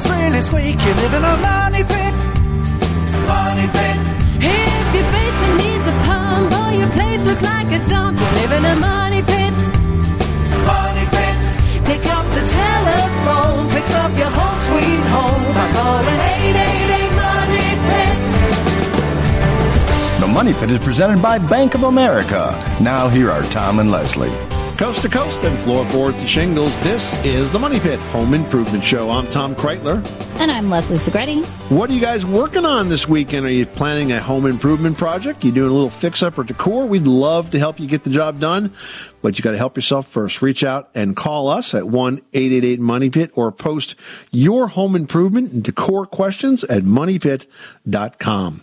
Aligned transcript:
Your 0.00 0.12
floor's 0.12 0.20
really 0.22 0.40
squeak, 0.40 0.80
you 0.84 0.94
live 0.94 1.14
in 1.14 1.24
a 1.24 1.36
money 1.36 1.84
pit. 1.84 2.14
Money 3.26 3.66
pit. 3.68 3.98
If 4.40 4.94
your 4.94 5.04
basement 5.12 5.56
needs 5.58 5.86
a 5.86 5.92
pump 6.04 6.52
or 6.52 6.72
your 6.76 6.90
place 6.90 7.24
looks 7.24 7.42
like 7.42 7.72
a 7.72 7.78
dump, 7.88 8.18
you 8.18 8.26
live 8.40 8.52
in 8.52 8.64
a 8.64 8.76
money 8.76 9.22
pit. 9.22 9.52
Money 10.66 11.06
pit. 11.14 11.36
Pick 11.84 12.06
up 12.06 12.26
the 12.36 12.44
telephone, 12.46 13.68
fix 13.70 13.94
up 13.94 14.12
your 14.16 14.30
home 14.30 14.60
sweet 14.68 15.04
home 15.14 15.44
by 15.54 15.66
calling 15.76 16.20
888 16.38 17.12
Money 17.24 17.68
Pit. 17.88 18.16
The 20.20 20.28
Money 20.28 20.52
Pit 20.54 20.70
is 20.70 20.78
presented 20.78 21.20
by 21.22 21.38
Bank 21.38 21.74
of 21.74 21.84
America. 21.84 22.54
Now, 22.80 23.08
here 23.08 23.30
are 23.30 23.42
Tom 23.44 23.78
and 23.78 23.90
Leslie. 23.90 24.59
Coast 24.80 25.02
to 25.02 25.10
coast 25.10 25.38
and 25.40 25.58
floorboard 25.58 26.18
to 26.18 26.26
shingles, 26.26 26.74
this 26.80 27.12
is 27.22 27.52
the 27.52 27.58
Money 27.58 27.78
Pit 27.78 27.98
Home 28.12 28.32
Improvement 28.32 28.82
Show. 28.82 29.10
I'm 29.10 29.26
Tom 29.26 29.54
Kraeutler. 29.54 30.02
And 30.40 30.50
I'm 30.50 30.70
Leslie 30.70 30.96
Segrete. 30.96 31.44
What 31.70 31.90
are 31.90 31.92
you 31.92 32.00
guys 32.00 32.24
working 32.24 32.64
on 32.64 32.88
this 32.88 33.06
weekend? 33.06 33.44
Are 33.44 33.50
you 33.50 33.66
planning 33.66 34.12
a 34.12 34.22
home 34.22 34.46
improvement 34.46 34.96
project? 34.96 35.44
You 35.44 35.52
doing 35.52 35.68
a 35.70 35.74
little 35.74 35.90
fix 35.90 36.22
up 36.22 36.38
or 36.38 36.44
decor? 36.44 36.86
We'd 36.86 37.02
love 37.02 37.50
to 37.50 37.58
help 37.58 37.78
you 37.78 37.86
get 37.86 38.04
the 38.04 38.10
job 38.10 38.40
done, 38.40 38.72
but 39.22 39.38
you 39.38 39.42
got 39.42 39.52
to 39.52 39.58
help 39.58 39.76
yourself 39.76 40.06
first. 40.06 40.42
Reach 40.42 40.64
out 40.64 40.90
and 40.94 41.16
call 41.16 41.48
us 41.48 41.74
at 41.74 41.84
1-888-MONEYPIT 41.84 43.30
or 43.34 43.52
post 43.52 43.94
your 44.30 44.68
home 44.68 44.96
improvement 44.96 45.52
and 45.52 45.62
decor 45.62 46.06
questions 46.06 46.64
at 46.64 46.82
moneypit.com. 46.82 48.62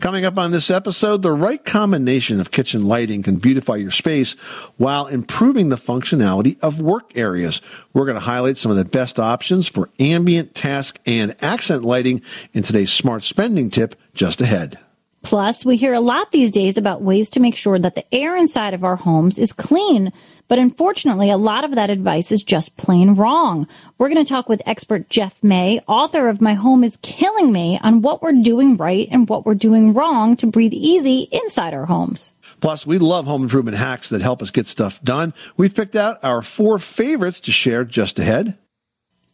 Coming 0.00 0.24
up 0.24 0.38
on 0.38 0.50
this 0.50 0.70
episode, 0.70 1.22
the 1.22 1.32
right 1.32 1.64
combination 1.64 2.40
of 2.40 2.50
kitchen 2.50 2.86
lighting 2.86 3.22
can 3.22 3.36
beautify 3.36 3.76
your 3.76 3.90
space 3.90 4.32
while 4.76 5.06
improving 5.06 5.70
the 5.70 5.76
functionality 5.76 6.58
of 6.60 6.82
work 6.82 7.16
areas. 7.16 7.62
We're 7.92 8.04
going 8.04 8.16
to 8.16 8.20
highlight 8.20 8.58
some 8.58 8.70
of 8.70 8.76
the 8.76 8.84
best 8.84 9.18
options 9.18 9.66
for 9.66 9.88
ambient, 9.98 10.54
task, 10.54 10.98
and 11.06 11.34
accent 11.40 11.82
lighting 11.82 12.20
in 12.52 12.62
today's 12.62 12.92
smart 12.92 13.22
spending 13.22 13.70
tip 13.70 13.94
just 14.12 14.42
ahead. 14.42 14.78
Plus, 15.24 15.64
we 15.64 15.78
hear 15.78 15.94
a 15.94 16.00
lot 16.00 16.32
these 16.32 16.50
days 16.50 16.76
about 16.76 17.00
ways 17.00 17.30
to 17.30 17.40
make 17.40 17.56
sure 17.56 17.78
that 17.78 17.94
the 17.94 18.14
air 18.14 18.36
inside 18.36 18.74
of 18.74 18.84
our 18.84 18.96
homes 18.96 19.38
is 19.38 19.54
clean. 19.54 20.12
But 20.48 20.58
unfortunately, 20.58 21.30
a 21.30 21.38
lot 21.38 21.64
of 21.64 21.76
that 21.76 21.88
advice 21.88 22.30
is 22.30 22.42
just 22.42 22.76
plain 22.76 23.14
wrong. 23.14 23.66
We're 23.96 24.10
going 24.10 24.22
to 24.22 24.28
talk 24.28 24.50
with 24.50 24.60
expert 24.66 25.08
Jeff 25.08 25.42
May, 25.42 25.80
author 25.88 26.28
of 26.28 26.42
My 26.42 26.52
Home 26.52 26.84
is 26.84 26.98
Killing 27.00 27.50
Me, 27.50 27.80
on 27.82 28.02
what 28.02 28.20
we're 28.20 28.42
doing 28.42 28.76
right 28.76 29.08
and 29.10 29.26
what 29.26 29.46
we're 29.46 29.54
doing 29.54 29.94
wrong 29.94 30.36
to 30.36 30.46
breathe 30.46 30.74
easy 30.74 31.26
inside 31.32 31.72
our 31.72 31.86
homes. 31.86 32.34
Plus, 32.60 32.86
we 32.86 32.98
love 32.98 33.24
home 33.24 33.44
improvement 33.44 33.78
hacks 33.78 34.10
that 34.10 34.20
help 34.20 34.42
us 34.42 34.50
get 34.50 34.66
stuff 34.66 35.02
done. 35.02 35.32
We've 35.56 35.74
picked 35.74 35.96
out 35.96 36.22
our 36.22 36.42
four 36.42 36.78
favorites 36.78 37.40
to 37.40 37.50
share 37.50 37.84
just 37.84 38.18
ahead. 38.18 38.58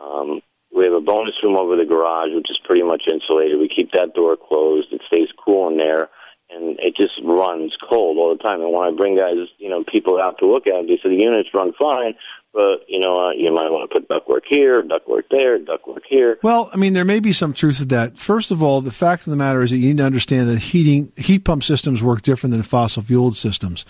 Um, 0.01 0.41
we 0.73 0.89
have 0.89 0.97
a 0.97 1.05
bonus 1.05 1.37
room 1.45 1.61
over 1.61 1.77
the 1.77 1.85
garage, 1.85 2.33
which 2.33 2.49
is 2.49 2.57
pretty 2.65 2.81
much 2.81 3.05
insulated. 3.05 3.61
We 3.61 3.69
keep 3.69 3.93
that 3.93 4.17
door 4.17 4.33
closed. 4.33 4.89
It 4.89 5.05
stays 5.05 5.29
cool 5.45 5.69
in 5.69 5.77
there 5.77 6.09
and 6.49 6.79
it 6.79 6.95
just 6.95 7.13
runs 7.23 7.75
cold 7.87 8.17
all 8.17 8.35
the 8.35 8.43
time. 8.43 8.61
And 8.61 8.71
when 8.71 8.87
I 8.87 8.91
bring 8.91 9.17
guys, 9.17 9.47
you 9.57 9.69
know, 9.69 9.83
people 9.83 10.19
out 10.19 10.37
to 10.39 10.47
look 10.47 10.67
at 10.67 10.73
it, 10.75 10.87
they 10.87 10.97
say 10.97 11.15
the 11.15 11.21
units 11.21 11.49
run 11.53 11.73
fine, 11.77 12.15
but 12.53 12.85
you 12.87 12.99
know, 12.99 13.25
uh, 13.25 13.31
you 13.31 13.53
might 13.53 13.69
want 13.69 13.89
to 13.89 13.99
put 13.99 14.09
ductwork 14.09 14.41
here, 14.49 14.81
ductwork 14.81 15.23
there, 15.29 15.59
ductwork 15.59 16.01
here. 16.09 16.39
Well, 16.41 16.69
I 16.73 16.77
mean, 16.77 16.93
there 16.93 17.05
may 17.05 17.19
be 17.19 17.33
some 17.33 17.53
truth 17.53 17.77
to 17.77 17.85
that. 17.87 18.17
First 18.17 18.51
of 18.51 18.63
all, 18.63 18.81
the 18.81 18.91
fact 18.91 19.27
of 19.27 19.31
the 19.31 19.37
matter 19.37 19.61
is 19.61 19.69
that 19.71 19.77
you 19.77 19.89
need 19.89 19.97
to 19.97 20.05
understand 20.05 20.49
that 20.49 20.59
heating 20.59 21.11
heat 21.15 21.45
pump 21.45 21.63
systems 21.63 22.03
work 22.03 22.23
different 22.23 22.51
than 22.51 22.63
fossil 22.63 23.03
fueled 23.03 23.35
systems. 23.35 23.85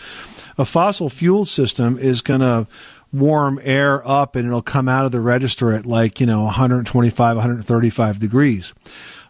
A 0.58 0.66
fossil 0.66 1.10
fueled 1.10 1.48
system 1.48 1.98
is 1.98 2.22
going 2.22 2.42
to 2.42 2.68
warm 3.12 3.60
air 3.64 4.08
up 4.08 4.36
and 4.36 4.46
it'll 4.46 4.62
come 4.62 4.88
out 4.88 5.06
of 5.06 5.12
the 5.12 5.22
register 5.22 5.74
at 5.74 5.86
like, 5.86 6.20
you 6.20 6.26
know, 6.26 6.44
125, 6.44 7.38
135 7.38 8.20
degrees. 8.20 8.74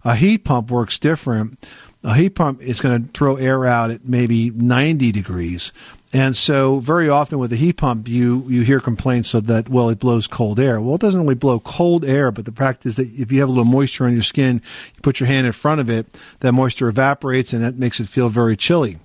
A 0.04 0.16
heat 0.16 0.44
pump 0.44 0.72
works 0.72 0.98
different 0.98 1.70
a 2.04 2.16
heat 2.16 2.36
pump 2.36 2.62
is 2.62 2.82
going 2.82 3.06
to 3.06 3.12
throw 3.12 3.36
air 3.36 3.66
out 3.66 3.92
at 3.92 4.08
maybe 4.08 4.52
90 4.52 5.12
degrees. 5.12 5.74
And 6.12 6.36
so 6.36 6.80
very 6.80 7.08
often 7.08 7.38
with 7.38 7.54
a 7.54 7.56
heat 7.56 7.78
pump, 7.78 8.08
you, 8.08 8.44
you 8.48 8.64
hear 8.64 8.80
complaints 8.80 9.34
of 9.34 9.46
that, 9.48 9.70
well, 9.70 9.90
it 9.90 10.00
blows 10.00 10.26
cold 10.26 10.60
air. 10.60 10.82
Well, 10.82 10.96
it 10.96 11.02
doesn't 11.02 11.22
really 11.22 11.36
blow 11.36 11.60
cold 11.60 12.04
air, 12.04 12.32
but 12.32 12.46
the 12.46 12.52
practice 12.52 12.98
is 12.98 13.08
that 13.08 13.22
if 13.22 13.32
you 13.32 13.42
have 13.42 13.50
a 13.50 13.52
little 13.52 13.66
moisture 13.66 14.06
on 14.06 14.14
your 14.14 14.24
skin, 14.24 14.62
you 14.96 15.02
put 15.02 15.20
your 15.20 15.28
hand 15.28 15.46
in 15.46 15.54
front 15.54 15.82
of 15.82 15.90
it, 15.90 16.08
that 16.40 16.54
moisture 16.54 16.88
evaporates 16.88 17.54
and 17.54 17.64
that 17.64 17.76
makes 17.76 18.00
it 18.00 18.08
feel 18.08 18.30
very 18.30 18.58
chilly. 18.58 18.98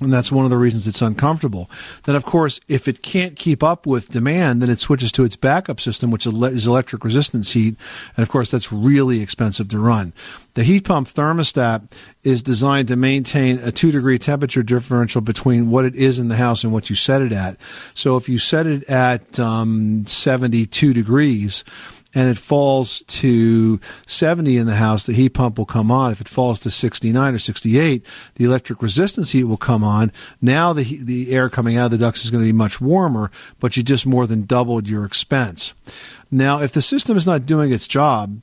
And 0.00 0.12
that's 0.12 0.32
one 0.32 0.44
of 0.44 0.50
the 0.50 0.56
reasons 0.56 0.88
it's 0.88 1.02
uncomfortable. 1.02 1.70
Then, 2.02 2.16
of 2.16 2.24
course, 2.24 2.60
if 2.66 2.88
it 2.88 3.00
can't 3.00 3.36
keep 3.36 3.62
up 3.62 3.86
with 3.86 4.08
demand, 4.08 4.60
then 4.60 4.68
it 4.68 4.80
switches 4.80 5.12
to 5.12 5.24
its 5.24 5.36
backup 5.36 5.78
system, 5.80 6.10
which 6.10 6.26
is 6.26 6.66
electric 6.66 7.04
resistance 7.04 7.52
heat. 7.52 7.76
And 8.16 8.24
of 8.24 8.28
course, 8.28 8.50
that's 8.50 8.72
really 8.72 9.20
expensive 9.20 9.68
to 9.68 9.78
run. 9.78 10.12
The 10.54 10.64
heat 10.64 10.84
pump 10.84 11.06
thermostat 11.06 11.92
is 12.24 12.42
designed 12.42 12.88
to 12.88 12.96
maintain 12.96 13.58
a 13.58 13.70
two 13.70 13.92
degree 13.92 14.18
temperature 14.18 14.64
differential 14.64 15.20
between 15.20 15.70
what 15.70 15.84
it 15.84 15.94
is 15.94 16.18
in 16.18 16.26
the 16.26 16.36
house 16.36 16.64
and 16.64 16.72
what 16.72 16.90
you 16.90 16.96
set 16.96 17.22
it 17.22 17.32
at. 17.32 17.56
So 17.94 18.16
if 18.16 18.28
you 18.28 18.38
set 18.38 18.66
it 18.66 18.88
at 18.90 19.38
um, 19.38 20.06
72 20.06 20.92
degrees, 20.92 21.62
and 22.14 22.28
it 22.28 22.38
falls 22.38 23.00
to 23.00 23.80
70 24.06 24.56
in 24.56 24.66
the 24.66 24.76
house, 24.76 25.06
the 25.06 25.12
heat 25.12 25.30
pump 25.30 25.58
will 25.58 25.66
come 25.66 25.90
on. 25.90 26.12
If 26.12 26.20
it 26.20 26.28
falls 26.28 26.60
to 26.60 26.70
69 26.70 27.34
or 27.34 27.38
68, 27.38 28.06
the 28.36 28.44
electric 28.44 28.80
resistance 28.80 29.32
heat 29.32 29.44
will 29.44 29.56
come 29.56 29.82
on. 29.82 30.12
Now 30.40 30.72
the 30.72 30.84
the 31.04 31.32
air 31.32 31.48
coming 31.48 31.76
out 31.76 31.86
of 31.86 31.90
the 31.92 31.98
ducts 31.98 32.24
is 32.24 32.30
going 32.30 32.44
to 32.44 32.48
be 32.48 32.56
much 32.56 32.80
warmer, 32.80 33.30
but 33.58 33.76
you 33.76 33.82
just 33.82 34.06
more 34.06 34.26
than 34.26 34.44
doubled 34.44 34.88
your 34.88 35.04
expense. 35.04 35.74
Now, 36.30 36.60
if 36.60 36.72
the 36.72 36.82
system 36.82 37.16
is 37.16 37.26
not 37.26 37.46
doing 37.46 37.72
its 37.72 37.86
job, 37.86 38.40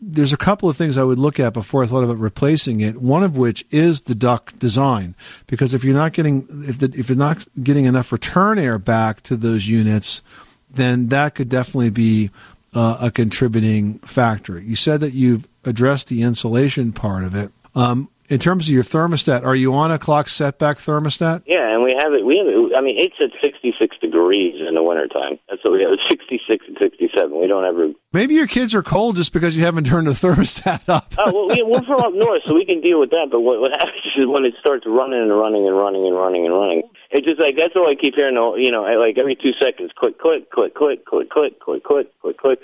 there's 0.00 0.32
a 0.32 0.38
couple 0.38 0.68
of 0.68 0.76
things 0.76 0.98
I 0.98 1.04
would 1.04 1.18
look 1.18 1.40
at 1.40 1.54
before 1.54 1.82
I 1.82 1.86
thought 1.86 2.04
about 2.04 2.18
replacing 2.18 2.80
it. 2.80 3.00
One 3.00 3.24
of 3.24 3.36
which 3.36 3.64
is 3.70 4.02
the 4.02 4.14
duct 4.14 4.58
design, 4.58 5.14
because 5.46 5.74
if 5.74 5.84
you're 5.84 5.94
not 5.94 6.12
getting 6.12 6.46
if 6.50 6.78
the, 6.78 6.92
if 6.94 7.08
you're 7.08 7.18
not 7.18 7.46
getting 7.62 7.86
enough 7.86 8.12
return 8.12 8.58
air 8.58 8.78
back 8.78 9.22
to 9.22 9.36
those 9.36 9.68
units, 9.68 10.22
then 10.70 11.08
that 11.08 11.34
could 11.34 11.48
definitely 11.48 11.90
be 11.90 12.30
uh, 12.76 12.98
a 13.00 13.10
contributing 13.10 13.98
factor. 14.00 14.60
You 14.60 14.76
said 14.76 15.00
that 15.00 15.14
you've 15.14 15.48
addressed 15.64 16.08
the 16.08 16.22
insulation 16.22 16.92
part 16.92 17.24
of 17.24 17.34
it. 17.34 17.50
Um, 17.74 18.10
in 18.28 18.38
terms 18.38 18.68
of 18.68 18.74
your 18.74 18.84
thermostat, 18.84 19.44
are 19.44 19.54
you 19.54 19.72
on 19.72 19.90
a 19.90 19.98
clock 19.98 20.28
setback 20.28 20.76
thermostat? 20.76 21.42
Yeah, 21.46 21.55
we 21.86 21.94
have 21.94 22.12
it. 22.12 22.26
We 22.26 22.42
have 22.42 22.50
it. 22.50 22.58
I 22.74 22.82
mean, 22.82 22.98
it's 22.98 23.14
at 23.22 23.30
66 23.38 23.78
degrees 24.02 24.58
in 24.58 24.74
the 24.74 24.82
wintertime. 24.82 25.38
That's 25.48 25.62
what 25.62 25.78
we 25.78 25.86
have. 25.86 25.94
It's 25.94 26.02
66 26.10 26.66
and 26.66 26.76
67. 26.82 27.30
We 27.30 27.46
don't 27.46 27.64
ever. 27.64 27.94
Maybe 28.12 28.34
your 28.34 28.50
kids 28.50 28.74
are 28.74 28.82
cold 28.82 29.14
just 29.14 29.32
because 29.32 29.56
you 29.56 29.64
haven't 29.64 29.86
turned 29.86 30.10
the 30.10 30.18
thermostat 30.18 30.88
up. 30.88 31.14
Oh 31.16 31.30
well, 31.30 31.46
we, 31.54 31.62
we're 31.62 31.86
from 31.86 32.02
up 32.02 32.12
north, 32.12 32.42
so 32.44 32.54
we 32.54 32.66
can 32.66 32.80
deal 32.82 32.98
with 32.98 33.10
that. 33.10 33.28
But 33.30 33.40
what, 33.40 33.60
what 33.60 33.70
happens 33.70 34.02
is 34.18 34.26
when 34.26 34.44
it 34.44 34.54
starts 34.58 34.84
running 34.86 35.22
and 35.22 35.30
running 35.30 35.62
and 35.66 35.76
running 35.76 36.02
and 36.04 36.16
running 36.16 36.44
and 36.44 36.54
running, 36.54 36.82
it's 37.14 37.26
just 37.26 37.40
like 37.40 37.54
that's 37.56 37.76
all 37.78 37.86
I 37.86 37.94
keep 37.94 38.18
hearing. 38.18 38.34
You 38.34 38.70
know, 38.74 38.82
like 38.98 39.16
every 39.18 39.36
two 39.36 39.54
seconds, 39.62 39.94
click, 39.94 40.18
click, 40.18 40.50
click, 40.50 40.74
click, 40.74 41.06
click, 41.06 41.30
click, 41.30 41.60
click, 41.60 41.84
click, 41.84 42.08
click, 42.20 42.36
click. 42.36 42.58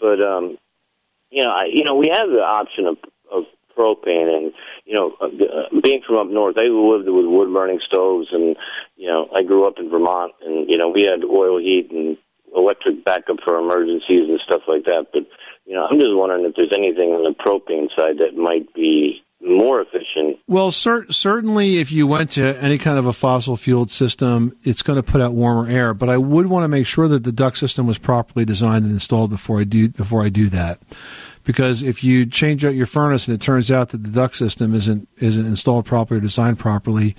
But 0.00 0.24
um, 0.24 0.56
you 1.28 1.44
know, 1.44 1.52
I, 1.52 1.68
you 1.68 1.84
know, 1.84 1.94
we 1.94 2.08
have 2.08 2.32
the 2.32 2.40
option 2.40 2.86
of 2.88 2.96
of 3.28 3.44
propane 3.76 4.30
and 4.30 4.52
you 4.84 4.94
know 4.94 5.14
uh, 5.20 5.26
uh, 5.26 5.80
being 5.82 6.00
from 6.06 6.16
up 6.16 6.26
north 6.28 6.56
i 6.58 6.62
lived 6.62 7.08
with 7.08 7.26
wood 7.26 7.52
burning 7.52 7.80
stoves 7.86 8.28
and 8.32 8.56
you 8.96 9.08
know 9.08 9.28
i 9.34 9.42
grew 9.42 9.66
up 9.66 9.74
in 9.78 9.90
vermont 9.90 10.32
and 10.42 10.68
you 10.68 10.76
know 10.76 10.88
we 10.88 11.02
had 11.02 11.24
oil 11.24 11.58
heat 11.58 11.90
and 11.90 12.16
electric 12.56 13.04
backup 13.04 13.36
for 13.44 13.58
emergencies 13.58 14.28
and 14.28 14.40
stuff 14.44 14.62
like 14.68 14.84
that 14.84 15.06
but 15.12 15.22
you 15.66 15.74
know 15.74 15.86
i'm 15.86 15.98
just 15.98 16.14
wondering 16.14 16.44
if 16.44 16.54
there's 16.56 16.72
anything 16.72 17.10
on 17.10 17.24
the 17.24 17.34
propane 17.34 17.88
side 17.96 18.18
that 18.18 18.36
might 18.36 18.72
be 18.74 19.20
more 19.46 19.82
efficient. 19.82 20.38
Well, 20.46 20.70
cer- 20.70 21.10
certainly, 21.12 21.78
if 21.78 21.92
you 21.92 22.06
went 22.06 22.30
to 22.32 22.56
any 22.62 22.78
kind 22.78 22.98
of 22.98 23.06
a 23.06 23.12
fossil 23.12 23.56
fueled 23.56 23.90
system, 23.90 24.56
it's 24.62 24.82
going 24.82 24.96
to 24.96 25.02
put 25.02 25.20
out 25.20 25.34
warmer 25.34 25.70
air. 25.70 25.92
But 25.92 26.08
I 26.08 26.16
would 26.16 26.46
want 26.46 26.64
to 26.64 26.68
make 26.68 26.86
sure 26.86 27.08
that 27.08 27.24
the 27.24 27.32
duct 27.32 27.58
system 27.58 27.86
was 27.86 27.98
properly 27.98 28.46
designed 28.46 28.84
and 28.84 28.92
installed 28.94 29.30
before 29.30 29.60
I 29.60 29.64
do 29.64 29.90
before 29.90 30.22
I 30.22 30.30
do 30.30 30.48
that 30.48 30.78
because 31.44 31.82
if 31.82 32.02
you 32.02 32.26
change 32.26 32.64
out 32.64 32.74
your 32.74 32.86
furnace 32.86 33.28
and 33.28 33.34
it 33.34 33.40
turns 33.40 33.70
out 33.70 33.90
that 33.90 34.02
the 34.02 34.10
duct 34.10 34.36
system 34.36 34.74
isn't 34.74 35.08
isn't 35.18 35.46
installed 35.46 35.84
properly 35.84 36.18
or 36.18 36.22
designed 36.22 36.58
properly, 36.58 37.14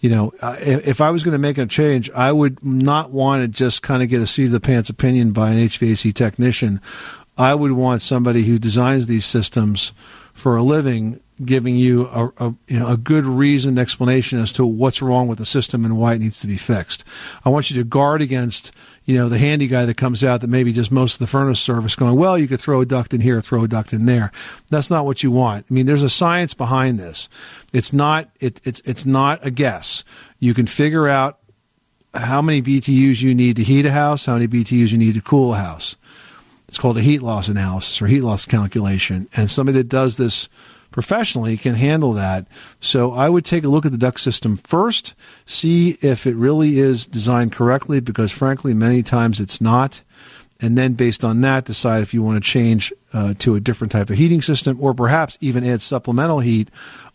you 0.00 0.10
know, 0.10 0.32
if 0.42 1.00
I 1.00 1.10
was 1.10 1.22
going 1.22 1.32
to 1.32 1.38
make 1.38 1.58
a 1.58 1.66
change, 1.66 2.10
I 2.10 2.32
would 2.32 2.62
not 2.64 3.10
want 3.10 3.42
to 3.42 3.48
just 3.48 3.82
kind 3.82 4.02
of 4.02 4.08
get 4.08 4.20
a 4.20 4.26
seat 4.26 4.46
of 4.46 4.50
the 4.50 4.60
pants 4.60 4.90
opinion 4.90 5.32
by 5.32 5.50
an 5.50 5.58
HVAC 5.58 6.12
technician. 6.12 6.80
I 7.38 7.54
would 7.54 7.72
want 7.72 8.02
somebody 8.02 8.42
who 8.42 8.58
designs 8.58 9.06
these 9.06 9.24
systems 9.24 9.92
for 10.32 10.56
a 10.56 10.62
living 10.62 11.20
giving 11.44 11.74
you 11.74 12.06
a, 12.08 12.26
a, 12.38 12.54
you 12.68 12.78
know 12.78 12.88
a 12.88 12.96
good 12.96 13.24
reasoned 13.24 13.78
explanation 13.78 14.38
as 14.38 14.52
to 14.52 14.66
what's 14.66 15.02
wrong 15.02 15.28
with 15.28 15.38
the 15.38 15.46
system 15.46 15.84
and 15.84 15.96
why 15.96 16.14
it 16.14 16.20
needs 16.20 16.40
to 16.40 16.46
be 16.46 16.56
fixed. 16.56 17.04
I 17.44 17.48
want 17.48 17.70
you 17.70 17.82
to 17.82 17.88
guard 17.88 18.22
against 18.22 18.72
you 19.04 19.16
know 19.16 19.28
the 19.28 19.38
handy 19.38 19.66
guy 19.66 19.84
that 19.86 19.96
comes 19.96 20.22
out 20.22 20.40
that 20.42 20.48
maybe 20.48 20.72
just 20.72 20.92
most 20.92 21.14
of 21.14 21.18
the 21.20 21.26
furnace 21.26 21.60
service 21.60 21.96
going 21.96 22.16
well 22.16 22.38
you 22.38 22.48
could 22.48 22.60
throw 22.60 22.80
a 22.80 22.86
duct 22.86 23.12
in 23.14 23.20
here 23.20 23.40
throw 23.40 23.64
a 23.64 23.68
duct 23.68 23.92
in 23.92 24.06
there. 24.06 24.30
That's 24.70 24.90
not 24.90 25.04
what 25.04 25.22
you 25.22 25.30
want. 25.30 25.66
I 25.70 25.74
mean 25.74 25.86
there's 25.86 26.02
a 26.02 26.10
science 26.10 26.54
behind 26.54 26.98
this. 26.98 27.28
It's 27.72 27.92
not 27.92 28.30
it, 28.40 28.60
it's 28.64 28.80
it's 28.80 29.06
not 29.06 29.44
a 29.44 29.50
guess. 29.50 30.04
You 30.38 30.54
can 30.54 30.66
figure 30.66 31.08
out 31.08 31.38
how 32.14 32.42
many 32.42 32.60
BTUs 32.60 33.22
you 33.22 33.34
need 33.34 33.56
to 33.56 33.64
heat 33.64 33.86
a 33.86 33.90
house, 33.90 34.26
how 34.26 34.34
many 34.34 34.46
BTUs 34.46 34.92
you 34.92 34.98
need 34.98 35.14
to 35.14 35.22
cool 35.22 35.54
a 35.54 35.58
house. 35.58 35.96
It's 36.72 36.78
called 36.78 36.96
a 36.96 37.02
heat 37.02 37.20
loss 37.20 37.50
analysis 37.50 38.00
or 38.00 38.06
heat 38.06 38.22
loss 38.22 38.46
calculation. 38.46 39.28
And 39.36 39.50
somebody 39.50 39.76
that 39.76 39.90
does 39.90 40.16
this 40.16 40.48
professionally 40.90 41.58
can 41.58 41.74
handle 41.74 42.14
that. 42.14 42.46
So 42.80 43.12
I 43.12 43.28
would 43.28 43.44
take 43.44 43.64
a 43.64 43.68
look 43.68 43.84
at 43.84 43.92
the 43.92 43.98
duct 43.98 44.18
system 44.18 44.56
first, 44.56 45.14
see 45.44 45.98
if 46.00 46.26
it 46.26 46.34
really 46.34 46.78
is 46.78 47.06
designed 47.06 47.52
correctly, 47.52 48.00
because 48.00 48.32
frankly, 48.32 48.72
many 48.72 49.02
times 49.02 49.38
it's 49.38 49.60
not. 49.60 50.02
And 50.62 50.78
then 50.78 50.94
based 50.94 51.24
on 51.24 51.42
that, 51.42 51.66
decide 51.66 52.00
if 52.00 52.14
you 52.14 52.22
want 52.22 52.42
to 52.42 52.50
change 52.50 52.90
uh, 53.12 53.34
to 53.40 53.54
a 53.54 53.60
different 53.60 53.92
type 53.92 54.08
of 54.08 54.16
heating 54.16 54.40
system 54.40 54.78
or 54.80 54.94
perhaps 54.94 55.36
even 55.42 55.66
add 55.66 55.82
supplemental 55.82 56.40
heat 56.40 56.70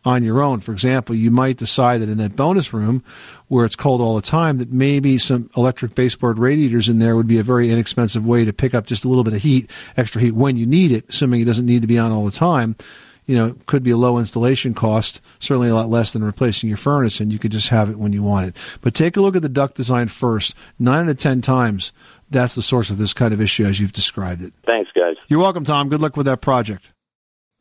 on 0.07 0.23
your 0.23 0.41
own. 0.41 0.61
For 0.61 0.71
example, 0.71 1.13
you 1.15 1.29
might 1.29 1.57
decide 1.57 2.01
that 2.01 2.09
in 2.09 2.17
that 2.17 2.35
bonus 2.35 2.73
room 2.73 3.03
where 3.47 3.65
it's 3.65 3.75
cold 3.75 3.99
all 3.99 4.15
the 4.15 4.21
time, 4.21 4.57
that 4.57 4.71
maybe 4.71 5.17
some 5.17 5.49
electric 5.57 5.95
baseboard 5.95 6.39
radiators 6.39 6.87
in 6.87 6.99
there 6.99 7.15
would 7.15 7.27
be 7.27 7.39
a 7.39 7.43
very 7.43 7.69
inexpensive 7.69 8.25
way 8.25 8.45
to 8.45 8.53
pick 8.53 8.73
up 8.73 8.87
just 8.87 9.03
a 9.03 9.09
little 9.09 9.23
bit 9.23 9.33
of 9.33 9.41
heat, 9.41 9.69
extra 9.97 10.21
heat 10.21 10.31
when 10.31 10.55
you 10.55 10.65
need 10.65 10.91
it, 10.91 11.09
assuming 11.09 11.41
it 11.41 11.45
doesn't 11.45 11.65
need 11.65 11.81
to 11.81 11.87
be 11.87 11.99
on 11.99 12.11
all 12.11 12.25
the 12.25 12.31
time 12.31 12.75
you 13.27 13.35
know, 13.35 13.55
could 13.65 13.83
be 13.83 13.91
a 13.91 13.97
low 13.97 14.17
installation 14.17 14.73
cost, 14.73 15.21
certainly 15.39 15.67
a 15.67 15.75
lot 15.75 15.89
less 15.89 16.13
than 16.13 16.23
replacing 16.23 16.69
your 16.69 16.77
furnace, 16.77 17.19
and 17.19 17.31
you 17.31 17.37
could 17.37 17.51
just 17.51 17.67
have 17.69 17.89
it 17.89 17.99
when 17.99 18.13
you 18.13 18.23
want 18.23 18.47
it. 18.47 18.55
But 18.81 18.93
take 18.93 19.17
a 19.17 19.21
look 19.21 19.35
at 19.35 19.41
the 19.41 19.49
duct 19.49 19.75
design 19.75 20.07
first. 20.07 20.55
Nine 20.79 21.03
out 21.03 21.09
of 21.09 21.17
ten 21.17 21.41
times, 21.41 21.91
that's 22.31 22.55
the 22.55 22.61
source 22.61 22.89
of 22.89 22.97
this 22.97 23.13
kind 23.13 23.33
of 23.33 23.41
issue 23.41 23.65
as 23.65 23.81
you've 23.81 23.91
described 23.91 24.41
it. 24.41 24.53
Thanks, 24.65 24.89
guys. 24.95 25.17
You're 25.27 25.41
welcome, 25.41 25.65
Tom. 25.65 25.89
Good 25.89 25.99
luck 25.99 26.15
with 26.15 26.25
that 26.25 26.39
project. 26.39 26.93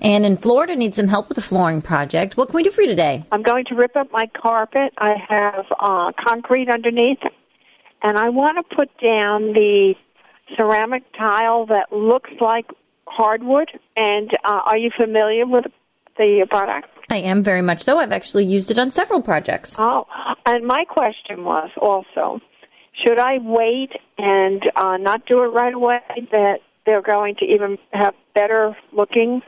And 0.00 0.26
in 0.26 0.36
Florida 0.36 0.76
needs 0.76 0.96
some 0.96 1.08
help 1.08 1.28
with 1.28 1.38
a 1.38 1.42
flooring 1.42 1.80
project. 1.80 2.36
What 2.36 2.48
can 2.48 2.56
we 2.56 2.62
do 2.62 2.70
for 2.70 2.82
you 2.82 2.88
today? 2.88 3.24
I'm 3.32 3.42
going 3.42 3.64
to 3.66 3.74
rip 3.74 3.96
up 3.96 4.12
my 4.12 4.26
carpet. 4.40 4.92
I 4.98 5.14
have 5.28 5.64
uh, 5.80 6.12
concrete 6.22 6.68
underneath, 6.68 7.20
and 8.02 8.18
I 8.18 8.28
want 8.28 8.58
to 8.58 8.76
put 8.76 8.90
down 9.00 9.54
the 9.54 9.94
ceramic 10.56 11.02
tile 11.18 11.66
that 11.66 11.92
looks 11.92 12.30
like 12.40 12.66
hardwood. 13.06 13.70
And 13.96 14.30
uh, 14.44 14.60
are 14.66 14.76
you 14.76 14.90
familiar 14.96 15.46
with 15.46 15.64
the 16.18 16.46
product? 16.50 16.88
I 17.08 17.18
am 17.18 17.42
very 17.42 17.62
much 17.62 17.82
so. 17.82 17.98
I've 17.98 18.12
actually 18.12 18.44
used 18.44 18.70
it 18.70 18.78
on 18.78 18.90
several 18.90 19.22
projects. 19.22 19.76
Oh, 19.78 20.06
and 20.44 20.66
my 20.66 20.84
question 20.84 21.44
was 21.44 21.70
also, 21.80 22.40
should 23.04 23.18
I 23.18 23.38
wait 23.40 23.90
and 24.18 24.62
uh, 24.74 24.96
not 24.98 25.24
do 25.26 25.42
it 25.42 25.48
right 25.48 25.72
away? 25.72 26.00
That 26.32 26.58
they're 26.84 27.02
going 27.02 27.36
to 27.36 27.44
even 27.44 27.78
have 27.92 28.14
better 28.34 28.76
looking, 28.92 29.42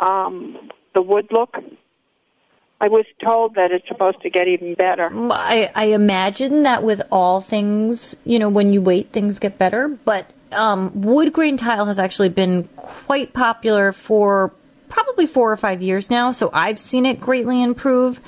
um, 0.00 0.70
the 0.94 1.02
wood 1.02 1.28
look. 1.30 1.56
I 2.78 2.88
was 2.88 3.06
told 3.24 3.54
that 3.54 3.72
it's 3.72 3.88
supposed 3.88 4.20
to 4.20 4.30
get 4.30 4.48
even 4.48 4.74
better. 4.74 5.08
I, 5.32 5.70
I 5.74 5.84
imagine 5.86 6.64
that 6.64 6.82
with 6.82 7.00
all 7.10 7.40
things, 7.40 8.14
you 8.24 8.38
know, 8.38 8.50
when 8.50 8.74
you 8.74 8.82
wait, 8.82 9.12
things 9.12 9.38
get 9.38 9.58
better. 9.58 9.88
But 9.88 10.30
um, 10.52 11.00
wood 11.00 11.32
grain 11.32 11.56
tile 11.56 11.86
has 11.86 11.98
actually 11.98 12.28
been 12.28 12.64
quite 12.76 13.32
popular 13.32 13.92
for 13.92 14.52
probably 14.88 15.26
four 15.26 15.50
or 15.50 15.56
five 15.56 15.82
years 15.82 16.10
now, 16.10 16.32
so 16.32 16.50
I've 16.52 16.78
seen 16.78 17.06
it 17.06 17.18
greatly 17.18 17.62
improve. 17.62 18.20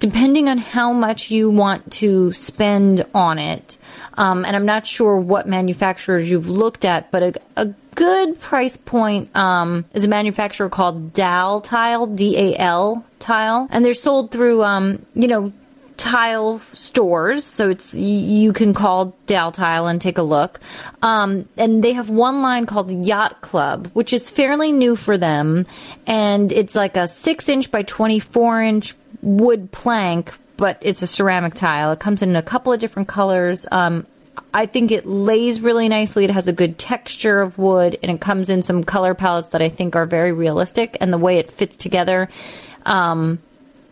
Depending 0.00 0.50
on 0.50 0.58
how 0.58 0.92
much 0.92 1.30
you 1.30 1.48
want 1.48 1.90
to 1.92 2.30
spend 2.32 3.06
on 3.14 3.38
it, 3.38 3.78
um, 4.14 4.44
and 4.44 4.54
I'm 4.54 4.66
not 4.66 4.86
sure 4.86 5.16
what 5.16 5.48
manufacturers 5.48 6.30
you've 6.30 6.50
looked 6.50 6.84
at, 6.84 7.10
but 7.10 7.22
a, 7.22 7.34
a 7.56 7.74
good 7.94 8.40
price 8.40 8.76
point 8.76 9.34
um, 9.36 9.84
is 9.94 10.04
a 10.04 10.08
manufacturer 10.08 10.68
called 10.68 11.12
Dal 11.12 11.60
Tile, 11.60 12.06
D 12.06 12.36
A 12.36 12.56
L 12.58 13.04
Tile, 13.18 13.68
and 13.70 13.84
they're 13.84 13.94
sold 13.94 14.30
through, 14.30 14.62
um, 14.64 15.04
you 15.14 15.28
know, 15.28 15.52
tile 15.96 16.58
stores, 16.58 17.44
so 17.44 17.70
it's 17.70 17.94
you 17.94 18.52
can 18.52 18.74
call 18.74 19.16
Dal 19.26 19.52
Tile 19.52 19.86
and 19.86 20.00
take 20.00 20.18
a 20.18 20.22
look. 20.22 20.58
Um, 21.02 21.48
and 21.56 21.84
they 21.84 21.92
have 21.92 22.10
one 22.10 22.42
line 22.42 22.66
called 22.66 22.90
Yacht 22.90 23.40
Club, 23.40 23.88
which 23.92 24.12
is 24.12 24.28
fairly 24.28 24.72
new 24.72 24.96
for 24.96 25.16
them, 25.16 25.66
and 26.06 26.50
it's 26.50 26.74
like 26.74 26.96
a 26.96 27.06
six 27.06 27.48
inch 27.48 27.70
by 27.70 27.82
twenty 27.82 28.18
four 28.18 28.60
inch 28.60 28.94
wood 29.22 29.70
plank, 29.70 30.34
but 30.56 30.78
it's 30.80 31.02
a 31.02 31.06
ceramic 31.06 31.54
tile. 31.54 31.92
It 31.92 32.00
comes 32.00 32.22
in 32.22 32.34
a 32.36 32.42
couple 32.42 32.72
of 32.72 32.80
different 32.80 33.08
colors. 33.08 33.64
Um, 33.70 34.06
I 34.52 34.66
think 34.66 34.92
it 34.92 35.06
lays 35.06 35.60
really 35.60 35.88
nicely. 35.88 36.24
It 36.24 36.30
has 36.30 36.48
a 36.48 36.52
good 36.52 36.78
texture 36.78 37.40
of 37.40 37.58
wood, 37.58 37.98
and 38.02 38.10
it 38.10 38.20
comes 38.20 38.50
in 38.50 38.62
some 38.62 38.84
color 38.84 39.14
palettes 39.14 39.48
that 39.48 39.62
I 39.62 39.68
think 39.68 39.96
are 39.96 40.06
very 40.06 40.32
realistic. 40.32 40.96
And 41.00 41.12
the 41.12 41.18
way 41.18 41.38
it 41.38 41.50
fits 41.50 41.76
together, 41.76 42.28
um, 42.86 43.40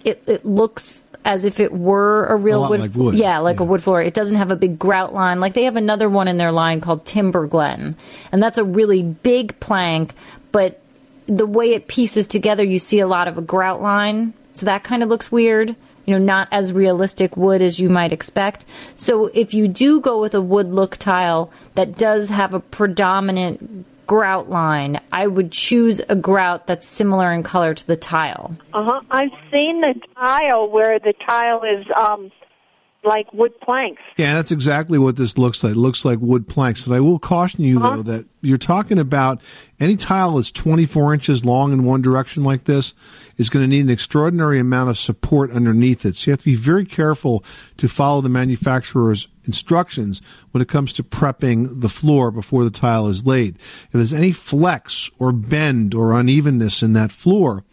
it, 0.05 0.23
it 0.29 0.45
looks 0.45 1.03
as 1.25 1.45
if 1.45 1.61
it 1.61 1.73
were 1.73 2.27
a 2.27 2.37
real 2.37 2.65
a 2.65 2.69
wood, 2.69 2.81
like 2.81 2.95
wood. 2.95 3.15
Yeah, 3.15 3.39
like 3.39 3.59
yeah. 3.59 3.63
a 3.63 3.67
wood 3.67 3.83
floor. 3.83 4.03
It 4.03 4.15
doesn't 4.15 4.37
have 4.37 4.51
a 4.51 4.57
big 4.57 4.79
grout 4.79 5.15
line. 5.15 5.41
Like 5.41 5.55
they 5.55 5.65
have 5.65 5.77
another 5.77 6.09
one 6.09 6.29
in 6.29 6.37
their 6.37 6.53
line 6.53 6.81
called 6.81 7.05
Timber 7.05 7.47
Glen, 7.47 7.97
and 8.31 8.43
that's 8.43 8.59
a 8.59 8.65
really 8.65 9.03
big 9.03 9.59
plank. 9.61 10.15
But 10.51 10.81
the 11.27 11.47
way 11.47 11.75
it 11.75 11.87
pieces 11.87 12.27
together, 12.27 12.65
you 12.65 12.79
see 12.79 13.01
a 13.01 13.07
lot 13.07 13.29
of 13.29 13.39
a 13.39 13.43
grout 13.43 13.81
line, 13.81 14.35
so 14.53 14.67
that 14.67 14.85
kind 14.85 15.03
of 15.03 15.09
looks 15.09 15.31
weird. 15.31 15.77
You 16.05 16.19
know, 16.19 16.25
not 16.25 16.49
as 16.51 16.73
realistic 16.73 17.37
wood 17.37 17.63
as 17.63 17.79
you 17.79 17.89
might 17.89 18.13
expect. 18.13 18.65
So 18.97 19.27
if 19.35 19.55
you 19.55 19.69
do 19.69 20.01
go 20.01 20.21
with 20.21 20.35
a 20.35 20.41
wood 20.41 20.69
look 20.69 20.97
tile 20.97 21.51
that 21.75 21.97
does 21.97 22.31
have 22.31 22.55
a 22.55 22.61
predominant 22.61 23.87
grout 24.07 24.51
line, 24.51 25.01
I 25.13 25.27
would 25.27 25.53
choose 25.53 26.01
a 26.09 26.17
grout 26.17 26.67
that's 26.67 26.87
similar 26.87 27.33
in 27.33 27.43
color 27.43 27.73
to 27.75 27.87
the 27.87 27.97
tile. 27.97 28.57
Uh 28.75 28.85
huh. 28.85 29.01
I've 29.11 29.31
seen 29.55 29.81
the 29.81 29.95
tile 30.17 30.69
where 30.69 30.99
the 30.99 31.15
tile 31.27 31.63
is 31.63 31.87
um 31.97 32.31
like 33.05 33.33
wood 33.33 33.59
planks. 33.61 34.03
Yeah, 34.17 34.35
that's 34.35 34.53
exactly 34.53 34.99
what 34.99 35.17
this 35.17 35.37
looks 35.37 35.65
like. 35.65 35.73
It 35.73 35.79
looks 35.79 36.05
like 36.05 36.19
wood 36.21 36.49
planks. 36.49 36.87
And 36.87 36.95
I 36.95 37.01
will 37.01 37.19
caution 37.19 37.65
you, 37.65 37.79
though, 37.79 37.87
uh-huh. 37.87 38.03
that 38.03 38.27
you're 38.41 38.59
talking 38.59 38.99
about 38.99 39.41
any 39.81 39.97
tile 39.97 40.37
that's 40.37 40.51
24 40.53 41.15
inches 41.15 41.45
long 41.45 41.73
in 41.73 41.85
one 41.85 42.03
direction 42.03 42.45
like 42.45 42.65
this 42.65 42.95
is 43.37 43.51
going 43.51 43.65
to 43.65 43.69
need 43.69 43.85
an 43.85 43.91
extraordinary 43.91 44.59
amount 44.59 44.91
of 44.91 44.99
support 44.99 45.51
underneath 45.51 46.05
it. 46.05 46.17
So 46.17 46.31
you 46.31 46.33
have 46.33 46.41
to 46.41 46.45
be 46.45 46.55
very 46.55 46.85
careful 46.85 47.45
to 47.79 47.89
follow 47.89 48.21
the 48.21 48.29
manufacturer's 48.29 49.29
instructions 49.45 50.23
when 50.53 50.63
it 50.63 50.69
comes 50.69 50.93
to 50.95 51.03
prepping 51.03 51.81
the 51.81 51.89
floor 51.89 52.31
before 52.31 52.65
the 52.65 52.71
tile 52.71 53.09
is 53.09 53.27
laid. 53.27 53.57
If 53.57 53.93
there's 53.93 54.15
any 54.15 54.33
flex 54.33 55.11
or 55.19 55.33
bend 55.33 55.95
or 55.95 56.13
unevenness 56.13 56.83
in 56.83 56.93
that 56.93 57.11
floor, 57.11 57.65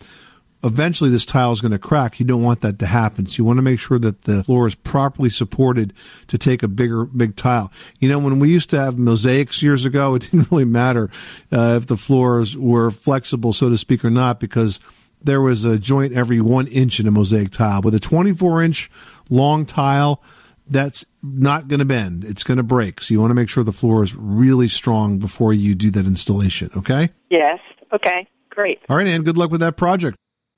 eventually 0.64 1.10
this 1.10 1.26
tile 1.26 1.52
is 1.52 1.62
going 1.62 1.72
to 1.72 1.80
crack. 1.80 2.20
You 2.20 2.26
don't 2.26 2.44
want 2.44 2.62
that 2.62 2.80
to 2.80 2.86
happen. 2.86 3.26
So 3.26 3.42
you 3.42 3.46
want 3.46 3.58
to 3.58 3.64
make 3.64 3.80
sure 3.80 4.00
that 4.00 4.24
the 4.24 4.44
floor 4.44 4.68
is 4.68 4.76
properly 4.76 5.30
supported 5.30 5.94
to 6.28 6.38
take 6.38 6.64
a 6.64 6.68
bigger, 6.68 7.06
big 7.06 7.36
tile. 7.36 7.72
You 8.00 8.10
know, 8.10 8.20
when 8.20 8.40
we 8.40 8.50
used 8.50 8.70
to 8.72 8.80
have 8.80 8.98
mosaics 8.98 9.64
years 9.64 9.86
ago, 9.86 10.16
it 10.16 10.24
didn't 10.24 10.52
really 10.52 10.66
matter 10.66 11.10
uh, 11.52 11.76
if 11.78 11.88
the 11.88 11.98
floors 11.98 12.58
were 12.58 12.92
flexible, 12.92 13.54
so 13.54 13.70
to 13.70 13.78
speak, 13.78 14.04
or 14.04 14.10
not, 14.10 14.40
because 14.40 14.80
there 15.22 15.42
was 15.42 15.66
a 15.66 15.78
joint 15.78 16.14
every 16.14 16.42
one 16.42 16.68
inch 16.68 17.00
in 17.00 17.08
a 17.08 17.12
mosaic 17.12 17.52
tile. 17.52 17.82
With 17.82 17.96
a 17.96 18.00
24 18.00 18.64
inch 18.64 18.92
long 19.30 19.66
tile, 19.66 20.22
that's 20.70 21.06
not 21.24 21.68
going 21.68 21.80
to 21.80 21.86
bend. 21.86 22.24
It's 22.24 22.44
going 22.44 22.58
to 22.58 22.64
break. 22.64 23.02
So 23.02 23.14
you 23.14 23.20
want 23.20 23.32
to 23.32 23.36
make 23.36 23.50
sure 23.50 23.64
the 23.64 23.72
floor 23.72 24.04
is 24.04 24.16
really 24.16 24.68
strong 24.68 25.18
before 25.18 25.52
you 25.52 25.76
do 25.76 25.90
that 25.92 26.06
installation. 26.06 26.70
Okay. 26.78 27.10
Yes. 27.30 27.60
Okay. 27.92 28.28
Great. 28.50 28.80
All 28.88 28.98
right, 28.98 29.08
Ann. 29.08 29.24
Good 29.24 29.38
luck 29.38 29.52
with 29.52 29.62
that 29.62 29.78
project. 29.78 30.18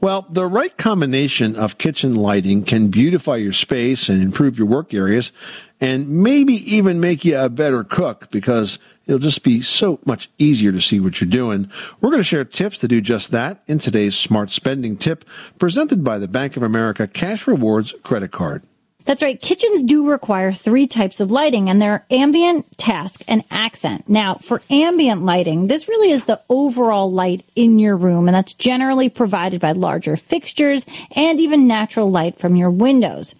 Well, 0.00 0.26
the 0.30 0.46
right 0.46 0.76
combination 0.76 1.56
of 1.56 1.76
kitchen 1.76 2.14
lighting 2.14 2.62
can 2.62 2.86
beautify 2.86 3.36
your 3.36 3.52
space 3.52 4.08
and 4.08 4.22
improve 4.22 4.56
your 4.56 4.68
work 4.68 4.94
areas 4.94 5.32
and 5.80 6.08
maybe 6.08 6.54
even 6.72 7.00
make 7.00 7.24
you 7.24 7.36
a 7.36 7.48
better 7.48 7.82
cook 7.82 8.30
because 8.30 8.78
it'll 9.06 9.18
just 9.18 9.42
be 9.42 9.60
so 9.60 9.98
much 10.04 10.30
easier 10.38 10.70
to 10.70 10.80
see 10.80 11.00
what 11.00 11.20
you're 11.20 11.28
doing. 11.28 11.68
We're 12.00 12.10
going 12.10 12.20
to 12.20 12.24
share 12.24 12.44
tips 12.44 12.78
to 12.78 12.88
do 12.88 13.00
just 13.00 13.32
that 13.32 13.60
in 13.66 13.80
today's 13.80 14.16
smart 14.16 14.50
spending 14.50 14.96
tip 14.96 15.24
presented 15.58 16.04
by 16.04 16.18
the 16.18 16.28
Bank 16.28 16.56
of 16.56 16.62
America 16.62 17.08
Cash 17.08 17.48
Rewards 17.48 17.92
credit 18.04 18.30
card. 18.30 18.62
That's 19.08 19.22
right. 19.22 19.40
Kitchens 19.40 19.84
do 19.84 20.10
require 20.10 20.52
three 20.52 20.86
types 20.86 21.18
of 21.18 21.30
lighting 21.30 21.70
and 21.70 21.80
they're 21.80 22.04
ambient, 22.10 22.76
task, 22.76 23.22
and 23.26 23.42
accent. 23.50 24.06
Now, 24.06 24.34
for 24.34 24.60
ambient 24.68 25.22
lighting, 25.22 25.66
this 25.66 25.88
really 25.88 26.10
is 26.10 26.24
the 26.24 26.42
overall 26.50 27.10
light 27.10 27.42
in 27.56 27.78
your 27.78 27.96
room 27.96 28.28
and 28.28 28.34
that's 28.34 28.52
generally 28.52 29.08
provided 29.08 29.62
by 29.62 29.72
larger 29.72 30.18
fixtures 30.18 30.84
and 31.12 31.40
even 31.40 31.66
natural 31.66 32.10
light 32.10 32.38
from 32.38 32.54
your 32.54 32.70
windows. 32.70 33.34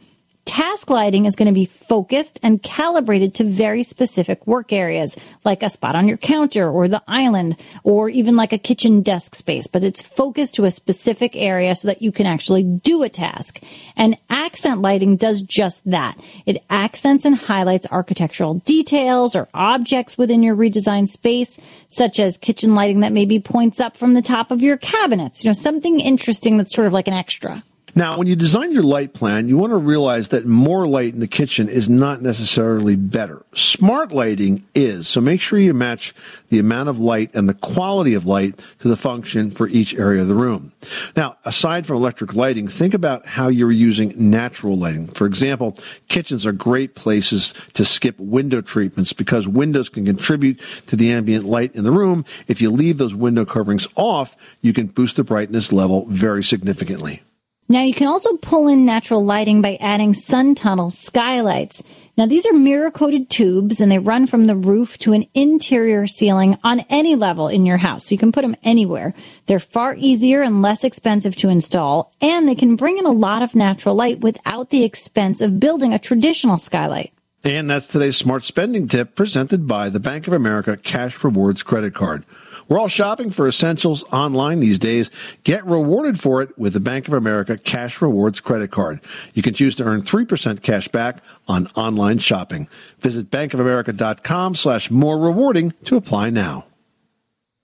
Task 0.49 0.89
lighting 0.89 1.27
is 1.27 1.37
going 1.37 1.49
to 1.49 1.53
be 1.53 1.67
focused 1.67 2.41
and 2.43 2.63
calibrated 2.63 3.35
to 3.35 3.45
very 3.45 3.83
specific 3.83 4.47
work 4.47 4.73
areas, 4.73 5.19
like 5.45 5.63
a 5.63 5.69
spot 5.69 5.95
on 5.95 6.09
your 6.09 6.17
counter 6.17 6.71
or 6.71 6.89
the 6.89 7.03
island, 7.07 7.55
or 7.85 8.09
even 8.09 8.35
like 8.35 8.55
a 8.55 8.59
kitchen 8.59 9.03
desk 9.03 9.35
space, 9.35 9.67
but 9.67 9.85
it's 9.85 10.01
focused 10.01 10.55
to 10.55 10.65
a 10.65 10.71
specific 10.71 11.37
area 11.37 11.77
so 11.77 11.87
that 11.89 12.01
you 12.01 12.11
can 12.11 12.25
actually 12.25 12.63
do 12.63 13.03
a 13.03 13.11
task. 13.11 13.63
And 13.95 14.17
accent 14.31 14.81
lighting 14.81 15.17
does 15.17 15.43
just 15.43 15.85
that. 15.91 16.17
It 16.47 16.65
accents 16.71 17.27
and 17.27 17.37
highlights 17.37 17.87
architectural 17.91 18.55
details 18.55 19.37
or 19.37 19.49
objects 19.53 20.17
within 20.17 20.43
your 20.43 20.57
redesigned 20.57 21.11
space, 21.11 21.59
such 21.89 22.19
as 22.19 22.39
kitchen 22.39 22.75
lighting 22.75 23.01
that 23.01 23.13
maybe 23.13 23.39
points 23.39 23.81
up 23.81 23.99
from 23.99 24.15
the 24.15 24.23
top 24.23 24.51
of 24.51 24.63
your 24.63 24.79
cabinets, 24.79 25.45
you 25.45 25.51
know, 25.51 25.55
something 25.55 26.01
interesting 26.01 26.57
that's 26.57 26.75
sort 26.75 26.87
of 26.87 26.95
like 26.95 27.07
an 27.07 27.13
extra. 27.13 27.63
Now, 27.99 28.17
when 28.17 28.29
you 28.29 28.37
design 28.37 28.71
your 28.71 28.85
light 28.85 29.13
plan, 29.13 29.49
you 29.49 29.59
want 29.59 29.73
to 29.73 29.77
realize 29.77 30.29
that 30.29 30.47
more 30.47 30.87
light 30.87 31.15
in 31.15 31.19
the 31.19 31.27
kitchen 31.27 31.69
is 31.69 31.91
not 31.91 32.23
necessarily 32.23 32.95
better. 32.95 33.45
Smart 33.57 34.13
lighting 34.13 34.65
is, 34.73 35.09
so 35.09 35.21
make 35.21 35.41
sure 35.41 35.59
you 35.59 35.75
match 35.75 36.15
the 36.49 36.61
amount 36.61 36.91
of 36.91 37.01
light 37.01 37.35
and 37.35 37.49
the 37.49 37.55
quality 37.55 38.15
of 38.15 38.25
light 38.25 38.57
to 38.79 38.87
the 38.87 38.97
function 38.97 39.51
for 39.51 39.67
each 39.67 39.97
area 39.97 40.23
of 40.23 40.29
the 40.29 40.37
room. 40.37 40.71
Now, 41.17 41.39
aside 41.45 41.89
from 41.89 41.97
electric 41.97 42.35
lighting, 42.35 42.69
think 42.69 42.95
about 42.95 43.27
how 43.27 43.49
you're 43.49 43.73
using 43.73 44.31
natural 44.31 44.79
lighting. 44.79 45.09
For 45.09 45.27
example, 45.27 45.77
kitchens 46.07 46.47
are 46.47 46.53
great 46.53 46.95
places 46.95 47.53
to 47.73 47.85
skip 47.85 48.17
window 48.21 48.61
treatments 48.61 49.13
because 49.13 49.49
windows 49.49 49.89
can 49.89 50.07
contribute 50.07 50.61
to 50.87 50.95
the 50.95 51.11
ambient 51.11 51.47
light 51.47 51.75
in 51.75 51.83
the 51.83 51.91
room. 51.91 52.25
If 52.47 52.63
you 52.63 52.71
leave 52.71 52.99
those 52.99 53.17
window 53.17 53.45
coverings 53.45 53.89
off, 53.97 54.37
you 54.61 54.73
can 54.73 54.87
boost 54.87 55.17
the 55.17 55.25
brightness 55.25 55.73
level 55.73 56.07
very 56.07 56.45
significantly. 56.45 57.23
Now 57.71 57.83
you 57.83 57.93
can 57.93 58.07
also 58.07 58.39
pull 58.39 58.67
in 58.67 58.87
natural 58.87 59.23
lighting 59.23 59.61
by 59.61 59.77
adding 59.79 60.15
sun 60.15 60.55
tunnel 60.55 60.89
skylights. 60.89 61.83
Now 62.17 62.25
these 62.25 62.47
are 62.47 62.55
mirror 62.55 62.91
coated 62.91 63.29
tubes 63.29 63.83
and 63.83 63.93
they 63.93 63.99
run 63.99 64.27
from 64.27 64.47
the 64.47 64.57
roof 64.57 64.97
to 65.01 65.13
an 65.13 65.27
interior 65.35 66.07
ceiling 66.07 66.57
on 66.65 66.81
any 66.89 67.15
level 67.15 67.49
in 67.49 67.67
your 67.67 67.77
house. 67.77 68.07
So 68.07 68.15
you 68.15 68.19
can 68.19 68.33
put 68.33 68.41
them 68.41 68.57
anywhere. 68.63 69.13
They're 69.45 69.59
far 69.59 69.95
easier 69.99 70.41
and 70.41 70.63
less 70.63 70.83
expensive 70.83 71.37
to 71.37 71.51
install 71.51 72.11
and 72.23 72.49
they 72.49 72.55
can 72.55 72.75
bring 72.75 72.97
in 72.97 73.05
a 73.05 73.13
lot 73.13 73.43
of 73.43 73.55
natural 73.55 73.95
light 73.95 74.21
without 74.21 74.71
the 74.71 74.85
expense 74.85 75.43
of 75.43 75.61
building 75.61 75.93
a 75.93 75.99
traditional 75.99 76.57
skylight. 76.57 77.13
And 77.45 77.69
that's 77.69 77.87
today's 77.87 78.17
smart 78.17 78.45
spending 78.45 78.89
tip 78.89 79.15
presented 79.15 79.67
by 79.69 79.91
the 79.91 80.01
Bank 80.01 80.27
of 80.27 80.33
America 80.33 80.79
Cash 80.79 81.23
Rewards 81.23 81.63
credit 81.63 81.93
card. 81.93 82.25
We're 82.69 82.79
all 82.79 82.89
shopping 82.89 83.31
for 83.31 83.49
essentials 83.49 84.05
online 84.13 84.61
these 84.61 84.79
days. 84.79 85.11
Get 85.43 85.65
rewarded 85.65 86.21
for 86.21 86.43
it 86.43 86.57
with 86.59 86.75
the 86.75 86.81
Bank 86.81 87.09
of 87.09 87.15
America 87.15 87.57
Cash 87.57 88.03
Rewards 88.03 88.43
credit 88.43 88.71
card. 88.71 89.01
You 89.33 89.43
can 89.43 89.55
choose 89.55 89.75
to 89.77 89.85
earn 89.85 90.03
3% 90.03 90.63
cash 90.63 90.87
back 90.89 91.23
on 91.47 91.69
online 91.69 92.19
shopping. 92.19 92.69
Visit 93.01 93.31
bankofamerica.com 93.31 94.55
slash 94.55 94.91
more 94.91 95.19
rewarding 95.19 95.73
to 95.85 95.97
apply 95.97 96.29
now. 96.29 96.67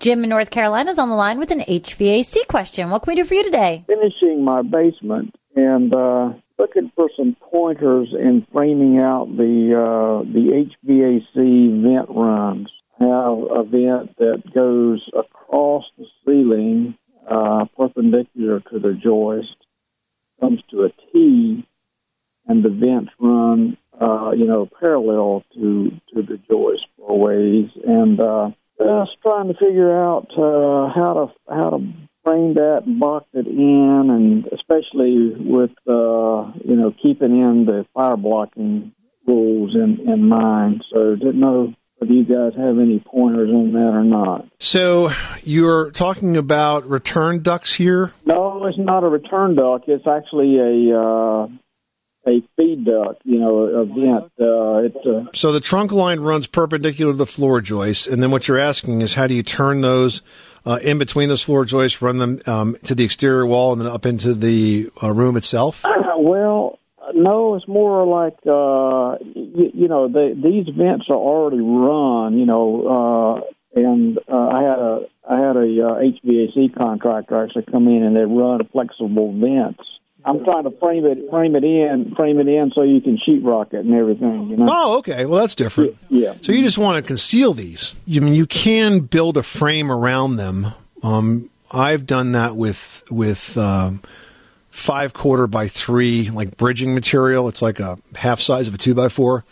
Jim 0.01 0.25
in 0.25 0.31
North 0.31 0.51
Carolina 0.51 0.91
is 0.91 0.99
on 0.99 1.11
the 1.11 1.15
line 1.15 1.39
with 1.39 1.51
an 1.51 1.61
HVAC 1.61 2.47
question. 2.49 2.89
What 2.89 3.03
can 3.03 3.13
we 3.13 3.17
do 3.17 3.25
for 3.25 3.35
you 3.35 3.45
today? 3.45 3.85
Finishing 3.87 4.43
my 4.43 4.63
basement 4.63 5.35
and 5.55 5.95
uh, 5.95 6.33
looking 6.59 6.91
for 6.97 7.11
some 7.17 7.37
pointers 7.41 8.09
in 8.13 8.47
framing 8.53 8.99
out 8.99 9.29
the 9.37 9.75
uh, 9.75 10.33
the 10.33 10.67
HVAC 10.87 11.83
vent 11.83 12.09
runs 12.09 12.69
have 13.05 13.39
a 13.51 13.63
vent 13.65 14.17
that 14.19 14.43
goes 14.55 15.09
across 15.17 15.85
the 15.99 16.07
ceiling, 16.25 16.97
uh, 17.29 17.67
perpendicular 17.77 18.61
to 18.61 18.79
the 18.79 18.95
joist, 18.95 19.57
comes 20.41 20.61
to 20.71 20.85
a 20.85 20.91
T, 21.13 21.67
and 22.47 22.65
the 22.65 22.69
vents 22.69 23.13
run, 23.19 23.77
uh, 24.01 24.33
you 24.37 24.47
know, 24.47 24.69
parallel 24.81 25.45
to 25.55 25.91
to 26.13 26.23
the 26.23 26.39
joist 26.51 26.87
for 26.97 27.19
ways. 27.19 27.71
And 27.87 28.21
uh, 28.21 28.51
Just 28.79 29.13
trying 29.23 29.49
to 29.49 29.55
figure 29.55 29.93
out 29.97 30.29
uh, 30.37 30.93
how 30.95 31.13
to 31.15 31.55
how 31.55 31.71
to 31.71 31.79
frame 32.25 32.55
that, 32.55 32.83
and 32.87 32.99
box 32.99 33.27
it 33.33 33.47
in, 33.47 34.11
and 34.11 34.47
especially 34.53 35.33
with 35.39 35.71
uh, 35.87 36.53
you 36.65 36.77
know 36.77 36.93
keeping 37.03 37.33
in 37.41 37.65
the 37.67 37.87
fire 37.95 38.17
blocking 38.17 38.93
rules 39.27 39.75
in 39.75 40.01
in 40.09 40.29
mind. 40.29 40.85
So 40.93 41.15
didn't 41.17 41.41
know 41.41 41.75
if 42.01 42.11
you 42.11 42.25
guys 42.25 42.53
have 42.57 42.79
any 42.79 43.03
pointers 43.07 43.51
on 43.51 43.73
that 43.73 43.93
or 43.95 44.05
not. 44.05 44.47
So 44.59 45.11
you're 45.43 45.91
talking 45.91 46.37
about 46.37 46.89
return 46.89 47.43
ducts 47.43 47.75
here? 47.75 48.13
No, 48.25 48.67
it's 48.67 48.79
not 48.79 49.05
a 49.05 49.09
return 49.09 49.55
duct. 49.55 49.89
It's 49.89 50.07
actually 50.07 50.59
a 50.59 50.99
uh, 50.99 51.49
a 52.27 52.43
feed 52.57 52.85
duct. 52.85 53.23
You 53.25 53.39
know, 53.39 53.59
a 53.59 53.85
vent. 53.85 54.33
Uh, 54.41 54.85
it's 54.85 55.07
uh, 55.07 55.31
So 55.35 55.53
the 55.53 55.61
trunk 55.61 55.93
line 55.93 56.21
runs 56.21 56.47
perpendicular 56.47 57.13
to 57.13 57.17
the 57.17 57.27
floor 57.27 57.61
joist, 57.61 58.07
and 58.07 58.23
then 58.23 58.31
what 58.31 58.49
you're 58.49 58.59
asking 58.59 59.03
is 59.03 59.15
how 59.15 59.27
do 59.27 59.35
you 59.35 59.43
turn 59.43 59.81
those 59.81 60.23
uh, 60.67 60.79
in 60.83 60.99
between 60.99 61.29
those 61.29 61.43
floor 61.43 61.65
joists, 61.65 62.01
run 62.01 62.19
them 62.19 62.41
um, 62.47 62.77
to 62.85 62.95
the 62.95 63.05
exterior 63.05 63.47
wall, 63.47 63.73
and 63.73 63.81
then 63.81 63.89
up 63.89 64.07
into 64.07 64.35
the 64.35 64.91
uh, 65.03 65.13
room 65.13 65.37
itself? 65.37 65.85
well, 66.17 66.79
no, 67.13 67.55
it's 67.57 67.69
more 67.69 68.07
like 68.07 68.39
uh, 68.47 69.19
you, 69.35 69.71
you 69.75 69.89
know 69.89 70.09
the, 70.09 70.35
these 70.35 70.73
vents 70.75 71.07
are 71.09 71.17
already 71.17 71.61
run. 71.61 72.39
You 72.39 72.47
know, 72.47 73.43
uh, 73.45 73.81
and 73.81 74.19
uh, 74.29 74.49
I 74.49 74.63
had 74.63 74.79
a 74.79 75.01
I 75.29 75.39
had 75.39 75.57
a 75.57 75.87
uh, 75.87 76.01
HVAC 76.01 76.75
contractor 76.77 77.43
actually 77.43 77.65
come 77.71 77.89
in 77.89 78.03
and 78.03 78.17
they 78.17 78.25
run 78.25 78.61
flexible 78.73 79.33
vents. 79.33 79.83
I'm 80.27 80.43
trying 80.43 80.65
to 80.65 80.71
frame 80.79 81.05
it 81.05 81.31
frame 81.31 81.55
it 81.55 81.65
in 81.65 82.15
frame 82.17 82.41
it 82.41 82.49
in 82.49 82.73
so 82.75 82.83
you 82.83 83.01
can 83.01 83.19
sheetrock 83.19 83.75
it 83.75 83.85
and 83.85 83.95
everything. 83.95 84.49
You 84.49 84.57
know. 84.57 84.65
Oh, 84.69 84.99
okay. 84.99 85.27
Well, 85.27 85.41
that's 85.41 85.55
different. 85.55 85.97
Yeah. 86.09 86.35
So 86.41 86.53
you 86.53 86.63
just 86.63 86.79
want 86.79 87.03
to 87.03 87.07
conceal 87.07 87.53
these. 87.53 87.97
I 88.15 88.21
mean, 88.21 88.35
you 88.35 88.47
can 88.47 89.01
build 89.01 89.37
a 89.37 89.43
frame 89.43 89.93
around 89.93 90.37
them. 90.37 90.69
Um, 91.03 91.51
I've 91.71 92.07
done 92.07 92.33
that 92.33 92.57
with 92.57 93.03
with 93.11 93.59
um, 93.59 94.01
five 94.75 95.13
quarter 95.13 95.47
by 95.47 95.69
three, 95.69 96.29
like 96.31 96.57
bridging 96.57 96.95
material. 96.95 97.49
It's 97.49 97.63
like 97.63 97.79
a 97.79 97.97
half 98.17 98.41
size 98.41 98.67
of 98.67 98.75
a 98.75 98.79
two 98.79 98.93
by 98.93 99.09
four, 99.09 99.45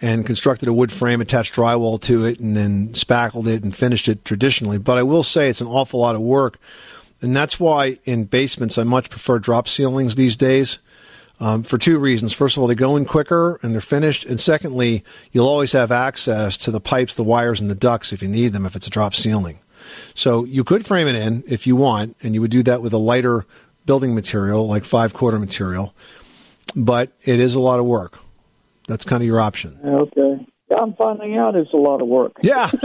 and 0.00 0.24
constructed 0.24 0.68
a 0.68 0.72
wood 0.72 0.92
frame, 0.92 1.20
attached 1.20 1.52
drywall 1.52 2.00
to 2.02 2.24
it, 2.24 2.38
and 2.38 2.56
then 2.56 2.94
spackled 2.94 3.48
it 3.48 3.64
and 3.64 3.74
finished 3.74 4.08
it 4.08 4.24
traditionally. 4.24 4.78
But 4.78 4.96
I 4.96 5.02
will 5.02 5.24
say 5.24 5.50
it's 5.50 5.60
an 5.60 5.66
awful 5.66 5.98
lot 5.98 6.14
of 6.14 6.22
work, 6.22 6.58
and 7.20 7.36
that's 7.36 7.58
why 7.58 7.98
in 8.04 8.24
basements 8.24 8.78
I 8.78 8.84
much 8.84 9.10
prefer 9.10 9.40
drop 9.40 9.68
ceilings 9.68 10.14
these 10.14 10.36
days. 10.36 10.78
Um, 11.40 11.62
for 11.62 11.78
two 11.78 12.00
reasons. 12.00 12.32
First 12.32 12.56
of 12.56 12.62
all, 12.62 12.66
they 12.66 12.74
go 12.74 12.96
in 12.96 13.04
quicker 13.04 13.60
and 13.62 13.72
they're 13.72 13.80
finished. 13.80 14.24
And 14.24 14.40
secondly, 14.40 15.04
you'll 15.30 15.46
always 15.46 15.70
have 15.70 15.92
access 15.92 16.56
to 16.56 16.72
the 16.72 16.80
pipes, 16.80 17.14
the 17.14 17.22
wires, 17.22 17.60
and 17.60 17.70
the 17.70 17.76
ducts 17.76 18.12
if 18.12 18.22
you 18.22 18.28
need 18.28 18.48
them 18.48 18.66
if 18.66 18.74
it's 18.74 18.88
a 18.88 18.90
drop 18.90 19.14
ceiling. 19.14 19.60
So 20.14 20.42
you 20.42 20.64
could 20.64 20.84
frame 20.84 21.06
it 21.06 21.14
in 21.14 21.44
if 21.46 21.64
you 21.64 21.76
want, 21.76 22.16
and 22.24 22.34
you 22.34 22.40
would 22.40 22.50
do 22.50 22.64
that 22.64 22.82
with 22.82 22.92
a 22.92 22.98
lighter 22.98 23.46
building 23.88 24.14
material 24.14 24.68
like 24.68 24.84
five 24.84 25.14
quarter 25.14 25.38
material. 25.38 25.94
But 26.76 27.10
it 27.24 27.40
is 27.40 27.54
a 27.54 27.60
lot 27.60 27.80
of 27.80 27.86
work. 27.86 28.18
That's 28.86 29.06
kind 29.06 29.22
of 29.22 29.26
your 29.26 29.40
option. 29.40 29.80
Okay. 29.82 30.46
I'm 30.70 30.92
finding 30.92 31.38
out 31.38 31.56
it's 31.56 31.72
a 31.72 31.78
lot 31.78 32.02
of 32.02 32.08
work. 32.08 32.32
Yeah. 32.42 32.70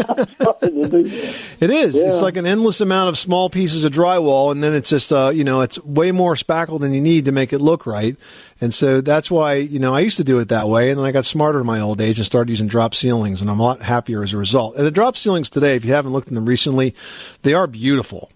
It 1.59 1.69
is. 1.69 1.95
It's 1.95 2.21
like 2.21 2.35
an 2.35 2.45
endless 2.45 2.81
amount 2.81 3.09
of 3.09 3.17
small 3.17 3.49
pieces 3.49 3.85
of 3.85 3.93
drywall, 3.93 4.51
and 4.51 4.63
then 4.63 4.73
it's 4.73 4.89
just, 4.89 5.11
uh, 5.11 5.31
you 5.33 5.43
know, 5.43 5.61
it's 5.61 5.81
way 5.83 6.11
more 6.11 6.35
spackle 6.35 6.79
than 6.79 6.93
you 6.93 7.01
need 7.01 7.25
to 7.25 7.31
make 7.31 7.53
it 7.53 7.59
look 7.59 7.85
right. 7.85 8.17
And 8.59 8.73
so 8.73 8.99
that's 9.01 9.29
why, 9.31 9.55
you 9.55 9.79
know, 9.79 9.93
I 9.93 9.99
used 10.01 10.17
to 10.17 10.23
do 10.23 10.39
it 10.39 10.49
that 10.49 10.67
way, 10.67 10.89
and 10.89 10.99
then 10.99 11.05
I 11.05 11.11
got 11.11 11.25
smarter 11.25 11.59
in 11.61 11.65
my 11.65 11.79
old 11.79 12.01
age 12.01 12.17
and 12.17 12.25
started 12.25 12.49
using 12.49 12.67
drop 12.67 12.95
ceilings, 12.95 13.41
and 13.41 13.49
I'm 13.49 13.59
a 13.59 13.63
lot 13.63 13.81
happier 13.81 14.23
as 14.23 14.33
a 14.33 14.37
result. 14.37 14.75
And 14.75 14.85
the 14.85 14.91
drop 14.91 15.15
ceilings 15.15 15.49
today, 15.49 15.75
if 15.75 15.85
you 15.85 15.93
haven't 15.93 16.11
looked 16.11 16.27
at 16.27 16.33
them 16.33 16.45
recently, 16.45 16.95
they 17.43 17.53
are 17.53 17.67
beautiful. 17.67 18.29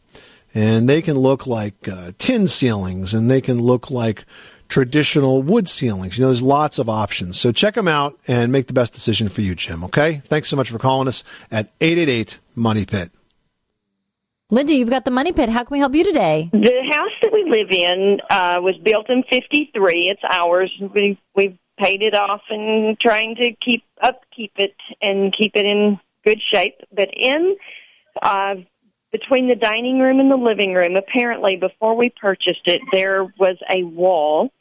And 0.53 0.87
they 0.89 1.01
can 1.01 1.17
look 1.17 1.45
like 1.45 1.87
uh, 1.87 2.11
tin 2.17 2.47
ceilings, 2.47 3.13
and 3.13 3.29
they 3.29 3.41
can 3.41 3.61
look 3.61 3.91
like 3.91 4.25
traditional 4.69 5.41
wood 5.41 5.67
ceilings. 5.67 6.17
You 6.17 6.23
know, 6.23 6.29
there's 6.29 6.41
lots 6.41 6.79
of 6.79 6.89
options. 6.89 7.39
So 7.39 7.51
check 7.51 7.75
them 7.75 7.87
out 7.87 8.17
and 8.27 8.51
make 8.51 8.67
the 8.67 8.73
best 8.73 8.93
decision 8.93 9.29
for 9.29 9.41
you, 9.41 9.55
Jim. 9.55 9.83
Okay? 9.85 10.15
Thanks 10.23 10.49
so 10.49 10.55
much 10.55 10.69
for 10.69 10.79
calling 10.79 11.07
us 11.07 11.23
at 11.51 11.71
888 11.81 12.39
Money 12.55 12.85
Pit. 12.85 13.11
Linda, 14.49 14.73
you've 14.73 14.89
got 14.89 15.03
the 15.03 15.11
money 15.11 15.33
pit. 15.33 15.49
How 15.49 15.65
can 15.65 15.75
we 15.75 15.79
help 15.79 15.93
you 15.93 16.05
today? 16.05 16.49
The 16.53 16.89
house 16.89 17.11
that 17.21 17.33
we 17.33 17.43
live 17.49 17.69
in 17.69 18.19
uh, 18.29 18.59
was 18.61 18.77
built 18.77 19.09
in 19.09 19.23
'53. 19.29 20.09
It's 20.09 20.21
ours. 20.23 20.71
We 20.79 21.19
we've 21.35 21.57
paid 21.77 22.01
it 22.01 22.15
off 22.15 22.43
and 22.49 22.97
trying 22.97 23.35
to 23.35 23.51
keep 23.63 23.83
upkeep 24.01 24.53
it 24.55 24.75
and 25.01 25.35
keep 25.37 25.51
it 25.55 25.65
in 25.65 25.99
good 26.23 26.39
shape. 26.53 26.75
But 26.95 27.09
in 27.13 27.57
uh, 28.21 28.55
between 29.19 29.47
the 29.47 29.55
dining 29.55 29.99
room 29.99 30.19
and 30.19 30.29
the 30.29 30.35
living 30.35 30.73
room, 30.73 30.95
apparently 30.95 31.55
before 31.55 31.95
we 31.95 32.09
purchased 32.09 32.65
it, 32.65 32.81
there 32.91 33.23
was 33.23 33.57
a 33.69 33.83
wall 33.83 34.51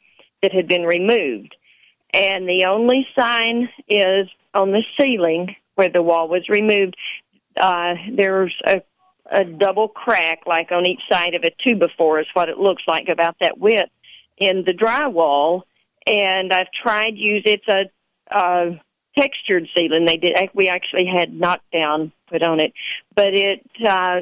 that 0.41 0.53
had 0.53 0.67
been 0.67 0.83
removed, 0.83 1.55
and 2.13 2.47
the 2.47 2.65
only 2.65 3.07
sign 3.15 3.69
is 3.87 4.27
on 4.53 4.71
the 4.71 4.83
ceiling 4.99 5.55
where 5.75 5.89
the 5.89 6.01
wall 6.01 6.27
was 6.27 6.47
removed. 6.49 6.95
Uh, 7.59 7.95
there's 8.15 8.55
a 8.65 8.81
a 9.29 9.43
double 9.43 9.89
crack, 9.89 10.39
like 10.45 10.71
on 10.71 10.85
each 10.85 11.01
side 11.11 11.35
of 11.35 11.43
a 11.43 11.51
two 11.61 11.75
before, 11.75 12.19
is 12.19 12.27
what 12.33 12.47
it 12.49 12.57
looks 12.57 12.83
like 12.87 13.09
about 13.09 13.35
that 13.41 13.57
width 13.57 13.91
in 14.37 14.63
the 14.65 14.71
drywall. 14.73 15.63
And 16.05 16.53
I've 16.53 16.71
tried 16.71 17.17
use 17.17 17.43
it's 17.45 17.67
a 17.67 17.89
uh, 18.33 18.77
textured 19.17 19.67
ceiling. 19.75 20.05
They 20.05 20.17
did 20.17 20.37
we 20.53 20.69
actually 20.69 21.05
had 21.05 21.33
knockdown 21.33 22.11
put 22.29 22.43
on 22.43 22.59
it, 22.59 22.73
but 23.15 23.33
it 23.33 23.61
uh, 23.87 24.21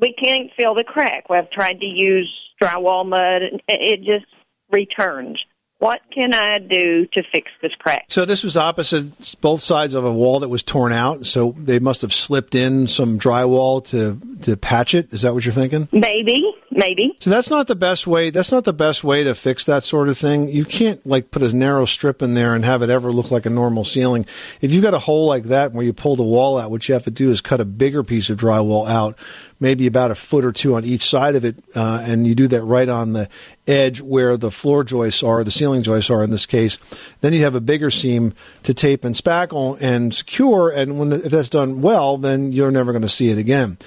we 0.00 0.12
can't 0.12 0.50
fill 0.56 0.74
the 0.74 0.84
crack. 0.84 1.24
I've 1.30 1.50
tried 1.50 1.80
to 1.80 1.86
use 1.86 2.32
drywall 2.60 3.06
mud, 3.06 3.42
and 3.42 3.60
it 3.68 4.00
just 4.00 4.26
returns. 4.70 5.42
What 5.78 6.00
can 6.12 6.34
I 6.34 6.58
do 6.58 7.06
to 7.12 7.22
fix 7.30 7.52
this 7.62 7.72
crack? 7.78 8.06
So 8.08 8.24
this 8.24 8.42
was 8.42 8.56
opposite 8.56 9.36
both 9.40 9.60
sides 9.60 9.94
of 9.94 10.04
a 10.04 10.12
wall 10.12 10.40
that 10.40 10.48
was 10.48 10.64
torn 10.64 10.92
out. 10.92 11.24
So 11.24 11.52
they 11.56 11.78
must 11.78 12.02
have 12.02 12.12
slipped 12.12 12.56
in 12.56 12.88
some 12.88 13.16
drywall 13.16 13.84
to 13.86 14.18
to 14.42 14.56
patch 14.56 14.94
it. 14.94 15.12
Is 15.12 15.22
that 15.22 15.34
what 15.34 15.44
you're 15.44 15.54
thinking? 15.54 15.88
Maybe, 15.92 16.52
maybe. 16.78 17.14
So 17.20 17.28
that's 17.28 17.50
not 17.50 17.66
the 17.66 17.76
best 17.76 18.06
way. 18.06 18.30
That's 18.30 18.52
not 18.52 18.64
the 18.64 18.72
best 18.72 19.02
way 19.02 19.24
to 19.24 19.34
fix 19.34 19.66
that 19.66 19.82
sort 19.82 20.08
of 20.08 20.16
thing. 20.16 20.48
You 20.48 20.64
can't 20.64 21.04
like 21.04 21.30
put 21.30 21.42
a 21.42 21.54
narrow 21.54 21.84
strip 21.84 22.22
in 22.22 22.34
there 22.34 22.54
and 22.54 22.64
have 22.64 22.82
it 22.82 22.88
ever 22.88 23.10
look 23.12 23.30
like 23.30 23.44
a 23.44 23.50
normal 23.50 23.84
ceiling. 23.84 24.24
If 24.60 24.72
you've 24.72 24.82
got 24.82 24.94
a 24.94 25.00
hole 25.00 25.26
like 25.26 25.44
that 25.44 25.72
where 25.72 25.84
you 25.84 25.92
pull 25.92 26.14
the 26.14 26.22
wall 26.22 26.56
out, 26.56 26.70
what 26.70 26.88
you 26.88 26.94
have 26.94 27.04
to 27.04 27.10
do 27.10 27.30
is 27.30 27.40
cut 27.40 27.60
a 27.60 27.64
bigger 27.64 28.04
piece 28.04 28.30
of 28.30 28.38
drywall 28.38 28.88
out, 28.88 29.18
maybe 29.58 29.88
about 29.88 30.12
a 30.12 30.14
foot 30.14 30.44
or 30.44 30.52
two 30.52 30.76
on 30.76 30.84
each 30.84 31.02
side 31.02 31.34
of 31.34 31.44
it, 31.44 31.56
uh, 31.74 32.00
and 32.02 32.26
you 32.26 32.36
do 32.36 32.46
that 32.48 32.62
right 32.62 32.88
on 32.88 33.12
the 33.12 33.28
edge 33.66 34.00
where 34.00 34.36
the 34.36 34.50
floor 34.50 34.84
joists 34.84 35.22
are, 35.22 35.42
the 35.42 35.50
ceiling 35.50 35.82
joists 35.82 36.10
are 36.10 36.22
in 36.22 36.30
this 36.30 36.46
case. 36.46 36.78
Then 37.20 37.32
you 37.32 37.42
have 37.42 37.56
a 37.56 37.60
bigger 37.60 37.90
seam 37.90 38.34
to 38.62 38.72
tape 38.72 39.04
and 39.04 39.16
spackle 39.16 39.76
and 39.80 40.14
secure. 40.14 40.70
And 40.70 40.98
when 40.98 41.12
if 41.12 41.32
that's 41.32 41.48
done 41.48 41.80
well, 41.80 42.16
then 42.16 42.52
you're 42.52 42.70
never 42.70 42.92
going 42.92 43.02
to 43.02 43.08
see 43.08 43.30
it 43.30 43.38
again. 43.38 43.78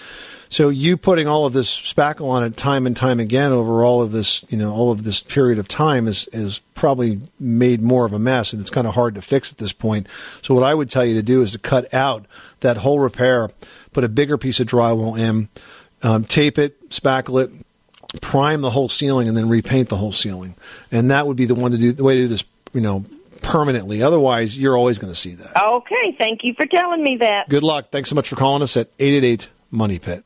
So 0.51 0.67
you 0.67 0.97
putting 0.97 1.29
all 1.29 1.45
of 1.45 1.53
this 1.53 1.73
spackle 1.73 2.29
on 2.29 2.43
it 2.43 2.57
time 2.57 2.85
and 2.85 2.95
time 2.95 3.21
again 3.21 3.53
over 3.53 3.85
all 3.85 4.01
of 4.01 4.11
this, 4.11 4.43
you 4.49 4.57
know, 4.57 4.73
all 4.73 4.91
of 4.91 5.05
this 5.05 5.21
period 5.21 5.59
of 5.59 5.67
time 5.69 6.09
is 6.09 6.27
is 6.33 6.59
probably 6.75 7.21
made 7.39 7.81
more 7.81 8.05
of 8.05 8.11
a 8.11 8.19
mess, 8.19 8.51
and 8.51 8.61
it's 8.61 8.69
kind 8.69 8.85
of 8.85 8.93
hard 8.93 9.15
to 9.15 9.21
fix 9.21 9.53
at 9.53 9.59
this 9.59 9.71
point. 9.71 10.07
So 10.41 10.53
what 10.53 10.63
I 10.63 10.73
would 10.73 10.91
tell 10.91 11.05
you 11.05 11.15
to 11.15 11.23
do 11.23 11.41
is 11.41 11.53
to 11.53 11.57
cut 11.57 11.93
out 11.93 12.25
that 12.59 12.75
whole 12.77 12.99
repair, 12.99 13.49
put 13.93 14.03
a 14.03 14.09
bigger 14.09 14.37
piece 14.37 14.59
of 14.59 14.67
drywall 14.67 15.17
in, 15.17 15.47
um, 16.03 16.25
tape 16.25 16.59
it, 16.59 16.89
spackle 16.89 17.41
it, 17.41 17.49
prime 18.19 18.59
the 18.59 18.71
whole 18.71 18.89
ceiling, 18.89 19.29
and 19.29 19.37
then 19.37 19.47
repaint 19.47 19.87
the 19.87 19.97
whole 19.97 20.11
ceiling. 20.11 20.55
And 20.91 21.11
that 21.11 21.27
would 21.27 21.37
be 21.37 21.45
the 21.45 21.55
one 21.55 21.71
to 21.71 21.77
do 21.77 21.93
the 21.93 22.03
way 22.03 22.15
to 22.15 22.21
do 22.23 22.27
this, 22.27 22.43
you 22.73 22.81
know, 22.81 23.05
permanently. 23.41 24.03
Otherwise, 24.03 24.57
you're 24.57 24.75
always 24.75 24.99
going 24.99 25.13
to 25.13 25.17
see 25.17 25.33
that. 25.35 25.63
Okay, 25.63 26.15
thank 26.17 26.43
you 26.43 26.53
for 26.55 26.65
telling 26.65 27.01
me 27.01 27.19
that. 27.21 27.47
Good 27.47 27.63
luck. 27.63 27.89
Thanks 27.89 28.09
so 28.09 28.17
much 28.17 28.27
for 28.27 28.35
calling 28.35 28.61
us 28.61 28.75
at 28.75 28.89
888 28.99 29.49
Money 29.71 29.97
Pit. 29.97 30.25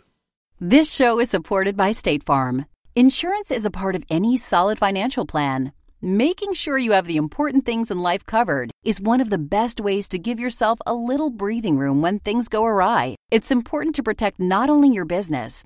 This 0.61 0.89
show 0.89 1.19
is 1.19 1.29
supported 1.29 1.75
by 1.75 1.91
State 1.91 2.23
Farm. 2.23 2.65
Insurance 2.95 3.51
is 3.51 3.65
a 3.65 3.69
part 3.69 3.93
of 3.93 4.05
any 4.09 4.37
solid 4.37 4.79
financial 4.79 5.25
plan. 5.25 5.73
Making 6.01 6.53
sure 6.53 6.77
you 6.77 6.93
have 6.93 7.07
the 7.07 7.17
important 7.17 7.65
things 7.65 7.91
in 7.91 8.01
life 8.01 8.25
covered 8.25 8.71
is 8.85 9.01
one 9.01 9.19
of 9.19 9.29
the 9.29 9.37
best 9.37 9.81
ways 9.81 10.07
to 10.07 10.17
give 10.17 10.39
yourself 10.39 10.79
a 10.87 10.93
little 10.93 11.29
breathing 11.29 11.77
room 11.77 12.01
when 12.01 12.19
things 12.19 12.47
go 12.47 12.63
awry. 12.63 13.15
It's 13.31 13.51
important 13.51 13.95
to 13.95 14.03
protect 14.03 14.39
not 14.39 14.69
only 14.69 14.87
your 14.87 15.03
business, 15.03 15.65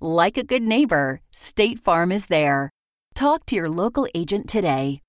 Like 0.00 0.38
a 0.38 0.44
good 0.44 0.62
neighbor, 0.62 1.22
State 1.32 1.80
Farm 1.80 2.12
is 2.12 2.28
there. 2.28 2.70
Talk 3.16 3.44
to 3.46 3.56
your 3.56 3.68
local 3.68 4.06
agent 4.14 4.48
today. 4.48 5.02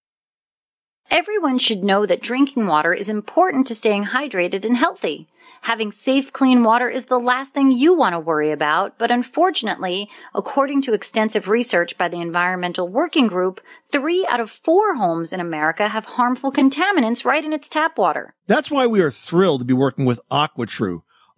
Everyone 1.12 1.60
should 1.60 1.84
know 1.84 2.08
that 2.08 2.23
drinking 2.23 2.65
water 2.65 2.91
is 2.91 3.08
important 3.08 3.67
to 3.67 3.75
staying 3.75 4.06
hydrated 4.06 4.65
and 4.65 4.75
healthy. 4.75 5.28
Having 5.62 5.91
safe, 5.91 6.34
clean 6.34 6.63
water 6.63 6.89
is 6.89 7.06
the 7.06 7.19
last 7.19 7.54
thing 7.54 7.71
you 7.71 7.93
want 7.95 8.13
to 8.13 8.19
worry 8.19 8.49
about, 8.49 8.97
but 8.97 9.12
unfortunately, 9.12 10.10
according 10.34 10.82
to 10.84 10.93
extensive 10.93 11.47
research 11.47 11.95
by 11.95 12.08
the 12.08 12.19
Environmental 12.19 12.88
Working 12.88 13.28
Group, 13.28 13.62
three 13.91 14.25
out 14.28 14.39
of 14.39 14.49
four 14.49 14.95
homes 14.95 15.32
in 15.32 15.39
America 15.39 15.89
have 15.89 16.06
harmful 16.06 16.52
contaminants 16.52 17.25
right 17.25 17.45
in 17.45 17.54
its 17.54 17.69
tap 17.69 17.95
water. 17.99 18.34
That's 18.47 18.71
why 18.71 18.88
we 18.88 19.02
are 19.02 19.12
thrilled 19.12 19.62
to 19.62 19.65
be 19.65 19.73
working 19.73 20.06
with 20.06 20.19
AquaTrue. 20.32 21.02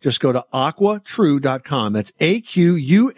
Just 0.00 0.20
go 0.20 0.32
to 0.32 0.44
aquatrue.com. 0.52 1.92
That's 1.92 2.12
A-Q-U-A-T-R-U 2.20 3.12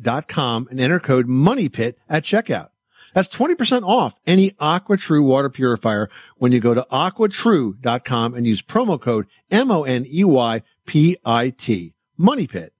dot 0.00 0.28
com 0.28 0.68
and 0.70 0.80
enter 0.80 1.00
code 1.00 1.26
MONEYPIT 1.28 1.94
at 2.08 2.24
checkout. 2.24 2.70
That's 3.14 3.28
20% 3.28 3.82
off 3.82 4.14
any 4.26 4.50
AquaTrue 4.52 5.24
water 5.24 5.50
purifier 5.50 6.08
when 6.38 6.52
you 6.52 6.60
go 6.60 6.74
to 6.74 6.86
aquatrue.com 6.92 8.34
and 8.34 8.46
use 8.46 8.62
promo 8.62 9.00
code 9.00 9.26
M-O-N-E-Y-P-I-T. 9.50 10.64
Money 12.16 12.46
Pit. 12.46 12.72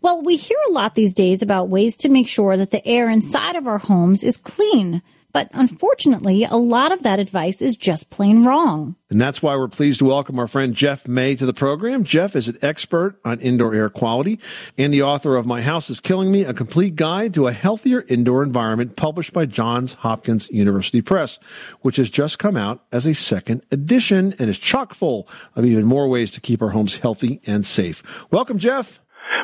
Well, 0.00 0.22
we 0.22 0.36
hear 0.36 0.58
a 0.68 0.72
lot 0.72 0.94
these 0.94 1.14
days 1.14 1.42
about 1.42 1.68
ways 1.68 1.96
to 1.98 2.08
make 2.08 2.28
sure 2.28 2.56
that 2.56 2.70
the 2.70 2.86
air 2.86 3.08
inside 3.08 3.56
of 3.56 3.66
our 3.66 3.78
homes 3.78 4.22
is 4.24 4.36
clean. 4.36 5.00
But 5.32 5.48
unfortunately, 5.52 6.44
a 6.44 6.56
lot 6.56 6.92
of 6.92 7.02
that 7.02 7.18
advice 7.18 7.62
is 7.62 7.76
just 7.76 8.10
plain 8.10 8.44
wrong. 8.44 8.96
And 9.10 9.20
that's 9.20 9.42
why 9.42 9.56
we're 9.56 9.68
pleased 9.68 9.98
to 9.98 10.04
welcome 10.06 10.38
our 10.38 10.48
friend 10.48 10.74
Jeff 10.74 11.06
May 11.06 11.34
to 11.36 11.46
the 11.46 11.52
program. 11.52 12.04
Jeff 12.04 12.36
is 12.36 12.48
an 12.48 12.58
expert 12.62 13.18
on 13.24 13.40
indoor 13.40 13.74
air 13.74 13.88
quality 13.88 14.38
and 14.78 14.92
the 14.92 15.02
author 15.02 15.36
of 15.36 15.46
My 15.46 15.62
House 15.62 15.90
is 15.90 16.00
Killing 16.00 16.30
Me, 16.30 16.44
a 16.44 16.54
complete 16.54 16.96
guide 16.96 17.34
to 17.34 17.46
a 17.46 17.52
healthier 17.52 18.04
indoor 18.08 18.42
environment 18.42 18.96
published 18.96 19.32
by 19.32 19.46
Johns 19.46 19.94
Hopkins 19.94 20.48
University 20.50 21.02
Press, 21.02 21.38
which 21.80 21.96
has 21.96 22.10
just 22.10 22.38
come 22.38 22.56
out 22.56 22.84
as 22.92 23.06
a 23.06 23.14
second 23.14 23.62
edition 23.70 24.34
and 24.38 24.48
is 24.48 24.58
chock 24.58 24.94
full 24.94 25.28
of 25.56 25.64
even 25.64 25.84
more 25.84 26.08
ways 26.08 26.30
to 26.32 26.40
keep 26.40 26.62
our 26.62 26.70
homes 26.70 26.96
healthy 26.96 27.40
and 27.46 27.64
safe. 27.64 28.02
Welcome, 28.30 28.58
Jeff. 28.58 29.00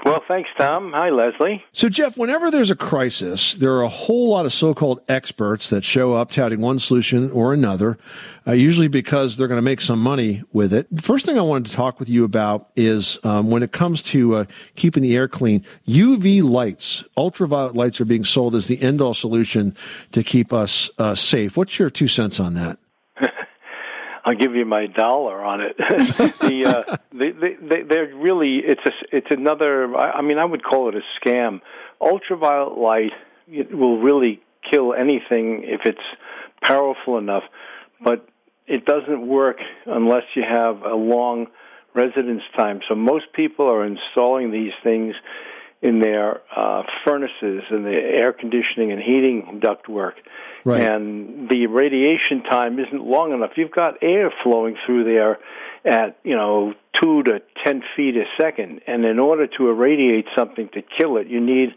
Well, 0.09 0.25
thanks, 0.27 0.49
Tom. 0.57 0.93
Hi, 0.93 1.11
Leslie. 1.11 1.63
So, 1.73 1.91
Jeff, 1.91 2.17
whenever 2.17 2.51
there's 2.51 2.71
a 2.71 2.77
crisis, 2.77 3.55
there 3.55 3.75
are 3.75 3.83
a 3.83 3.91
whole 3.91 4.31
lot 4.31 4.47
of 4.47 4.55
so-called 4.55 5.03
experts 5.07 5.69
that 5.69 5.85
show 5.85 6.15
up 6.15 6.31
touting 6.33 6.63
one 6.63 6.79
solution 6.79 7.31
or 7.31 7.53
another, 7.53 7.99
uh, 8.47 8.53
usually 8.53 8.89
because 8.89 9.37
they're 9.37 9.49
going 9.49 9.59
to 9.59 9.63
make 9.63 9.83
some 9.83 9.99
money 9.99 10.43
with 10.51 10.73
it. 10.73 10.87
First 11.03 11.27
thing 11.27 11.39
I 11.39 11.43
wanted 11.43 11.71
to 11.71 11.77
talk 11.77 12.01
with 12.01 12.09
you 12.09 12.25
about 12.25 12.71
is 12.75 13.19
um, 13.23 13.51
when 13.51 13.63
it 13.63 13.73
comes 13.73 14.03
to 14.05 14.37
uh, 14.37 14.45
keeping 14.77 15.03
the 15.03 15.15
air 15.15 15.29
clean, 15.29 15.63
UV 15.87 16.43
lights, 16.43 17.05
ultraviolet 17.19 17.75
lights 17.75 18.01
are 18.01 18.07
being 18.07 18.25
sold 18.25 18.55
as 18.55 18.67
the 18.67 18.81
end-all 18.81 19.13
solution 19.13 19.77
to 20.13 20.23
keep 20.23 20.55
us 20.55 20.91
uh, 20.97 21.15
safe. 21.15 21.55
What's 21.55 21.79
your 21.79 21.91
two 21.91 22.09
cents 22.09 22.41
on 22.41 22.55
that? 22.55 22.79
I'll 24.29 24.37
give 24.37 24.55
you 24.55 24.67
my 24.67 24.87
dollar 24.87 25.43
on 25.43 25.63
it. 25.63 25.77
the, 25.79 26.65
uh, 26.67 26.97
they, 27.13 27.31
they, 27.31 27.83
they're 27.83 28.15
really 28.15 28.59
it's 28.59 28.83
a 28.85 29.17
it's 29.17 29.31
another. 29.31 29.97
I 29.97 30.21
mean, 30.21 30.39
I 30.39 30.45
would 30.45 30.63
call 30.63 30.91
it 30.91 30.95
a 30.95 31.01
scam. 31.19 31.63
Ultraviolet 31.99 32.77
light 32.77 33.13
will 33.73 33.99
really 34.03 34.43
kill 34.71 34.93
anything 34.93 35.63
if 35.65 35.81
it's 35.87 36.05
powerful 36.61 37.17
enough, 37.17 37.45
but 38.05 38.29
it 38.67 38.85
doesn't 38.85 39.27
work 39.27 39.61
unless 39.87 40.25
you 40.35 40.43
have 40.43 40.83
a 40.83 40.95
long 40.95 41.47
residence 41.95 42.43
time. 42.55 42.81
So 42.87 42.95
most 42.95 43.33
people 43.33 43.67
are 43.67 43.87
installing 43.87 44.51
these 44.53 44.75
things 44.85 45.15
in 45.81 46.01
their 46.01 46.41
uh, 46.55 46.83
furnaces 47.07 47.63
and 47.71 47.85
the 47.85 47.93
air 47.93 48.33
conditioning 48.33 48.91
and 48.91 49.01
heating 49.01 49.61
ductwork. 49.63 50.15
Right. 50.65 50.81
And 50.81 51.49
the 51.49 51.67
radiation 51.67 52.43
time 52.43 52.79
isn't 52.79 53.05
long 53.05 53.33
enough. 53.33 53.53
You've 53.57 53.71
got 53.71 53.95
air 54.03 54.33
flowing 54.43 54.77
through 54.85 55.05
there 55.05 55.39
at, 55.85 56.19
you 56.25 56.37
know, 56.37 56.75
two 57.01 57.23
to 57.23 57.41
ten 57.65 57.83
feet 57.97 58.17
a 58.17 58.25
second. 58.41 58.81
And 58.87 59.05
in 59.05 59.19
order 59.19 59.47
to 59.47 59.69
irradiate 59.69 60.27
something 60.37 60.69
to 60.71 60.83
kill 60.83 61.17
it, 61.17 61.29
you 61.29 61.41
need 61.41 61.71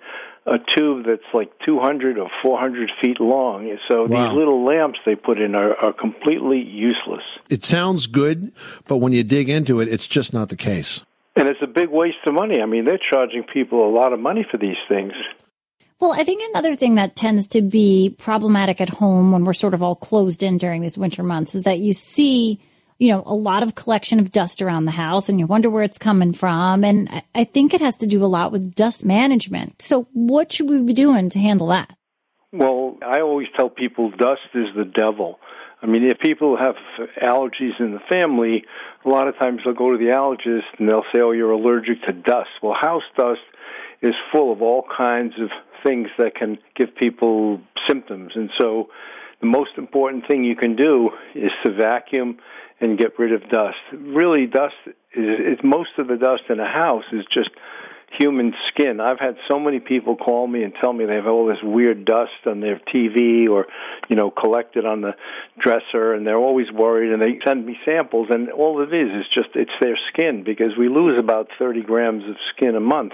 a 0.48 0.58
tube 0.58 1.06
that's 1.06 1.22
like 1.34 1.52
200 1.66 2.18
or 2.18 2.30
400 2.42 2.92
feet 3.00 3.20
long. 3.20 3.78
So 3.88 4.08
wow. 4.08 4.08
these 4.08 4.38
little 4.38 4.66
lamps 4.66 5.00
they 5.06 5.16
put 5.16 5.40
in 5.40 5.54
are, 5.54 5.76
are 5.76 5.94
completely 5.94 6.60
useless. 6.60 7.22
It 7.50 7.64
sounds 7.64 8.08
good, 8.08 8.52
but 8.88 8.98
when 8.98 9.14
you 9.14 9.24
dig 9.24 9.50
into 9.50 9.80
it, 9.80 9.88
it's 9.88 10.08
just 10.08 10.34
not 10.34 10.50
the 10.50 10.56
case. 10.56 11.02
And 11.36 11.48
it's 11.48 11.62
a 11.62 11.68
big 11.68 11.90
waste 11.90 12.18
of 12.26 12.34
money. 12.34 12.62
I 12.62 12.66
mean, 12.66 12.86
they're 12.86 13.00
charging 13.00 13.44
people 13.44 13.88
a 13.88 13.92
lot 13.92 14.14
of 14.14 14.20
money 14.20 14.46
for 14.50 14.58
these 14.58 14.78
things. 14.90 15.14
Well, 16.00 16.14
I 16.14 16.24
think 16.24 16.42
another 16.50 16.76
thing 16.76 16.96
that 16.96 17.16
tends 17.16 17.48
to 17.50 17.62
be 17.62 18.16
problematic 18.18 18.82
at 18.82 18.90
home 18.90 19.32
when 19.32 19.46
we're 19.46 19.54
sort 19.54 19.76
of 19.76 19.84
all 19.84 19.96
closed 19.96 20.42
in 20.42 20.58
during 20.58 20.82
these 20.82 20.98
winter 20.98 21.22
months 21.22 21.54
is 21.54 21.64
that 21.64 21.78
you 21.78 21.94
see, 21.94 22.60
you 22.98 23.10
know, 23.10 23.22
a 23.26 23.36
lot 23.36 23.62
of 23.62 23.76
collection 23.76 24.20
of 24.20 24.32
dust 24.32 24.64
around 24.64 24.86
the 24.86 24.92
house 24.92 25.30
and 25.30 25.40
you 25.40 25.46
wonder 25.46 25.70
where 25.70 25.84
it's 25.84 26.00
coming 26.00 26.34
from. 26.34 26.84
And 26.84 27.24
I 27.36 27.44
think 27.44 27.74
it 27.74 27.82
has 27.82 27.98
to 28.00 28.08
do 28.08 28.24
a 28.24 28.26
lot 28.26 28.52
with 28.52 28.74
dust 28.74 29.06
management. 29.06 29.82
So 29.82 30.08
what 30.14 30.52
should 30.52 30.70
we 30.70 30.80
be 30.80 30.94
doing 30.94 31.30
to 31.30 31.40
handle 31.40 31.68
that? 31.68 31.96
Well, 32.52 32.98
I 33.06 33.22
always 33.22 33.48
tell 33.56 33.70
people 33.70 34.10
dust 34.10 34.42
is 34.56 34.68
the 34.76 34.86
devil. 34.86 35.40
I 35.82 35.88
mean, 35.88 36.04
if 36.04 36.20
people 36.20 36.58
have 36.58 36.76
allergies 37.22 37.80
in 37.80 37.94
the 37.94 38.02
family, 38.10 38.64
a 39.04 39.10
lot 39.10 39.28
of 39.28 39.38
times 39.38 39.62
they'll 39.64 39.74
go 39.74 39.92
to 39.92 39.98
the 39.98 40.12
allergist 40.12 40.78
and 40.78 40.88
they'll 40.88 41.06
say, 41.14 41.22
"Oh, 41.22 41.32
you're 41.32 41.52
allergic 41.52 42.04
to 42.04 42.14
dust." 42.14 42.50
Well, 42.62 42.74
house 42.74 43.04
dust 43.18 43.42
is 44.02 44.14
full 44.32 44.52
of 44.52 44.62
all 44.62 44.84
kinds 44.96 45.40
of 45.40 45.50
things 45.84 46.10
that 46.18 46.36
can 46.36 46.60
give 46.76 46.96
people 46.96 47.62
symptoms, 47.88 48.34
and 48.36 48.52
so 48.60 48.90
the 49.40 49.48
most 49.48 49.72
important 49.78 50.28
thing 50.28 50.44
you 50.44 50.56
can 50.56 50.76
do 50.76 51.10
is 51.34 51.52
to 51.66 51.72
vacuum 51.72 52.38
and 52.80 52.98
get 52.98 53.18
rid 53.18 53.34
of 53.34 53.50
dust. 53.50 53.78
Really, 53.92 54.46
dust 54.46 54.76
is, 55.14 55.40
is 55.40 55.60
most 55.64 55.98
of 55.98 56.08
the 56.08 56.18
dust 56.18 56.44
in 56.50 56.60
a 56.60 56.68
house 56.68 57.06
is 57.12 57.26
just 57.26 57.50
human 58.18 58.54
skin. 58.70 59.00
I've 59.00 59.20
had 59.20 59.38
so 59.50 59.60
many 59.60 59.80
people 59.80 60.16
call 60.16 60.48
me 60.48 60.64
and 60.64 60.74
tell 60.80 60.94
me 60.94 61.06
they 61.06 61.16
have 61.16 61.28
all 61.28 61.48
this 61.48 61.62
weird 61.64 62.06
dust 62.06 62.46
on 62.46 62.60
their 62.60 62.80
TV 62.94 63.50
or, 63.50 63.68
you 64.10 64.16
know, 64.16 64.32
collected 64.32 64.86
on 64.86 65.02
the 65.02 65.16
dresser 65.60 66.14
and 66.14 66.26
they're 66.26 66.38
always 66.38 66.72
worried 66.72 67.12
and 67.12 67.22
they 67.22 67.40
send 67.46 67.66
me 67.66 67.78
samples 67.86 68.28
and 68.30 68.50
all 68.52 68.82
it 68.82 68.94
is 68.94 69.26
is 69.26 69.28
just 69.28 69.50
it's 69.56 69.72
their 69.80 69.98
skin 70.10 70.44
because 70.44 70.78
we 70.78 70.90
lose 70.90 71.18
about 71.18 71.50
30 71.58 71.82
grams 71.84 72.24
of 72.26 72.36
skin 72.56 72.76
a 72.76 72.80
month 72.80 73.14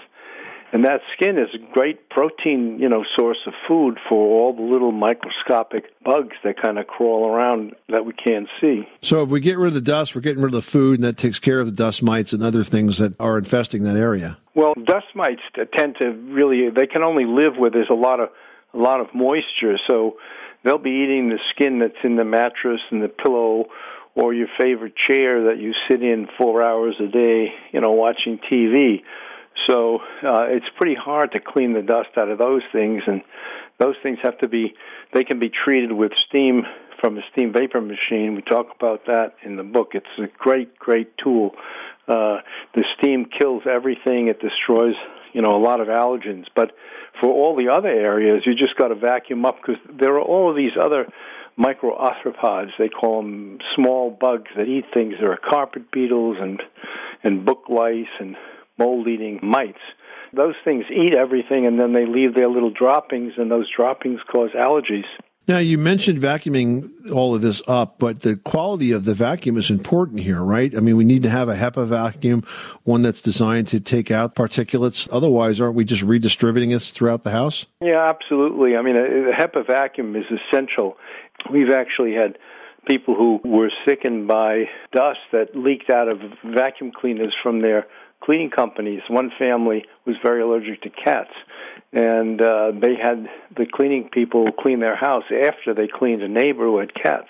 and 0.73 0.84
that 0.84 1.01
skin 1.13 1.38
is 1.38 1.47
a 1.53 1.73
great 1.73 2.10
protein, 2.10 2.77
you 2.80 2.89
know, 2.89 3.06
source 3.15 3.38
of 3.47 3.53
food 3.67 3.97
for 4.10 4.17
all 4.17 4.53
the 4.53 4.62
little 4.62 4.91
microscopic 4.91 5.86
bugs 6.03 6.36
that 6.43 6.62
kind 6.62 6.77
of 6.77 6.88
crawl 6.88 7.30
around 7.30 7.73
that 7.89 8.06
we 8.06 8.13
can't 8.13 8.49
see. 8.60 8.88
So 9.01 9.21
if 9.21 9.30
we 9.30 9.39
get 9.39 9.58
rid 9.58 9.69
of 9.69 9.73
the 9.73 9.82
dust, 9.82 10.13
we're 10.13 10.21
getting 10.21 10.43
rid 10.43 10.53
of 10.53 10.65
the 10.65 10.69
food, 10.69 10.99
and 10.99 11.03
that 11.03 11.17
takes 11.17 11.39
care 11.39 11.60
of 11.60 11.67
the 11.67 11.71
dust 11.71 12.03
mites 12.03 12.34
and 12.34 12.43
other 12.43 12.63
things 12.63 12.97
that 12.97 13.19
are 13.19 13.38
infesting 13.38 13.84
that 13.84 13.95
area. 13.95 14.38
Well, 14.56 14.73
dust 14.84 15.08
mites 15.15 15.41
tend 15.75 15.97
to 16.01 16.12
really 16.12 16.69
they 16.69 16.88
can 16.88 17.03
only 17.03 17.25
live 17.25 17.58
where 17.58 17.69
there's 17.69 17.89
a 17.89 17.95
lot 17.95 18.19
of 18.19 18.30
a 18.73 18.77
lot 18.77 18.99
of 18.99 19.08
moisture, 19.13 19.77
so 19.88 20.17
they'll 20.63 20.77
be 20.77 21.03
eating 21.03 21.30
the 21.30 21.39
skin 21.49 21.80
that's 21.80 22.03
in 22.03 22.17
the 22.17 22.25
mattress 22.25 22.82
and 22.91 23.01
the 23.01 23.08
pillow 23.08 23.67
or 24.15 24.34
your 24.34 24.47
favorite 24.58 24.95
chair 24.95 25.45
that 25.45 25.60
you 25.60 25.73
sit 25.88 26.01
in 26.01 26.27
4 26.38 26.63
hours 26.63 26.95
a 26.99 27.08
day, 27.08 27.53
you 27.71 27.80
know, 27.80 27.91
watching 27.91 28.39
TV. 28.39 29.03
So 29.67 30.00
uh, 30.24 30.48
it's 30.50 30.65
pretty 30.78 30.96
hard 30.96 31.32
to 31.34 31.39
clean 31.39 31.74
the 31.74 31.82
dust 31.82 32.10
out 32.17 32.30
of 32.30 32.38
those 32.38 32.62
things, 32.72 33.04
and 33.08 33.22
those 33.80 33.96
things 34.04 34.20
have 34.24 34.38
to 34.39 34.48
be 34.48 34.76
they 35.13 35.24
can 35.24 35.39
be 35.39 35.50
treated 35.50 35.91
with 35.91 36.12
steam 36.28 36.63
from 37.00 37.17
a 37.17 37.22
steam 37.32 37.54
vapor 37.54 37.82
machine. 37.82 38.36
We 38.36 38.41
talk 38.41 38.67
about 38.76 39.06
that 39.06 39.34
in 39.43 39.56
the 39.56 39.63
book. 39.63 39.91
It's 39.93 40.06
a 40.17 40.28
great, 40.38 40.78
great 40.78 41.17
tool. 41.17 41.52
Uh, 42.08 42.38
the 42.74 42.84
steam 42.98 43.26
kills 43.26 43.63
everything. 43.70 44.28
It 44.28 44.39
destroys, 44.39 44.96
you 45.34 45.41
know, 45.41 45.56
a 45.56 45.62
lot 45.62 45.82
of 45.82 45.88
allergens. 45.88 46.46
But 46.56 46.72
for 47.20 47.30
all 47.30 47.56
the 47.56 47.70
other 47.70 47.89
areas, 47.89 48.43
you 48.46 48.56
just 48.56 48.76
got 48.78 48.88
to 48.88 48.96
vacuum 48.96 49.46
up 49.46 49.58
because 49.62 49.82
there 50.00 50.15
are 50.15 50.22
all 50.22 50.54
these 50.54 50.72
other 50.80 51.08
microarthropods. 51.60 52.70
They 52.78 52.89
call 52.89 53.22
them 53.22 53.60
small 53.76 54.10
bugs 54.12 54.50
that 54.56 54.67
eat 54.67 54.86
things. 54.93 55.15
There 55.20 55.32
are 55.32 55.38
carpet 55.38 55.91
beetles 55.91 56.38
and 56.39 56.62
and 57.24 57.46
book 57.46 57.63
lice 57.67 58.06
and 58.20 58.36
mold 58.78 59.08
eating 59.08 59.40
mites. 59.42 59.80
Those 60.34 60.56
things 60.63 60.86
eat 60.92 61.13
everything 61.13 61.66
and 61.66 61.80
then 61.80 61.94
they 61.94 62.06
leave 62.06 62.36
their 62.36 62.50
little 62.50 62.72
droppings, 62.72 63.34
and 63.38 63.50
those 63.50 63.68
droppings 63.76 64.20
cause 64.32 64.52
allergies. 64.52 65.06
Now, 65.48 65.60
you 65.60 65.78
mentioned 65.78 66.20
vacuuming 66.20 67.10
all 67.13 67.34
of 67.34 67.42
this 67.42 67.62
up, 67.70 68.00
but 68.00 68.20
the 68.20 68.36
quality 68.36 68.92
of 68.92 69.06
the 69.06 69.13
vacuum 69.13 69.58
is 69.58 69.70
important 69.70 70.20
here, 70.20 70.44
right? 70.44 70.76
I 70.76 70.82
mean, 70.82 70.98
we 70.98 71.06
need 71.06 71.24
to 71.24 71.30
have 71.30 71.48
a 71.48 71.56
HEPA 71.56 71.88
vacuum, 71.88 72.44
one 72.84 73.02
that's 73.02 73.22
designed 73.22 73.70
to 73.70 73.80
take 73.80 74.12
out 74.12 74.36
particulates. 74.36 75.08
Otherwise, 75.10 75.62
aren't 75.62 75.76
we 75.76 75.86
just 75.86 76.02
redistributing 76.02 76.72
this 76.72 76.92
throughout 76.92 77.24
the 77.24 77.32
house? 77.32 77.66
Yeah, 77.80 78.10
absolutely. 78.10 78.76
I 78.76 78.82
mean, 78.82 78.98
uh, 78.98 79.00
a, 79.00 79.30
a 79.30 79.34
HEPA 79.34 79.66
vacuum 79.66 80.18
is 80.18 80.26
essential. 80.26 80.98
We've 81.50 81.72
actually 81.72 82.13
had 82.13 82.38
people 82.86 83.16
who 83.16 83.40
were 83.46 83.72
sickened 83.86 84.28
by 84.28 84.66
dust 84.92 85.20
that 85.32 85.56
leaked 85.56 85.90
out 85.90 86.10
of 86.10 86.20
vacuum 86.44 86.92
cleaners 86.92 87.34
from 87.42 87.62
their 87.62 87.88
cleaning 88.21 88.49
companies. 88.49 89.01
One 89.08 89.32
family 89.38 89.86
was 90.06 90.15
very 90.21 90.41
allergic 90.41 90.82
to 90.84 90.89
cats, 90.89 91.34
and 91.93 92.41
uh, 92.41 92.71
they 92.80 92.95
had 92.95 93.27
the 93.56 93.65
cleaning 93.65 94.10
people 94.10 94.51
clean 94.51 94.80
their 94.80 94.95
house 94.95 95.23
after 95.32 95.73
they 95.73 95.88
cleaned 95.88 96.21
a 96.21 96.27
neighbor 96.27 96.65
who 96.65 96.80
had 96.80 96.93
cats. 96.93 97.30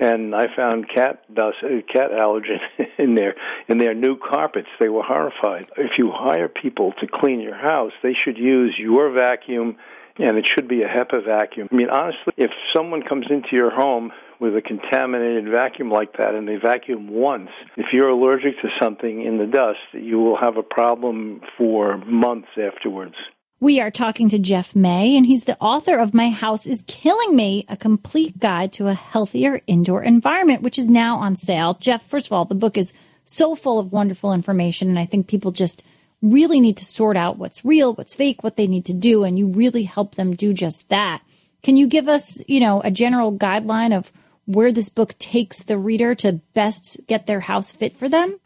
And 0.00 0.32
I 0.32 0.46
found 0.54 0.88
cat 0.88 1.22
dust, 1.34 1.56
uh, 1.64 1.82
cat 1.92 2.12
allergen 2.12 2.60
in 2.98 3.16
their 3.16 3.34
in 3.68 3.78
their 3.78 3.94
new 3.94 4.16
carpets. 4.16 4.68
They 4.78 4.88
were 4.88 5.02
horrified. 5.02 5.66
If 5.76 5.98
you 5.98 6.12
hire 6.14 6.48
people 6.48 6.92
to 7.00 7.06
clean 7.08 7.40
your 7.40 7.56
house, 7.56 7.92
they 8.02 8.14
should 8.14 8.38
use 8.38 8.76
your 8.78 9.10
vacuum, 9.10 9.76
and 10.18 10.36
it 10.38 10.46
should 10.46 10.68
be 10.68 10.82
a 10.82 10.88
HEPA 10.88 11.24
vacuum. 11.24 11.68
I 11.72 11.74
mean, 11.74 11.90
honestly, 11.90 12.32
if 12.36 12.52
someone 12.72 13.02
comes 13.02 13.26
into 13.28 13.56
your 13.56 13.70
home 13.70 14.12
with 14.40 14.56
a 14.56 14.62
contaminated 14.62 15.48
vacuum 15.48 15.90
like 15.90 16.16
that 16.16 16.34
and 16.34 16.46
they 16.46 16.56
vacuum 16.56 17.08
once, 17.08 17.50
if 17.76 17.86
you're 17.92 18.08
allergic 18.08 18.60
to 18.62 18.68
something 18.80 19.22
in 19.24 19.38
the 19.38 19.46
dust, 19.46 19.78
you 19.92 20.18
will 20.18 20.36
have 20.36 20.56
a 20.56 20.62
problem 20.62 21.40
for 21.56 21.98
months 21.98 22.48
afterwards. 22.56 23.14
We 23.60 23.80
are 23.80 23.90
talking 23.90 24.28
to 24.28 24.38
Jeff 24.38 24.76
May, 24.76 25.16
and 25.16 25.26
he's 25.26 25.42
the 25.42 25.58
author 25.60 25.98
of 25.98 26.14
My 26.14 26.30
House 26.30 26.64
is 26.64 26.84
Killing 26.86 27.34
Me, 27.34 27.66
a 27.68 27.76
complete 27.76 28.38
guide 28.38 28.72
to 28.74 28.86
a 28.86 28.94
healthier 28.94 29.60
indoor 29.66 30.04
environment, 30.04 30.62
which 30.62 30.78
is 30.78 30.86
now 30.86 31.16
on 31.16 31.34
sale. 31.34 31.74
Jeff, 31.80 32.06
first 32.06 32.28
of 32.28 32.32
all, 32.32 32.44
the 32.44 32.54
book 32.54 32.78
is 32.78 32.92
so 33.24 33.56
full 33.56 33.80
of 33.80 33.90
wonderful 33.90 34.32
information, 34.32 34.88
and 34.88 34.98
I 34.98 35.06
think 35.06 35.26
people 35.26 35.50
just 35.50 35.82
really 36.22 36.60
need 36.60 36.76
to 36.76 36.84
sort 36.84 37.16
out 37.16 37.36
what's 37.36 37.64
real, 37.64 37.94
what's 37.94 38.14
fake, 38.14 38.44
what 38.44 38.54
they 38.54 38.68
need 38.68 38.84
to 38.84 38.94
do, 38.94 39.24
and 39.24 39.36
you 39.36 39.48
really 39.48 39.82
help 39.82 40.14
them 40.14 40.36
do 40.36 40.52
just 40.52 40.88
that. 40.90 41.22
Can 41.62 41.76
you 41.76 41.88
give 41.88 42.08
us, 42.08 42.40
you 42.46 42.60
know, 42.60 42.80
a 42.82 42.92
general 42.92 43.36
guideline 43.36 43.96
of 43.96 44.12
where 44.48 44.72
this 44.72 44.88
book 44.88 45.16
takes 45.18 45.62
the 45.62 45.76
reader 45.76 46.14
to 46.16 46.40
best 46.54 46.98
get 47.06 47.26
their 47.26 47.40
house 47.40 47.70
fit 47.70 47.92
for 47.92 48.08
them? 48.08 48.40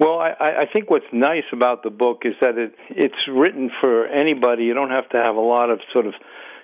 Well, 0.00 0.20
I, 0.20 0.32
I 0.40 0.66
think 0.72 0.90
what's 0.90 1.12
nice 1.12 1.44
about 1.52 1.82
the 1.82 1.90
book 1.90 2.22
is 2.24 2.34
that 2.40 2.56
it 2.56 2.74
it's 2.88 3.28
written 3.28 3.70
for 3.80 4.06
anybody. 4.06 4.64
You 4.64 4.74
don't 4.74 4.90
have 4.90 5.08
to 5.10 5.18
have 5.18 5.36
a 5.36 5.40
lot 5.40 5.70
of 5.70 5.80
sort 5.92 6.06
of 6.06 6.14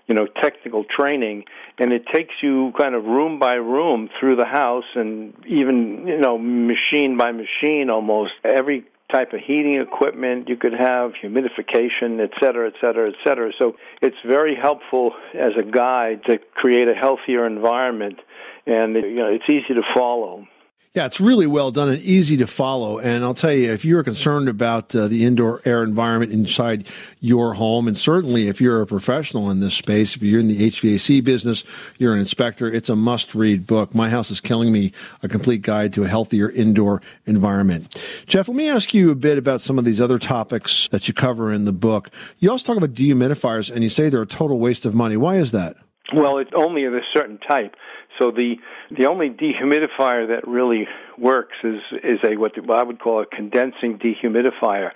you 0.07 0.14
know 0.14 0.27
technical 0.27 0.85
training 0.85 1.44
and 1.79 1.92
it 1.92 2.07
takes 2.12 2.35
you 2.42 2.72
kind 2.79 2.94
of 2.94 3.05
room 3.05 3.38
by 3.38 3.55
room 3.55 4.09
through 4.18 4.37
the 4.37 4.44
house 4.44 4.85
and 4.94 5.35
even 5.46 6.07
you 6.07 6.18
know 6.18 6.38
machine 6.38 7.16
by 7.16 7.33
machine 7.33 7.90
almost 7.90 8.33
every 8.44 8.85
type 9.11 9.33
of 9.33 9.40
heating 9.40 9.81
equipment 9.81 10.48
you 10.48 10.57
could 10.57 10.74
have 10.74 11.12
humidification 11.22 12.20
et 12.20 12.31
cetera 12.38 12.68
et 12.68 12.74
cetera 12.81 13.09
et 13.09 13.14
cetera 13.27 13.50
so 13.59 13.77
it's 14.03 14.16
very 14.27 14.55
helpful 14.55 15.12
as 15.35 15.53
a 15.59 15.62
guide 15.62 16.22
to 16.24 16.38
create 16.55 16.88
a 16.88 16.94
healthier 16.94 17.46
environment 17.46 18.18
and 18.66 18.94
you 18.94 19.16
know 19.16 19.29
it's 19.29 19.48
easy 19.48 19.74
to 19.74 19.83
follow. 19.94 20.46
Yeah, 20.94 21.07
it's 21.07 21.20
really 21.20 21.48
well 21.48 21.72
done 21.72 21.88
and 21.88 21.98
easy 21.98 22.37
to 22.37 22.46
follow. 22.46 23.00
And 23.00 23.24
I'll 23.24 23.35
tell 23.35 23.53
you, 23.53 23.72
if 23.72 23.85
you're 23.85 24.05
concerned 24.05 24.48
about 24.48 24.94
uh, 24.94 25.09
the 25.09 25.24
indoor 25.24 25.61
air 25.64 25.83
environment 25.83 26.31
inside 26.31 26.87
your 27.18 27.55
home, 27.55 27.88
and 27.88 27.98
certainly 27.98 28.46
if 28.46 28.61
you're 28.61 28.81
a 28.81 28.87
professional 28.87 29.50
in 29.50 29.59
this 29.59 29.74
space, 29.74 30.14
if 30.14 30.22
you're 30.22 30.38
in 30.38 30.46
the 30.46 30.70
HVAC 30.70 31.24
business, 31.24 31.64
you're 31.98 32.14
an 32.14 32.20
inspector, 32.20 32.68
it's 32.68 32.88
a 32.88 32.94
must 32.94 33.35
read 33.35 33.66
book. 33.66 33.92
My 33.92 34.09
House 34.09 34.31
is 34.31 34.40
Killing 34.40 34.72
Me, 34.72 34.92
a 35.20 35.27
complete 35.27 35.62
guide 35.62 35.92
to 35.94 36.05
a 36.05 36.09
healthier 36.09 36.48
indoor 36.48 37.03
environment. 37.27 38.00
Jeff, 38.29 38.46
let 38.46 38.57
me 38.57 38.68
ask 38.68 38.94
you 38.94 39.11
a 39.11 39.16
bit 39.16 39.37
about 39.37 39.61
some 39.61 39.81
of 39.81 39.85
these 39.85 40.00
other 40.00 40.20
topics 40.20 40.87
that 40.92 41.09
you 41.09 41.14
cover 41.14 41.53
in 41.53 41.64
the 41.64 41.72
book. 41.72 42.09
You 42.38 42.53
also 42.53 42.66
talk 42.66 42.77
about 42.77 42.94
dehumidifiers 42.94 43.68
and 43.68 43.83
you 43.83 43.90
say 43.90 44.11
they're 44.11 44.22
a 44.22 44.27
total 44.27 44.61
waste 44.61 44.87
of 44.87 44.94
money. 44.94 45.16
Why 45.16 45.38
is 45.38 45.50
that? 45.50 45.74
Well, 46.12 46.38
it's 46.38 46.53
only 46.55 46.85
of 46.85 46.94
a 46.94 47.00
certain 47.12 47.38
type. 47.38 47.74
So 48.18 48.31
the 48.31 48.57
the 48.90 49.07
only 49.07 49.31
dehumidifier 49.31 50.29
that 50.29 50.46
really 50.46 50.87
works 51.18 51.57
is 51.62 51.81
is 52.03 52.18
a 52.24 52.37
what 52.37 52.53
I 52.70 52.83
would 52.83 53.00
call 53.00 53.22
a 53.22 53.27
condensing 53.27 53.98
dehumidifier. 53.98 54.90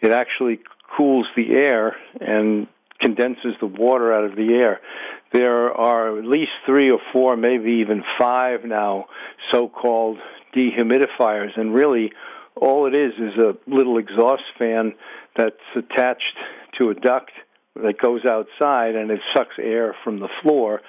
It 0.00 0.12
actually 0.12 0.60
cools 0.96 1.26
the 1.36 1.50
air 1.52 1.96
and 2.20 2.66
condenses 3.00 3.54
the 3.60 3.66
water 3.66 4.12
out 4.12 4.24
of 4.24 4.36
the 4.36 4.54
air. 4.54 4.80
There 5.32 5.70
are 5.72 6.18
at 6.18 6.24
least 6.24 6.50
three 6.66 6.90
or 6.90 6.98
four, 7.12 7.36
maybe 7.36 7.80
even 7.80 8.02
five 8.18 8.64
now, 8.64 9.06
so-called 9.52 10.18
dehumidifiers, 10.56 11.56
and 11.56 11.74
really 11.74 12.12
all 12.56 12.86
it 12.86 12.94
is 12.94 13.12
is 13.18 13.38
a 13.38 13.54
little 13.66 13.98
exhaust 13.98 14.42
fan 14.58 14.94
that's 15.36 15.56
attached 15.76 16.36
to 16.78 16.90
a 16.90 16.94
duct 16.94 17.30
that 17.76 17.98
goes 18.00 18.24
outside 18.24 18.96
and 18.96 19.10
it 19.10 19.20
sucks 19.34 19.54
air 19.58 19.94
from 20.02 20.18
the 20.18 20.28
floor 20.42 20.80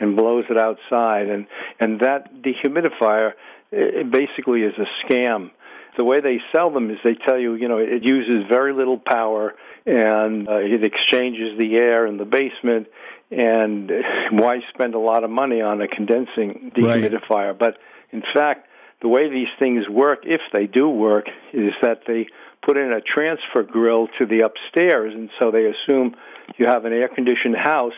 and 0.00 0.16
blows 0.16 0.44
it 0.50 0.58
outside. 0.58 1.28
And 1.28 1.46
and 1.80 2.00
that 2.00 2.42
dehumidifier 2.42 3.32
it 3.70 4.10
basically 4.10 4.62
is 4.62 4.74
a 4.78 4.86
scam. 5.04 5.50
The 5.96 6.04
way 6.04 6.20
they 6.20 6.38
sell 6.54 6.70
them 6.70 6.90
is 6.90 6.98
they 7.04 7.14
tell 7.14 7.38
you 7.38 7.54
you 7.54 7.68
know 7.68 7.78
it 7.78 8.02
uses 8.02 8.48
very 8.48 8.72
little 8.72 8.98
power 8.98 9.54
and 9.86 10.48
uh, 10.48 10.56
it 10.56 10.84
exchanges 10.84 11.58
the 11.58 11.76
air 11.76 12.06
in 12.06 12.16
the 12.16 12.24
basement. 12.24 12.88
And 13.30 13.90
why 14.32 14.60
spend 14.72 14.94
a 14.94 14.98
lot 14.98 15.24
of 15.24 15.30
money 15.30 15.60
on 15.60 15.80
a 15.80 15.88
condensing 15.88 16.72
dehumidifier? 16.76 17.30
Right. 17.30 17.58
but 17.58 17.78
in 18.10 18.22
fact 18.34 18.68
the 19.00 19.08
way 19.08 19.30
these 19.30 19.48
things 19.58 19.88
work 19.88 20.20
if 20.24 20.40
they 20.52 20.66
do 20.66 20.88
work 20.88 21.26
is 21.52 21.72
that 21.82 22.02
they 22.06 22.26
put 22.62 22.76
in 22.76 22.92
a 22.92 23.00
transfer 23.00 23.62
grill 23.62 24.08
to 24.18 24.26
the 24.26 24.40
upstairs. 24.40 25.14
And 25.14 25.30
so 25.40 25.50
they 25.50 25.66
assume 25.66 26.16
you 26.56 26.66
have 26.66 26.84
an 26.84 26.92
air 26.92 27.08
conditioned 27.08 27.56
house. 27.56 27.94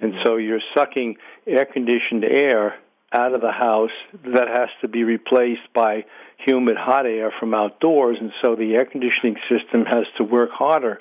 And 0.00 0.14
so 0.24 0.36
you're 0.36 0.60
sucking 0.74 1.16
air 1.46 1.64
conditioned 1.64 2.24
air 2.24 2.76
out 3.12 3.34
of 3.34 3.40
the 3.40 3.52
house 3.52 3.90
that 4.24 4.48
has 4.48 4.68
to 4.80 4.88
be 4.88 5.04
replaced 5.04 5.72
by 5.74 6.04
humid 6.38 6.76
hot 6.76 7.06
air 7.06 7.32
from 7.38 7.54
outdoors 7.54 8.16
and 8.20 8.32
so 8.42 8.56
the 8.56 8.74
air 8.74 8.84
conditioning 8.84 9.36
system 9.48 9.84
has 9.84 10.04
to 10.16 10.24
work 10.24 10.50
harder 10.50 11.00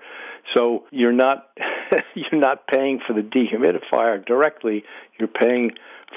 So 0.53 0.85
you're 0.91 1.13
not 1.13 1.47
you're 2.15 2.39
not 2.39 2.67
paying 2.67 2.99
for 3.05 3.13
the 3.13 3.21
dehumidifier 3.21 4.25
directly. 4.25 4.83
You're 5.17 5.27
paying 5.27 5.71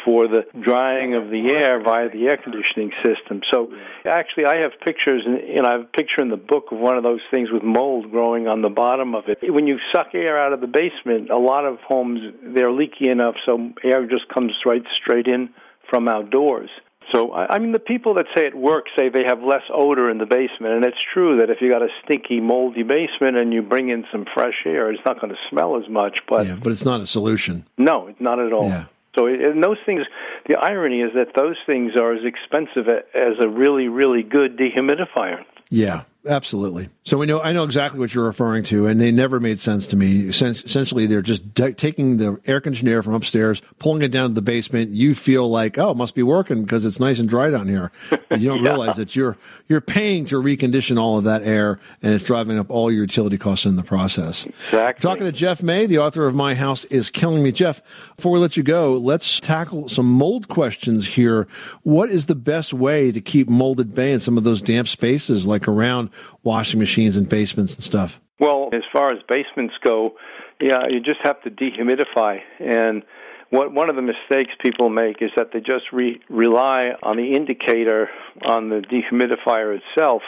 for 0.05 0.29
the 0.29 0.43
drying 0.61 1.15
of 1.15 1.31
the 1.31 1.51
air 1.51 1.83
via 1.83 2.11
the 2.11 2.27
air 2.27 2.37
conditioning 2.37 2.93
system. 3.05 3.41
So 3.51 3.73
actually, 4.05 4.47
I 4.47 4.57
have 4.57 4.73
pictures, 4.85 5.23
and, 5.27 5.67
I 5.67 5.73
have 5.73 5.81
a 5.83 5.97
picture 5.97 6.21
in 6.21 6.29
the 6.29 6.37
book 6.37 6.73
of 6.73 6.79
one 6.79 6.97
of 6.97 7.03
those 7.03 7.21
things 7.31 7.51
with 7.51 7.63
mold 7.63 8.11
growing 8.11 8.49
on 8.49 8.63
the 8.63 8.69
bottom 8.69 9.15
of 9.15 9.25
it. 9.29 9.39
When 9.43 9.67
you 9.67 9.79
suck 9.93 10.09
air 10.15 10.39
out 10.39 10.53
of 10.53 10.61
the 10.61 10.67
basement, 10.67 11.31
a 11.31 11.39
lot 11.39 11.65
of 11.65 11.79
homes 11.81 12.21
they're 12.43 12.73
leaky 12.73 13.09
enough 13.09 13.37
so 13.47 13.73
air 13.83 14.07
just 14.07 14.29
comes 14.29 14.53
right 14.65 14.83
straight 15.01 15.27
in 15.27 15.51
from 15.89 16.09
outdoors. 16.09 16.71
So, 17.13 17.33
I 17.35 17.59
mean, 17.59 17.73
the 17.73 17.79
people 17.79 18.15
that 18.15 18.27
say 18.35 18.47
it 18.47 18.57
works 18.57 18.91
say 18.99 19.09
they 19.11 19.25
have 19.27 19.43
less 19.43 19.63
odor 19.73 20.11
in 20.11 20.19
the 20.19 20.27
basement, 20.27 20.75
and 20.75 20.85
it's 20.85 20.97
true 21.13 21.39
that 21.39 21.51
if 21.51 21.59
you 21.61 21.71
got 21.71 21.83
a 21.83 21.89
stinky, 22.03 22.41
moldy 22.41 22.83
basement 22.83 23.37
and 23.37 23.53
you 23.53 23.63
bring 23.63 23.91
in 23.91 24.05
some 24.11 24.25
fresh 24.35 24.63
air, 24.65 24.91
it's 24.91 25.05
not 25.05 25.21
going 25.21 25.31
to 25.31 25.39
smell 25.51 25.77
as 25.77 25.89
much. 25.89 26.19
But 26.29 26.47
yeah, 26.47 26.55
but 26.55 26.73
it's 26.73 26.85
not 26.85 27.03
a 27.03 27.07
solution. 27.07 27.67
No, 27.77 28.07
it's 28.09 28.21
not 28.21 28.41
at 28.41 28.53
all. 28.53 28.69
Yeah. 28.69 28.87
So, 29.15 29.27
and 29.27 29.63
those 29.63 29.79
things, 29.87 30.03
the 30.49 30.57
irony 30.57 31.01
is 31.01 31.13
that 31.15 31.35
those 31.37 31.57
things 31.67 31.93
are 31.97 32.13
as 32.13 32.25
expensive 32.25 32.89
as 32.89 33.35
a 33.41 33.49
really, 33.49 33.89
really 33.89 34.23
good 34.23 34.57
dehumidifier. 34.57 35.45
Yeah, 35.71 36.03
absolutely. 36.27 36.89
So 37.05 37.17
we 37.19 37.27
know 37.27 37.41
I 37.41 37.53
know 37.53 37.65
exactly 37.65 38.01
what 38.01 38.15
you're 38.15 38.25
referring 38.25 38.65
to, 38.65 38.87
and 38.87 39.01
they 39.01 39.13
never 39.13 39.39
made 39.41 39.61
sense 39.61 39.87
to 39.89 39.97
me. 39.97 40.29
Essentially, 40.29 41.07
they're 41.07 41.23
just 41.23 41.55
t- 41.55 41.73
taking 41.73 42.17
the 42.17 42.41
air 42.47 42.61
conditioner 42.61 43.03
from 43.03 43.15
upstairs, 43.15 43.61
pulling 43.79 44.03
it 44.03 44.09
down 44.09 44.31
to 44.31 44.35
the 44.35 44.43
basement. 44.43 44.91
You 44.91 45.15
feel 45.15 45.49
like, 45.51 45.77
oh, 45.79 45.91
it 45.91 45.97
must 45.97 46.15
be 46.15 46.23
working 46.23 46.63
because 46.63 46.85
it's 46.85 46.99
nice 46.99 47.19
and 47.19 47.29
dry 47.29 47.51
down 47.51 47.69
here. 47.69 47.93
But 48.29 48.41
you 48.41 48.49
don't 48.49 48.63
Yeah. 48.65 48.71
realize 48.71 48.97
that 48.97 49.15
you're 49.15 49.37
you're 49.69 49.81
paying 49.81 50.25
to 50.27 50.37
recondition 50.37 50.99
all 50.99 51.19
of 51.19 51.25
that 51.25 51.43
air, 51.43 51.79
and 52.03 52.13
it's 52.15 52.25
driving 52.25 52.59
up 52.59 52.71
all 52.71 52.91
your 52.91 53.03
utility 53.03 53.39
costs 53.39 53.67
in 53.67 53.77
the 53.77 53.83
process. 53.83 54.45
Exactly. 54.47 55.03
Talking 55.03 55.25
to 55.25 55.33
Jeff 55.33 55.63
May, 55.63 55.87
the 55.87 55.99
author 55.99 56.27
of 56.27 56.35
My 56.35 56.55
House 56.55 56.85
is 56.87 57.11
Killing 57.11 57.43
Me. 57.43 57.53
Jeff, 57.53 57.83
before 58.17 58.33
we 58.33 58.39
let 58.39 58.57
you 58.57 58.63
go, 58.63 58.95
let's 58.97 59.41
tackle 59.41 59.89
some 59.89 60.07
mold 60.07 60.49
questions 60.49 61.07
here. 61.15 61.47
What 61.83 62.11
is 62.11 62.27
the 62.27 62.35
best 62.35 62.73
way 62.73 63.13
to 63.13 63.21
keep 63.21 63.49
mold 63.49 63.81
at 63.81 63.95
bay 63.95 64.13
in 64.13 64.21
some 64.21 64.39
of 64.39 64.45
those 64.45 64.63
damp 64.63 64.89
spaces, 64.89 65.47
like 65.47 65.69
around 65.69 66.11
washing 66.43 66.81
machines 66.81 67.17
and 67.17 67.29
basements 67.29 67.75
and 67.75 67.83
stuff? 67.83 68.21
Well, 68.39 68.71
as 68.73 68.83
far 68.93 69.13
as 69.13 69.19
basements 69.29 69.75
go, 69.83 70.15
yeah, 70.61 70.89
you 70.89 71.01
just 71.01 71.21
have 71.23 71.41
to 71.43 71.51
dehumidify. 71.51 72.41
And 72.61 73.03
what 73.51 73.73
one 73.73 73.89
of 73.89 73.97
the 73.97 74.03
mistakes 74.03 74.51
people 74.61 74.89
make 74.89 75.23
is 75.23 75.31
that 75.37 75.53
they 75.53 75.61
just 75.61 75.93
re- 75.93 76.21
rely 76.29 76.91
on 77.03 77.17
the 77.17 77.35
indicator 77.35 78.09
on 78.45 78.69
the 78.69 78.81
dehumidifier 78.81 79.79
itself. 79.79 80.23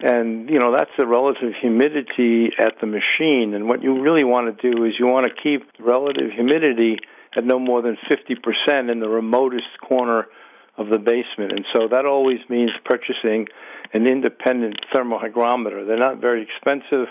And, 0.00 0.48
you 0.48 0.58
know, 0.58 0.74
that's 0.76 0.90
the 0.98 1.06
relative 1.06 1.52
humidity 1.60 2.50
at 2.58 2.80
the 2.80 2.86
machine. 2.86 3.54
And 3.54 3.68
what 3.68 3.82
you 3.82 4.00
really 4.00 4.24
want 4.24 4.56
to 4.56 4.72
do 4.72 4.84
is 4.84 4.94
you 4.98 5.06
want 5.06 5.26
to 5.26 5.42
keep 5.42 5.62
relative 5.78 6.32
humidity 6.34 6.96
at 7.36 7.44
no 7.44 7.58
more 7.58 7.82
than 7.82 7.96
50% 8.10 8.90
in 8.90 9.00
the 9.00 9.08
remotest 9.08 9.78
corner 9.86 10.26
of 10.76 10.88
the 10.88 10.98
basement. 10.98 11.52
And 11.52 11.64
so 11.72 11.88
that 11.88 12.06
always 12.06 12.38
means 12.48 12.70
purchasing 12.84 13.46
an 13.92 14.06
independent 14.06 14.80
thermohygrometer. 14.92 15.86
They're 15.86 15.98
not 15.98 16.18
very 16.18 16.42
expensive. 16.42 17.08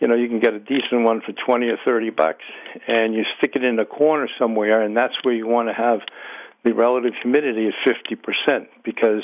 You 0.00 0.08
know, 0.08 0.14
you 0.14 0.28
can 0.28 0.40
get 0.40 0.54
a 0.54 0.60
decent 0.60 1.02
one 1.02 1.20
for 1.20 1.32
20 1.32 1.68
or 1.68 1.76
30 1.84 2.10
bucks 2.10 2.44
and 2.86 3.14
you 3.14 3.24
stick 3.38 3.52
it 3.56 3.64
in 3.64 3.78
a 3.78 3.84
corner 3.84 4.28
somewhere 4.38 4.82
and 4.82 4.96
that's 4.96 5.16
where 5.22 5.34
you 5.34 5.46
want 5.46 5.68
to 5.68 5.74
have 5.74 6.00
the 6.64 6.72
relative 6.72 7.14
humidity 7.22 7.68
at 7.68 7.74
50% 8.48 8.66
because 8.84 9.22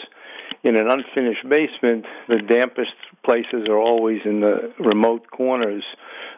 in 0.62 0.76
an 0.76 0.88
unfinished 0.88 1.48
basement, 1.48 2.06
the 2.28 2.36
dampest 2.36 2.94
places 3.24 3.68
are 3.68 3.78
always 3.78 4.20
in 4.24 4.40
the 4.40 4.72
remote 4.78 5.30
corners 5.30 5.84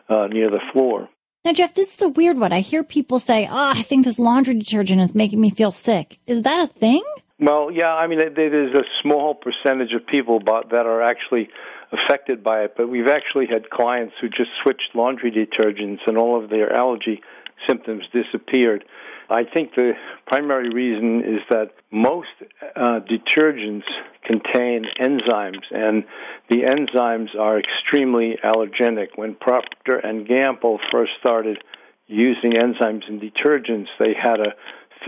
uh, 0.08 0.26
near 0.26 0.50
the 0.50 0.60
floor. 0.72 1.08
Now, 1.44 1.52
Jeff, 1.52 1.74
this 1.74 1.94
is 1.94 2.02
a 2.02 2.08
weird 2.08 2.36
one. 2.36 2.52
I 2.52 2.60
hear 2.60 2.82
people 2.82 3.18
say, 3.18 3.46
oh, 3.46 3.70
I 3.70 3.82
think 3.82 4.04
this 4.04 4.18
laundry 4.18 4.54
detergent 4.54 5.00
is 5.00 5.14
making 5.14 5.40
me 5.40 5.50
feel 5.50 5.72
sick. 5.72 6.18
Is 6.26 6.42
that 6.42 6.60
a 6.60 6.66
thing? 6.66 7.02
Well, 7.40 7.70
yeah, 7.70 7.94
I 7.94 8.08
mean, 8.08 8.18
there's 8.34 8.74
a 8.74 8.82
small 9.00 9.34
percentage 9.34 9.92
of 9.92 10.06
people 10.06 10.40
that 10.40 10.86
are 10.86 11.02
actually 11.02 11.48
affected 11.92 12.42
by 12.42 12.64
it, 12.64 12.74
but 12.76 12.88
we've 12.88 13.06
actually 13.06 13.46
had 13.46 13.70
clients 13.70 14.14
who 14.20 14.28
just 14.28 14.50
switched 14.62 14.90
laundry 14.94 15.30
detergents 15.30 16.00
and 16.06 16.18
all 16.18 16.42
of 16.42 16.50
their 16.50 16.72
allergy 16.72 17.22
symptoms 17.66 18.04
disappeared. 18.12 18.84
I 19.30 19.44
think 19.44 19.74
the 19.74 19.92
primary 20.26 20.70
reason 20.70 21.20
is 21.20 21.40
that 21.50 21.72
most 21.92 22.28
uh, 22.74 23.00
detergents 23.00 23.84
contain 24.24 24.86
enzymes, 25.00 25.62
and 25.70 26.04
the 26.50 26.62
enzymes 26.62 27.38
are 27.38 27.58
extremely 27.58 28.38
allergenic. 28.42 29.08
When 29.16 29.34
Procter 29.34 29.96
and 29.96 30.26
Gamble 30.26 30.80
first 30.90 31.12
started 31.20 31.62
using 32.06 32.52
enzymes 32.52 33.08
in 33.08 33.20
detergents, 33.20 33.88
they 33.98 34.14
had 34.14 34.40
a 34.40 34.54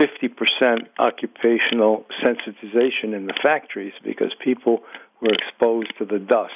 50% 0.01 0.87
occupational 0.97 2.05
sensitization 2.23 3.15
in 3.15 3.27
the 3.27 3.33
factories 3.43 3.93
because 4.03 4.33
people 4.43 4.83
were 5.21 5.31
exposed 5.31 5.93
to 5.99 6.05
the 6.05 6.19
dust. 6.19 6.53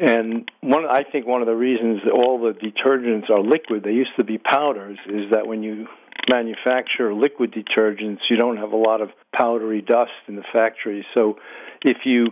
And 0.00 0.50
one, 0.60 0.86
I 0.86 1.04
think 1.04 1.26
one 1.26 1.42
of 1.42 1.46
the 1.46 1.54
reasons 1.54 2.00
that 2.04 2.12
all 2.12 2.40
the 2.40 2.52
detergents 2.52 3.28
are 3.30 3.40
liquid, 3.40 3.84
they 3.84 3.92
used 3.92 4.16
to 4.16 4.24
be 4.24 4.38
powders, 4.38 4.98
is 5.06 5.30
that 5.30 5.46
when 5.46 5.62
you 5.62 5.86
manufacture 6.28 7.14
liquid 7.14 7.52
detergents, 7.52 8.20
you 8.28 8.36
don't 8.36 8.56
have 8.56 8.72
a 8.72 8.76
lot 8.76 9.00
of 9.00 9.10
powdery 9.32 9.82
dust 9.82 10.12
in 10.26 10.36
the 10.36 10.44
factory. 10.52 11.06
So 11.14 11.38
if 11.84 11.98
you 12.04 12.28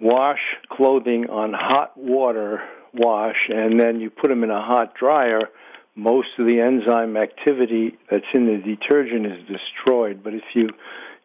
wash 0.00 0.40
clothing 0.68 1.30
on 1.30 1.52
hot 1.52 1.96
water 1.96 2.62
wash 2.92 3.48
and 3.48 3.80
then 3.80 4.00
you 4.00 4.10
put 4.10 4.28
them 4.28 4.44
in 4.44 4.50
a 4.50 4.60
hot 4.60 4.94
dryer, 4.94 5.40
most 5.94 6.28
of 6.38 6.46
the 6.46 6.60
enzyme 6.60 7.16
activity 7.16 7.98
that's 8.10 8.24
in 8.34 8.46
the 8.46 8.58
detergent 8.58 9.26
is 9.26 9.46
destroyed. 9.46 10.22
But 10.22 10.34
if 10.34 10.44
you 10.54 10.70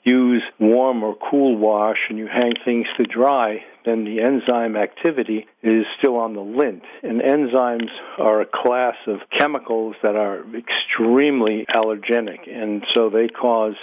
use 0.03 0.43
warm 0.59 1.03
or 1.03 1.15
cool 1.29 1.57
wash 1.57 1.97
and 2.09 2.17
you 2.17 2.27
hang 2.27 2.53
things 2.63 2.87
to 2.97 3.03
dry, 3.03 3.63
then 3.85 4.05
the 4.05 4.21
enzyme 4.21 4.75
activity 4.75 5.45
is 5.63 5.85
still 5.99 6.15
on 6.17 6.33
the 6.33 6.41
lint. 6.41 6.83
And 7.03 7.21
enzymes 7.21 7.89
are 8.17 8.41
a 8.41 8.45
class 8.45 8.95
of 9.07 9.19
chemicals 9.37 9.95
that 10.03 10.15
are 10.15 10.43
extremely 10.55 11.65
allergenic, 11.73 12.49
and 12.49 12.83
so 12.93 13.09
they 13.09 13.27
cause 13.27 13.75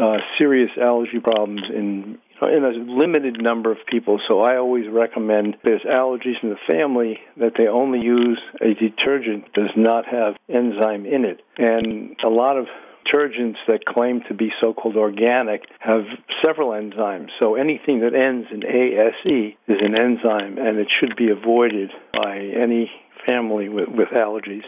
uh, 0.00 0.18
serious 0.38 0.70
allergy 0.80 1.20
problems 1.20 1.62
in 1.72 2.18
in 2.42 2.64
a 2.64 2.70
limited 2.70 3.40
number 3.40 3.70
of 3.70 3.78
people. 3.86 4.20
So 4.28 4.40
I 4.40 4.56
always 4.56 4.88
recommend 4.88 5.56
there's 5.64 5.82
allergies 5.82 6.42
in 6.42 6.50
the 6.50 6.58
family 6.68 7.18
that 7.36 7.52
they 7.56 7.66
only 7.66 8.00
use 8.00 8.40
a 8.60 8.74
detergent 8.74 9.44
that 9.44 9.54
does 9.54 9.70
not 9.76 10.06
have 10.06 10.34
enzyme 10.48 11.06
in 11.06 11.24
it. 11.24 11.40
And 11.58 12.16
a 12.24 12.28
lot 12.28 12.58
of 12.58 12.66
detergents 13.04 13.56
that 13.68 13.84
claim 13.84 14.22
to 14.28 14.34
be 14.34 14.50
so-called 14.60 14.96
organic 14.96 15.62
have 15.78 16.04
several 16.44 16.70
enzymes. 16.70 17.28
So 17.40 17.54
anything 17.54 18.00
that 18.00 18.14
ends 18.14 18.48
in 18.50 18.64
ASE 18.64 19.54
is 19.68 19.78
an 19.80 19.98
enzyme, 19.98 20.58
and 20.58 20.78
it 20.78 20.88
should 20.90 21.16
be 21.16 21.30
avoided 21.30 21.90
by 22.12 22.38
any 22.38 22.90
family 23.26 23.68
with, 23.68 23.88
with 23.88 24.08
allergies. 24.08 24.64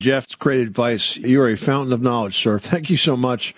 Jeff's 0.00 0.34
great 0.34 0.60
advice. 0.60 1.18
You're 1.18 1.50
a 1.50 1.56
fountain 1.56 1.92
of 1.92 2.00
knowledge, 2.00 2.42
sir. 2.42 2.58
Thank 2.58 2.88
you 2.88 2.96
so 2.96 3.18
much 3.18 3.52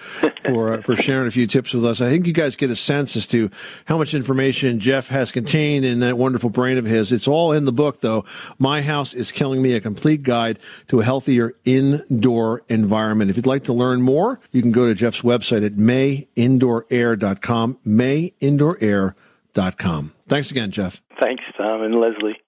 for 0.44 0.74
uh, 0.74 0.82
for 0.82 0.96
sharing 0.96 1.28
a 1.28 1.30
few 1.30 1.46
tips 1.46 1.72
with 1.72 1.84
us. 1.84 2.00
I 2.00 2.10
think 2.10 2.26
you 2.26 2.32
guys 2.32 2.56
get 2.56 2.68
a 2.68 2.76
sense 2.76 3.14
as 3.16 3.28
to 3.28 3.48
how 3.84 3.96
much 3.96 4.12
information 4.12 4.80
Jeff 4.80 5.06
has 5.08 5.30
contained 5.30 5.84
in 5.84 6.00
that 6.00 6.18
wonderful 6.18 6.50
brain 6.50 6.78
of 6.78 6.84
his. 6.84 7.12
It's 7.12 7.28
all 7.28 7.52
in 7.52 7.64
the 7.64 7.72
book, 7.72 8.00
though. 8.00 8.24
My 8.58 8.82
House 8.82 9.14
is 9.14 9.30
Killing 9.30 9.62
Me: 9.62 9.74
A 9.74 9.80
Complete 9.80 10.24
Guide 10.24 10.58
to 10.88 10.98
a 10.98 11.04
Healthier 11.04 11.54
Indoor 11.64 12.62
Environment. 12.68 13.30
If 13.30 13.36
you'd 13.36 13.46
like 13.46 13.62
to 13.64 13.72
learn 13.72 14.02
more, 14.02 14.40
you 14.50 14.62
can 14.62 14.72
go 14.72 14.86
to 14.86 14.94
Jeff's 14.94 15.22
website 15.22 15.64
at 15.64 15.74
mayindoorair.com. 15.74 17.78
Mayindoorair.com. 17.86 20.12
Thanks 20.28 20.50
again, 20.50 20.72
Jeff. 20.72 21.00
Thanks, 21.20 21.44
Tom 21.56 21.82
and 21.82 22.00
Leslie. 22.00 22.40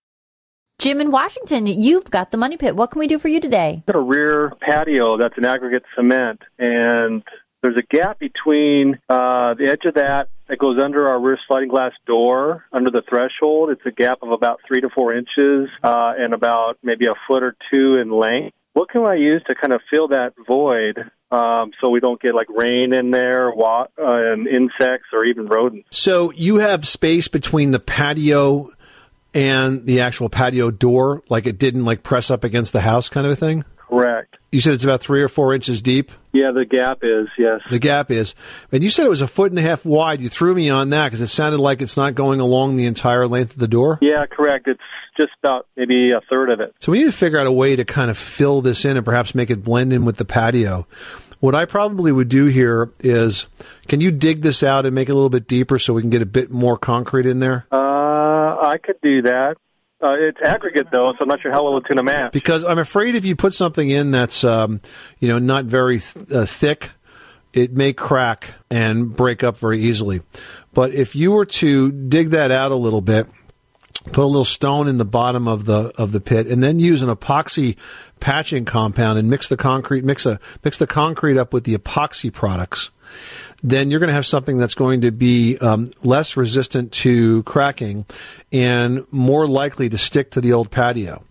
Jim 0.79 1.01
in 1.01 1.11
Washington, 1.11 1.67
you've 1.67 2.11
got 2.11 2.31
the 2.31 2.37
money 2.37 2.57
pit. 2.57 2.77
What 2.77 2.91
can 2.91 2.99
we 2.99 3.07
do 3.07 3.19
for 3.19 3.29
you 3.29 3.41
today? 3.41 3.83
got 3.87 3.97
a 3.97 4.01
rear 4.01 4.53
patio 4.61 5.17
that's 5.17 5.37
an 5.39 5.45
aggregate 5.45 5.85
cement, 5.97 6.41
and 6.59 7.23
there's 7.63 7.77
a 7.79 7.83
gap 7.97 8.19
between 8.19 8.99
uh, 9.09 9.55
the 9.55 9.69
edge 9.71 9.87
of 9.87 9.95
that 9.95 10.29
that 10.49 10.59
goes 10.59 10.77
under 10.83 11.09
our 11.09 11.19
rear 11.21 11.39
sliding 11.47 11.69
glass 11.69 11.93
door, 12.07 12.65
under 12.73 12.91
the 12.91 13.03
threshold. 13.09 13.71
It's 13.71 13.81
a 13.87 13.91
gap 13.91 14.19
of 14.23 14.31
about 14.31 14.61
three 14.67 14.81
to 14.83 14.91
four 14.91 15.15
inches 15.15 15.71
uh, 15.83 16.13
and 16.19 16.35
about 16.35 16.77
maybe 16.83 17.07
a 17.07 17.15
foot 17.27 17.43
or 17.43 17.57
two 17.71 17.97
in 17.97 18.11
length. 18.11 18.55
What 18.75 18.91
can 18.91 19.03
I 19.03 19.15
use 19.15 19.43
to 19.47 19.55
kind 19.55 19.73
of 19.73 19.81
fill 19.89 20.09
that 20.09 20.33
void 20.47 20.99
um, 21.31 21.71
so 21.81 21.89
we 21.89 22.01
don't 22.01 22.21
get 22.21 22.35
like 22.35 22.49
rain 22.51 22.93
in 22.93 23.13
there, 23.13 23.51
wa- 23.53 23.87
uh, 23.97 24.33
and 24.33 24.49
insects, 24.49 25.07
or 25.13 25.25
even 25.25 25.47
rodents? 25.47 25.87
So 25.93 26.33
you 26.33 26.57
have 26.59 26.87
space 26.87 27.29
between 27.29 27.71
the 27.71 27.79
patio 27.81 28.71
and 29.35 29.85
the 29.85 30.01
actual 30.01 30.29
patio 30.29 30.71
door, 30.71 31.23
like 31.29 31.47
it 31.47 31.59
didn't 31.59 31.85
like 31.85 32.03
press 32.03 32.31
up 32.31 32.45
against 32.45 32.73
the 32.73 32.81
house, 32.81 33.09
kind 33.09 33.27
of 33.27 33.33
a 33.33 33.37
thing. 33.37 33.65
Correct. 33.77 34.37
You 34.51 34.61
said 34.61 34.73
it's 34.73 34.85
about 34.85 35.01
three 35.01 35.23
or 35.23 35.29
four 35.29 35.53
inches 35.53 35.83
deep. 35.83 36.13
Yeah, 36.33 36.53
the 36.53 36.65
gap 36.65 37.01
is 37.03 37.29
yes. 37.37 37.61
The 37.71 37.79
gap 37.79 38.11
is, 38.11 38.35
and 38.73 38.83
you 38.83 38.91
said 38.91 39.05
it 39.05 39.11
was 39.11 39.21
a 39.21 39.27
foot 39.27 39.51
and 39.51 39.59
a 39.59 39.63
half 39.63 39.85
wide. 39.85 40.21
You 40.21 40.29
threw 40.29 40.55
me 40.55 40.71
on 40.71 40.91
that 40.91 41.07
because 41.07 41.21
it 41.21 41.27
sounded 41.27 41.59
like 41.59 41.83
it's 41.83 41.97
not 41.97 42.15
going 42.15 42.41
along 42.41 42.77
the 42.77 42.87
entire 42.87 43.27
length 43.27 43.53
of 43.53 43.59
the 43.59 43.69
door. 43.69 43.99
Yeah, 44.01 44.27
correct. 44.27 44.67
It's 44.69 44.81
just 45.21 45.33
about 45.43 45.67
maybe 45.77 46.11
a 46.11 46.21
third 46.29 46.51
of 46.51 46.61
it. 46.61 46.75
So 46.81 46.93
we 46.93 46.99
need 46.99 47.05
to 47.05 47.13
figure 47.13 47.39
out 47.39 47.47
a 47.47 47.53
way 47.53 47.77
to 47.77 47.85
kind 47.85 48.11
of 48.11 48.19
fill 48.19 48.63
this 48.63 48.85
in 48.85 48.97
and 48.97 49.05
perhaps 49.05 49.35
make 49.35 49.51
it 49.51 49.63
blend 49.63 49.93
in 49.93 50.05
with 50.05 50.17
the 50.17 50.25
patio. 50.25 50.87
What 51.45 51.55
I 51.55 51.67
probably 51.67 52.11
would 52.11 52.31
do 52.31 52.47
here 52.47 52.91
is, 53.01 53.49
can 53.87 54.01
you 54.01 54.11
dig 54.11 54.41
this 54.41 54.63
out 54.63 54.87
and 54.87 54.95
make 54.95 55.11
it 55.11 55.13
a 55.13 55.15
little 55.15 55.29
bit 55.29 55.47
deeper 55.47 55.79
so 55.79 55.93
we 55.93 56.01
can 56.01 56.09
get 56.09 56.23
a 56.23 56.27
bit 56.27 56.51
more 56.51 56.79
concrete 56.79 57.27
in 57.27 57.39
there? 57.39 57.67
Uh, 57.71 57.77
I 57.77 58.79
could 58.83 58.97
do 59.03 59.21
that. 59.21 59.59
Uh, 60.03 60.15
it's 60.15 60.39
aggregate 60.43 60.87
though, 60.91 61.13
so 61.13 61.19
I'm 61.21 61.29
not 61.29 61.43
sure 61.43 61.53
how 61.53 61.63
well 61.63 61.77
it's 61.77 61.87
going 61.87 61.99
to 61.99 62.03
match. 62.03 62.33
Because 62.33 62.65
I'm 62.65 62.79
afraid 62.79 63.15
if 63.15 63.27
you 63.27 63.37
put 63.37 63.53
something 63.53 63.91
in 63.91 64.11
that's, 64.11 64.43
um, 64.43 64.81
you 65.19 65.29
know, 65.29 65.39
not 65.39 65.67
very 65.67 65.99
th- 65.99 66.33
uh, 66.33 66.47
thick, 66.47 66.93
it 67.53 67.75
may 67.75 67.93
crack 67.93 68.55
and 68.71 69.15
break 69.15 69.45
up 69.45 69.59
very 69.59 69.81
easily. 69.81 70.23
But 70.73 70.95
if 70.95 71.15
you 71.15 71.33
were 71.33 71.45
to 71.45 71.93
dig 71.93 72.31
that 72.31 72.53
out 72.53 72.73
a 72.73 72.77
little 72.77 73.03
bit, 73.03 73.27
put 74.07 74.25
a 74.25 74.27
little 74.27 74.45
stone 74.45 74.89
in 74.89 74.99
the 74.99 75.05
bottom 75.05 75.49
of 75.49 75.65
the 75.65 75.93
of 75.97 76.13
the 76.13 76.21
pit, 76.21 76.47
and 76.47 76.63
then 76.63 76.79
use 76.79 77.03
an 77.03 77.09
epoxy 77.09 77.77
patching 78.21 78.65
compound 78.65 79.19
and 79.19 79.29
mix 79.29 79.49
the 79.49 79.57
concrete 79.57 80.05
mix 80.05 80.27
a 80.27 80.39
mix 80.63 80.79
the 80.79 80.87
concrete 80.87 81.39
up 81.39 81.53
with 81.53 81.65
the 81.65 81.77
epoxy 81.77 82.33
products. 82.33 82.91
Then 83.63 83.91
you're 83.91 84.01
going 84.01 84.09
to 84.09 84.15
have 84.15 84.27
something 84.27 84.59
that's 84.59 84.75
going 84.75 85.01
to 85.03 85.11
be 85.11 85.57
um, 85.59 85.93
less 86.03 86.37
resistant 86.37 86.93
to 86.93 87.43
cracking 87.45 88.05
and 88.53 89.11
more 89.11 89.49
likely 89.49 89.89
to 89.89 89.97
stick 89.97 90.33
to 90.33 90.41
the 90.43 90.53
old 90.53 90.71
patio. 90.71 91.25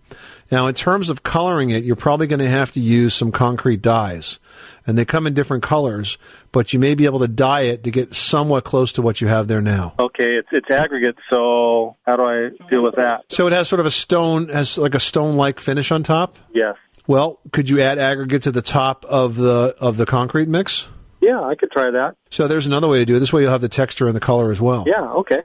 Now, 0.51 0.67
in 0.67 0.75
terms 0.75 1.09
of 1.09 1.23
coloring 1.23 1.69
it, 1.69 1.83
you're 1.83 1.95
probably 1.95 2.27
going 2.27 2.39
to 2.39 2.49
have 2.49 2.71
to 2.71 2.79
use 2.79 3.13
some 3.13 3.31
concrete 3.31 3.81
dyes. 3.81 4.39
And 4.85 4.97
they 4.97 5.05
come 5.05 5.27
in 5.27 5.33
different 5.33 5.63
colors, 5.63 6.17
but 6.53 6.71
you 6.71 6.79
may 6.79 6.95
be 6.95 7.03
able 7.03 7.19
to 7.19 7.27
dye 7.27 7.61
it 7.61 7.83
to 7.83 7.91
get 7.91 8.13
somewhat 8.15 8.63
close 8.63 8.93
to 8.93 9.01
what 9.01 9.19
you 9.19 9.27
have 9.27 9.49
there 9.49 9.59
now. 9.59 9.95
Okay, 9.99 10.35
it's 10.35 10.47
it's 10.53 10.69
aggregate, 10.71 11.17
so 11.29 11.97
how 12.05 12.15
do 12.15 12.23
I 12.23 12.49
deal 12.69 12.81
with 12.81 12.95
that? 12.95 13.25
So 13.27 13.47
it 13.47 13.53
has 13.53 13.67
sort 13.67 13.81
of 13.81 13.85
a 13.85 13.91
stone, 13.91 14.47
has 14.47 14.77
like 14.77 14.95
a 14.95 14.99
stone-like 14.99 15.59
finish 15.59 15.91
on 15.91 16.03
top. 16.03 16.37
Yes. 16.53 16.75
Well, 17.05 17.39
could 17.51 17.69
you 17.69 17.81
add 17.81 17.99
aggregate 17.99 18.43
to 18.43 18.51
the 18.51 18.61
top 18.61 19.03
of 19.05 19.35
the 19.35 19.75
of 19.79 19.97
the 19.97 20.05
concrete 20.05 20.47
mix? 20.47 20.87
Yeah, 21.19 21.41
I 21.41 21.55
could 21.55 21.71
try 21.71 21.89
that. 21.91 22.15
So 22.29 22.47
there's 22.47 22.67
another 22.67 22.87
way 22.87 22.99
to 22.99 23.05
do 23.05 23.15
it. 23.15 23.19
This 23.19 23.33
way 23.33 23.41
you'll 23.41 23.51
have 23.51 23.61
the 23.61 23.69
texture 23.69 24.07
and 24.07 24.15
the 24.15 24.21
color 24.21 24.51
as 24.51 24.61
well. 24.61 24.85
Yeah, 24.87 25.01
okay. 25.01 25.41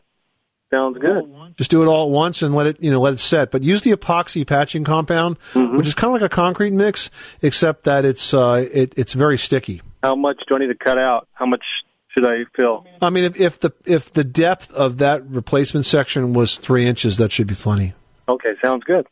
Sounds 0.72 0.98
good. 0.98 1.24
Just 1.56 1.70
do 1.70 1.82
it 1.82 1.86
all 1.86 2.04
at 2.04 2.10
once 2.10 2.42
and 2.42 2.54
let 2.54 2.66
it, 2.66 2.76
you 2.80 2.90
know, 2.90 3.00
let 3.00 3.14
it 3.14 3.20
set. 3.20 3.50
But 3.50 3.62
use 3.62 3.82
the 3.82 3.92
epoxy 3.92 4.46
patching 4.46 4.84
compound, 4.84 5.38
which 5.54 5.86
is 5.86 5.94
kind 5.94 6.14
of 6.14 6.20
like 6.20 6.30
a 6.30 6.34
concrete 6.34 6.74
mix, 6.74 7.10
except 7.40 7.84
that 7.84 8.04
it's 8.04 8.34
uh, 8.34 8.68
it, 8.70 8.92
it's 8.96 9.14
very 9.14 9.38
sticky. 9.38 9.80
How 10.02 10.14
much 10.14 10.42
do 10.48 10.54
I 10.54 10.58
need 10.58 10.68
to 10.68 10.74
cut 10.74 10.98
out? 10.98 11.28
How 11.32 11.46
much 11.46 11.62
should 12.10 12.24
I 12.24 12.44
fill? 12.56 12.86
I 13.02 13.10
mean, 13.10 13.24
if, 13.24 13.40
if 13.40 13.60
the 13.60 13.72
if 13.84 14.12
the 14.12 14.24
depth 14.24 14.72
of 14.72 14.98
that 14.98 15.28
replacement 15.28 15.86
section 15.86 16.32
was 16.32 16.56
three 16.56 16.86
inches, 16.86 17.16
that 17.18 17.32
should 17.32 17.46
be 17.46 17.54
plenty. 17.54 17.94
Okay, 18.28 18.50
sounds 18.62 18.84
good. 18.84 19.06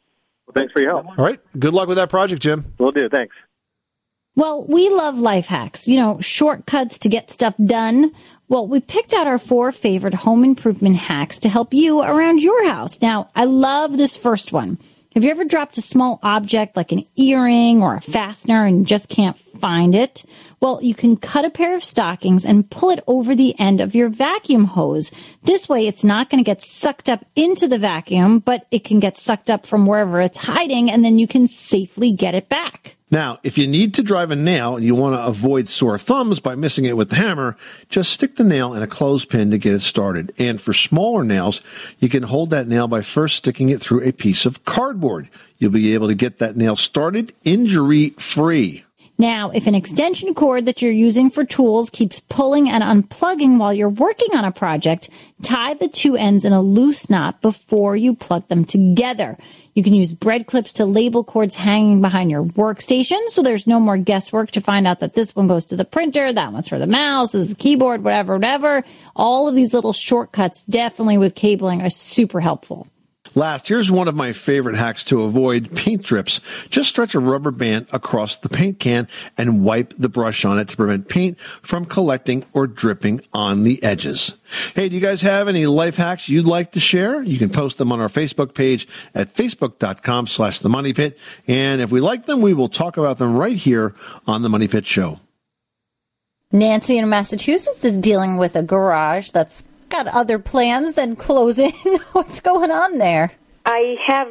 Well, 0.47 0.55
thanks 0.55 0.72
for 0.72 0.80
your 0.80 0.91
help. 0.91 1.07
All 1.07 1.24
right. 1.24 1.41
Good 1.59 1.72
luck 1.72 1.89
with 1.89 1.97
that 1.97 2.11
project, 2.11 2.43
Jim. 2.43 2.72
We'll 2.78 2.93
do. 2.93 3.09
Thanks. 3.09 3.34
Well, 4.37 4.66
we 4.68 4.91
love 4.91 5.18
life 5.18 5.47
hacks, 5.47 5.89
you 5.89 5.97
know, 5.97 6.20
shortcuts 6.20 6.99
to 6.99 7.09
get 7.09 7.30
stuff 7.30 7.55
done. 7.57 8.12
Well, 8.49 8.68
we 8.68 8.80
picked 8.80 9.14
out 9.14 9.26
our 9.26 9.39
four 9.39 9.72
favorite 9.72 10.12
home 10.12 10.45
improvement 10.45 10.97
hacks 10.97 11.39
to 11.41 11.49
help 11.49 11.72
you 11.72 12.03
around 12.03 12.43
your 12.43 12.68
house. 12.68 13.01
Now, 13.01 13.30
I 13.34 13.47
love 13.47 13.97
this 13.97 14.14
first 14.16 14.53
one. 14.53 14.78
Have 15.17 15.25
you 15.25 15.31
ever 15.31 15.47
dropped 15.47 15.79
a 15.79 15.81
small 15.81 16.19
object 16.23 16.77
like 16.77 16.93
an 16.93 17.07
earring 17.17 17.83
or 17.83 17.97
a 17.97 18.03
fastener 18.03 18.67
and 18.67 18.87
just 18.87 19.09
can't 19.09 19.39
find 19.39 19.95
it? 19.95 20.27
Well, 20.61 20.79
you 20.83 20.95
can 20.95 21.17
cut 21.17 21.47
a 21.47 21.49
pair 21.49 21.75
of 21.75 21.83
stockings 21.83 22.45
and 22.45 22.69
pull 22.69 22.91
it 22.91 23.03
over 23.07 23.35
the 23.35 23.59
end 23.59 23.81
of 23.81 23.95
your 23.95 24.11
vacuum 24.11 24.67
hose. 24.67 25.11
This 25.43 25.71
way, 25.71 25.87
it's 25.87 26.05
not 26.05 26.29
going 26.29 26.45
to 26.45 26.47
get 26.47 26.61
sucked 26.61 27.09
up 27.09 27.25
into 27.35 27.67
the 27.67 27.79
vacuum, 27.79 28.41
but 28.41 28.67
it 28.71 28.85
can 28.85 29.01
get 29.01 29.17
sucked 29.17 29.49
up 29.49 29.64
from 29.64 29.87
wherever 29.87 30.21
it's 30.21 30.37
hiding 30.37 30.91
and 30.91 31.03
then 31.03 31.17
you 31.17 31.27
can 31.27 31.49
safely 31.49 32.12
get 32.12 32.35
it 32.35 32.51
back. 32.51 32.96
Now, 33.09 33.39
if 33.45 33.57
you 33.57 33.69
need 33.69 33.95
to 33.95 34.03
drive 34.03 34.33
a 34.33 34.37
nail 34.37 34.75
and 34.75 34.85
you 34.85 34.97
want 34.97 35.15
to 35.15 35.25
avoid 35.25 35.69
sore 35.69 35.97
thumbs 35.97 36.41
by 36.41 36.57
missing 36.57 36.87
it 36.87 36.97
with 36.97 37.11
the 37.11 37.17
hammer, 37.17 37.57
just 37.89 38.13
stick 38.13 38.35
the 38.35 38.43
nail 38.43 38.75
in 38.75 38.83
a 38.83 38.89
clothespin 38.89 39.53
to 39.53 39.59
get 39.59 39.75
it 39.75 39.83
started. 39.83 40.33
And 40.39 40.61
for 40.61 40.73
smaller 40.73 41.23
nails, 41.23 41.61
you 42.01 42.09
can 42.09 42.25
hold 42.25 42.51
that 42.51 42.67
nail 42.67 42.89
by 42.89 43.03
first 43.03 43.37
sticking 43.37 43.69
it 43.69 43.81
through 43.81 44.03
a 44.03 44.13
piece 44.13 44.45
of 44.45 44.65
cardboard. 44.65 45.29
You'll 45.59 45.71
be 45.71 45.95
able 45.95 46.09
to 46.09 46.17
get 46.17 46.41
that 46.41 46.57
nail 46.57 46.75
started 46.75 47.33
injury 47.45 48.11
free. 48.19 48.85
Now, 49.19 49.51
if 49.51 49.67
an 49.67 49.75
extension 49.75 50.35
cord 50.35 50.67
that 50.67 50.83
you're 50.83 50.93
using 50.93 51.31
for 51.31 51.45
tools 51.45 51.89
keeps 51.89 52.21
pulling 52.21 52.69
and 52.69 52.83
unplugging 52.83 53.57
while 53.57 53.73
you're 53.73 53.89
working 53.89 54.37
on 54.37 54.45
a 54.45 54.53
project, 54.53 55.09
tie 55.43 55.73
the 55.75 55.89
two 55.89 56.17
ends 56.17 56.45
in 56.45 56.53
a 56.53 56.61
loose 56.61 57.09
knot 57.09 57.41
before 57.41 57.97
you 57.97 58.15
plug 58.15 58.49
them 58.49 58.65
together. 58.65 59.39
You 59.77 59.83
can 59.83 59.95
use 59.95 60.14
bread 60.14 60.47
clips 60.47 60.72
to 60.74 60.87
label 60.87 61.22
cords 61.22 61.55
hanging 61.55 62.01
behind 62.01 62.31
your 62.31 62.43
workstation 62.43 63.29
so 63.29 63.43
there's 63.43 63.66
no 63.66 63.79
more 63.79 63.99
guesswork 63.99 64.51
to 64.53 64.62
find 64.62 64.87
out 64.87 65.01
that 65.01 65.12
this 65.12 65.37
one 65.37 65.49
goes 65.49 65.66
to 65.66 65.77
the 65.77 65.85
printer, 65.85 66.33
that 66.33 66.51
one's 66.51 66.66
for 66.66 66.79
the 66.79 66.87
mouse, 66.87 67.33
this 67.33 67.43
is 67.43 67.51
the 67.51 67.57
keyboard, 67.57 68.03
whatever, 68.03 68.37
whatever. 68.37 68.85
All 69.14 69.49
of 69.49 69.55
these 69.55 69.74
little 69.74 69.93
shortcuts, 69.93 70.62
definitely 70.64 71.18
with 71.18 71.35
cabling, 71.35 71.83
are 71.83 71.91
super 71.91 72.41
helpful. 72.41 72.89
Last, 73.37 73.68
here's 73.68 73.91
one 73.91 74.09
of 74.09 74.14
my 74.14 74.32
favorite 74.32 74.76
hacks 74.76 75.05
to 75.05 75.20
avoid 75.20 75.76
paint 75.76 76.03
drips. 76.03 76.41
Just 76.70 76.89
stretch 76.89 77.14
a 77.14 77.20
rubber 77.20 77.51
band 77.51 77.87
across 77.93 78.37
the 78.37 78.49
paint 78.49 78.78
can 78.78 79.09
and 79.37 79.62
wipe 79.62 79.93
the 79.99 80.09
brush 80.09 80.47
on 80.47 80.59
it 80.59 80.68
to 80.68 80.76
prevent 80.76 81.11
paint 81.11 81.39
from 81.61 81.84
collecting 81.84 82.47
or 82.55 82.66
dripping 82.66 83.20
on 83.34 83.62
the 83.62 83.82
edges. 83.82 84.34
Hey, 84.74 84.89
do 84.89 84.95
you 84.95 85.03
guys 85.03 85.20
have 85.20 85.49
any 85.49 85.66
life 85.66 85.99
hacks 85.99 86.30
you'd 86.30 86.47
like 86.47 86.72
to 86.72 86.80
share? 86.80 87.22
You 87.22 87.39
can 87.39 87.51
post 87.51 87.76
them 87.76 87.93
on 87.93 88.01
our 88.01 88.09
Facebook 88.09 88.55
page 88.55 88.89
at 89.14 89.34
facebook.com 89.34 90.28
slash 90.28 90.61
the 90.61 90.70
money 90.70 90.95
pit. 90.95 91.18
And 91.47 91.82
if 91.82 91.91
we 91.91 92.01
like 92.01 92.24
them, 92.24 92.41
we 92.41 92.55
will 92.55 92.70
talk 92.70 92.97
about 92.97 93.18
them 93.18 93.37
right 93.37 93.57
here 93.57 93.95
on 94.26 94.41
the 94.41 94.49
Money 94.49 94.66
Pit 94.66 94.87
Show. 94.87 95.20
Nancy 96.53 96.97
in 96.97 97.07
Massachusetts 97.11 97.84
is 97.84 97.99
dealing 97.99 98.39
with 98.39 98.57
a 98.57 98.62
garage 98.62 99.28
that's 99.28 99.62
got 99.89 100.07
other 100.09 100.39
plans 100.39 100.95
than 100.95 101.16
closing. 101.16 101.72
What's 102.12 102.41
going 102.41 102.70
on 102.70 102.99
there? 102.99 103.32
I 103.64 103.95
have 104.07 104.28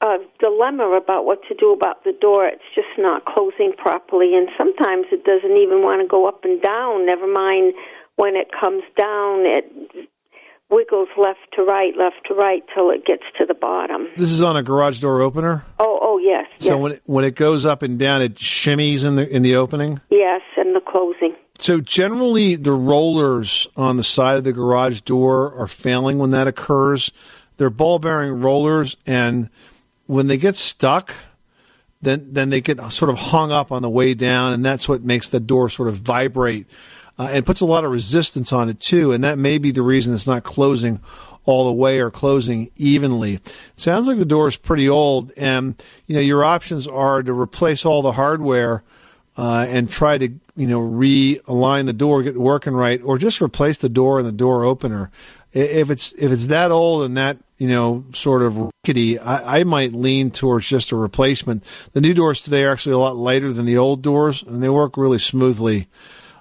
a 0.00 0.16
dilemma 0.40 0.98
about 1.02 1.24
what 1.24 1.40
to 1.48 1.54
do 1.54 1.72
about 1.72 2.04
the 2.04 2.12
door. 2.20 2.46
It's 2.46 2.62
just 2.74 2.88
not 2.98 3.24
closing 3.24 3.72
properly, 3.76 4.34
and 4.34 4.48
sometimes 4.56 5.06
it 5.10 5.24
doesn't 5.24 5.56
even 5.56 5.82
want 5.82 6.02
to 6.02 6.06
go 6.08 6.28
up 6.28 6.44
and 6.44 6.60
down. 6.62 7.06
Never 7.06 7.26
mind 7.26 7.74
when 8.16 8.36
it 8.36 8.48
comes 8.58 8.82
down, 8.96 9.46
it 9.46 10.08
wiggles 10.70 11.08
left 11.16 11.40
to 11.54 11.62
right, 11.62 11.96
left 11.96 12.16
to 12.26 12.34
right 12.34 12.62
till 12.74 12.90
it 12.90 13.04
gets 13.06 13.22
to 13.38 13.46
the 13.46 13.54
bottom. 13.54 14.06
This 14.16 14.30
is 14.30 14.42
on 14.42 14.56
a 14.56 14.62
garage 14.62 15.00
door 15.00 15.22
opener. 15.22 15.64
Oh, 15.78 15.98
oh 16.02 16.18
yes, 16.18 16.46
So 16.58 16.74
yes, 16.74 16.82
when 16.82 16.92
it, 16.92 17.02
when 17.06 17.24
it 17.24 17.34
goes 17.36 17.64
up 17.64 17.82
and 17.82 17.98
down, 17.98 18.20
it 18.22 18.34
shimmies 18.34 19.04
in 19.06 19.14
the 19.16 19.28
in 19.28 19.42
the 19.42 19.56
opening. 19.56 20.00
yes, 20.10 20.42
and 20.56 20.76
the 20.76 20.80
closing. 20.80 21.34
So 21.58 21.80
generally, 21.80 22.54
the 22.54 22.72
rollers 22.72 23.66
on 23.76 23.96
the 23.96 24.04
side 24.04 24.36
of 24.36 24.44
the 24.44 24.52
garage 24.52 25.00
door 25.00 25.52
are 25.54 25.66
failing 25.66 26.18
when 26.18 26.30
that 26.30 26.46
occurs. 26.46 27.10
They're 27.56 27.68
ball 27.68 27.98
bearing 27.98 28.40
rollers, 28.40 28.96
and 29.06 29.50
when 30.06 30.28
they 30.28 30.36
get 30.36 30.54
stuck, 30.54 31.14
then 32.00 32.32
then 32.32 32.50
they 32.50 32.60
get 32.60 32.80
sort 32.92 33.10
of 33.10 33.18
hung 33.18 33.50
up 33.50 33.72
on 33.72 33.82
the 33.82 33.90
way 33.90 34.14
down, 34.14 34.52
and 34.52 34.64
that's 34.64 34.88
what 34.88 35.02
makes 35.02 35.28
the 35.28 35.40
door 35.40 35.68
sort 35.68 35.88
of 35.88 35.96
vibrate 35.96 36.66
uh, 37.18 37.28
and 37.32 37.44
puts 37.44 37.60
a 37.60 37.66
lot 37.66 37.84
of 37.84 37.90
resistance 37.90 38.52
on 38.52 38.68
it 38.68 38.78
too. 38.78 39.10
And 39.10 39.24
that 39.24 39.38
may 39.38 39.58
be 39.58 39.72
the 39.72 39.82
reason 39.82 40.14
it's 40.14 40.26
not 40.26 40.44
closing 40.44 41.00
all 41.44 41.64
the 41.64 41.72
way 41.72 41.98
or 41.98 42.10
closing 42.10 42.70
evenly. 42.76 43.34
It 43.34 43.52
sounds 43.74 44.06
like 44.06 44.18
the 44.18 44.24
door 44.24 44.46
is 44.46 44.56
pretty 44.56 44.88
old, 44.88 45.32
and 45.36 45.74
you 46.06 46.14
know 46.14 46.20
your 46.20 46.44
options 46.44 46.86
are 46.86 47.22
to 47.22 47.32
replace 47.32 47.84
all 47.84 48.02
the 48.02 48.12
hardware 48.12 48.84
uh, 49.38 49.64
and 49.68 49.88
try 49.88 50.18
to 50.18 50.28
you 50.56 50.66
know 50.66 50.80
realign 50.80 51.86
the 51.86 51.92
door, 51.92 52.22
get 52.22 52.34
it 52.34 52.40
working 52.40 52.74
right, 52.74 53.00
or 53.02 53.16
just 53.16 53.40
replace 53.40 53.78
the 53.78 53.88
door 53.88 54.18
and 54.18 54.26
the 54.26 54.32
door 54.32 54.64
opener. 54.64 55.10
If 55.52 55.88
it's 55.90 56.12
if 56.14 56.32
it's 56.32 56.46
that 56.46 56.72
old 56.72 57.04
and 57.04 57.16
that 57.16 57.38
you 57.56 57.68
know 57.68 58.04
sort 58.12 58.42
of 58.42 58.58
rickety, 58.58 59.18
I, 59.18 59.60
I 59.60 59.64
might 59.64 59.92
lean 59.92 60.32
towards 60.32 60.68
just 60.68 60.90
a 60.90 60.96
replacement. 60.96 61.62
The 61.92 62.00
new 62.00 62.14
doors 62.14 62.40
today 62.40 62.64
are 62.64 62.72
actually 62.72 62.94
a 62.94 62.98
lot 62.98 63.16
lighter 63.16 63.52
than 63.52 63.64
the 63.64 63.78
old 63.78 64.02
doors, 64.02 64.42
and 64.42 64.60
they 64.60 64.68
work 64.68 64.96
really 64.96 65.20
smoothly. 65.20 65.86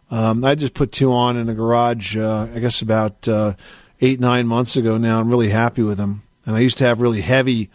Um, 0.10 0.44
I 0.44 0.56
just 0.56 0.74
put 0.74 0.92
two 0.92 1.14
on 1.14 1.38
in 1.38 1.48
the 1.48 1.54
garage, 1.54 2.18
uh, 2.18 2.48
I 2.54 2.60
guess 2.60 2.82
about 2.82 3.28
uh, 3.28 3.54
eight, 4.02 4.20
nine 4.20 4.48
months 4.48 4.76
ago 4.76 4.98
now. 4.98 5.20
I'm 5.20 5.30
really 5.30 5.50
happy 5.50 5.84
with 5.84 5.98
them. 5.98 6.24
And 6.46 6.56
I 6.56 6.60
used 6.60 6.78
to 6.78 6.86
have 6.86 7.02
really 7.02 7.22
heavy 7.22 7.70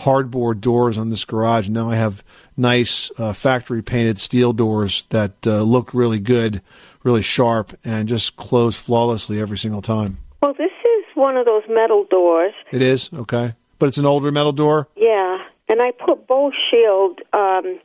hardboard 0.00 0.60
doors 0.60 0.96
on 0.96 1.10
this 1.10 1.24
garage. 1.24 1.68
Now 1.68 1.90
I 1.90 1.96
have 1.96 2.24
nice 2.56 3.10
uh, 3.18 3.32
factory 3.32 3.82
painted 3.82 4.18
steel 4.18 4.52
doors 4.52 5.06
that 5.10 5.46
uh, 5.46 5.62
look 5.62 5.92
really 5.92 6.20
good, 6.20 6.62
really 7.02 7.22
sharp, 7.22 7.76
and 7.84 8.08
just 8.08 8.36
close 8.36 8.76
flawlessly 8.76 9.40
every 9.40 9.58
single 9.58 9.82
time. 9.82 10.18
Well, 10.40 10.54
this 10.54 10.70
is 10.70 11.04
one 11.14 11.36
of 11.36 11.46
those 11.46 11.64
metal 11.68 12.06
doors. 12.08 12.54
It 12.70 12.82
is? 12.82 13.10
Okay. 13.12 13.54
But 13.78 13.86
it's 13.88 13.98
an 13.98 14.06
older 14.06 14.32
metal 14.32 14.52
door? 14.52 14.88
Yeah, 14.96 15.38
and 15.68 15.80
I 15.80 15.92
put 15.92 16.26
Bow 16.26 16.50
Shield 16.70 17.20
um, 17.32 17.80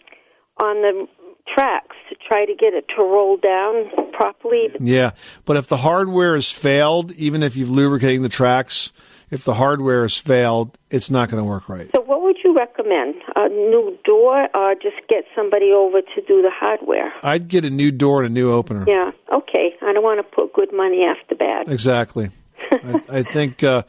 on 0.57 0.81
the 0.81 1.07
tracks 1.53 1.95
to 2.09 2.15
try 2.27 2.45
to 2.45 2.55
get 2.55 2.73
it 2.73 2.85
to 2.95 3.03
roll 3.03 3.37
down 3.37 3.89
properly. 4.11 4.69
Yeah, 4.79 5.11
but 5.45 5.57
if 5.57 5.67
the 5.67 5.77
hardware 5.77 6.35
has 6.35 6.49
failed, 6.49 7.11
even 7.13 7.43
if 7.43 7.55
you've 7.55 7.69
lubricating 7.69 8.21
the 8.21 8.29
tracks, 8.29 8.91
if 9.33 9.43
the 9.43 9.55
hardware 9.55 10.03
has 10.03 10.15
failed, 10.15 10.77
it's 10.91 11.09
not 11.09 11.29
going 11.29 11.41
to 11.41 11.47
work 11.49 11.67
right. 11.67 11.89
So, 11.93 12.01
what 12.01 12.21
would 12.21 12.37
you 12.43 12.55
recommend? 12.55 13.15
A 13.35 13.49
new 13.49 13.97
door, 14.05 14.47
or 14.55 14.75
just 14.75 14.97
get 15.09 15.25
somebody 15.35 15.71
over 15.71 16.01
to 16.01 16.21
do 16.27 16.41
the 16.41 16.51
hardware? 16.51 17.11
I'd 17.23 17.47
get 17.47 17.65
a 17.65 17.69
new 17.69 17.91
door 17.91 18.23
and 18.23 18.31
a 18.31 18.33
new 18.33 18.51
opener. 18.51 18.85
Yeah, 18.87 19.11
okay. 19.31 19.75
I 19.81 19.93
don't 19.93 20.03
want 20.03 20.19
to 20.19 20.35
put 20.35 20.53
good 20.53 20.71
money 20.71 21.03
after 21.03 21.35
bad. 21.35 21.69
Exactly. 21.69 22.29
I, 22.71 23.01
I 23.09 23.21
think 23.23 23.63
uh, 23.63 23.83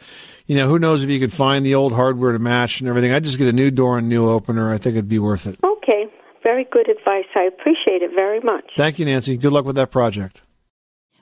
you 0.47 0.57
know 0.57 0.68
who 0.68 0.78
knows 0.78 1.05
if 1.05 1.11
you 1.11 1.20
could 1.20 1.32
find 1.32 1.64
the 1.64 1.74
old 1.74 1.92
hardware 1.92 2.32
to 2.32 2.38
match 2.38 2.80
and 2.80 2.88
everything. 2.88 3.12
I'd 3.12 3.24
just 3.24 3.38
get 3.38 3.49
a 3.49 3.53
new 3.53 3.70
door 3.70 3.99
and 3.99 4.09
new 4.09 4.28
opener. 4.28 4.72
I 4.72 4.78
think 4.78 4.95
it'd 4.97 5.09
be 5.09 5.18
worth 5.18 5.47
it. 5.47 5.59
Okay, 5.62 6.07
very 6.42 6.64
good 6.64 6.88
advice. 6.88 7.26
I 7.36 7.42
appreciate 7.42 8.03
it 8.03 8.12
very 8.14 8.40
much. 8.40 8.64
Thank 8.76 8.99
you, 8.99 9.05
Nancy. 9.05 9.36
Good 9.36 9.53
luck 9.53 9.64
with 9.64 9.76
that 9.76 9.90
project. 9.90 10.42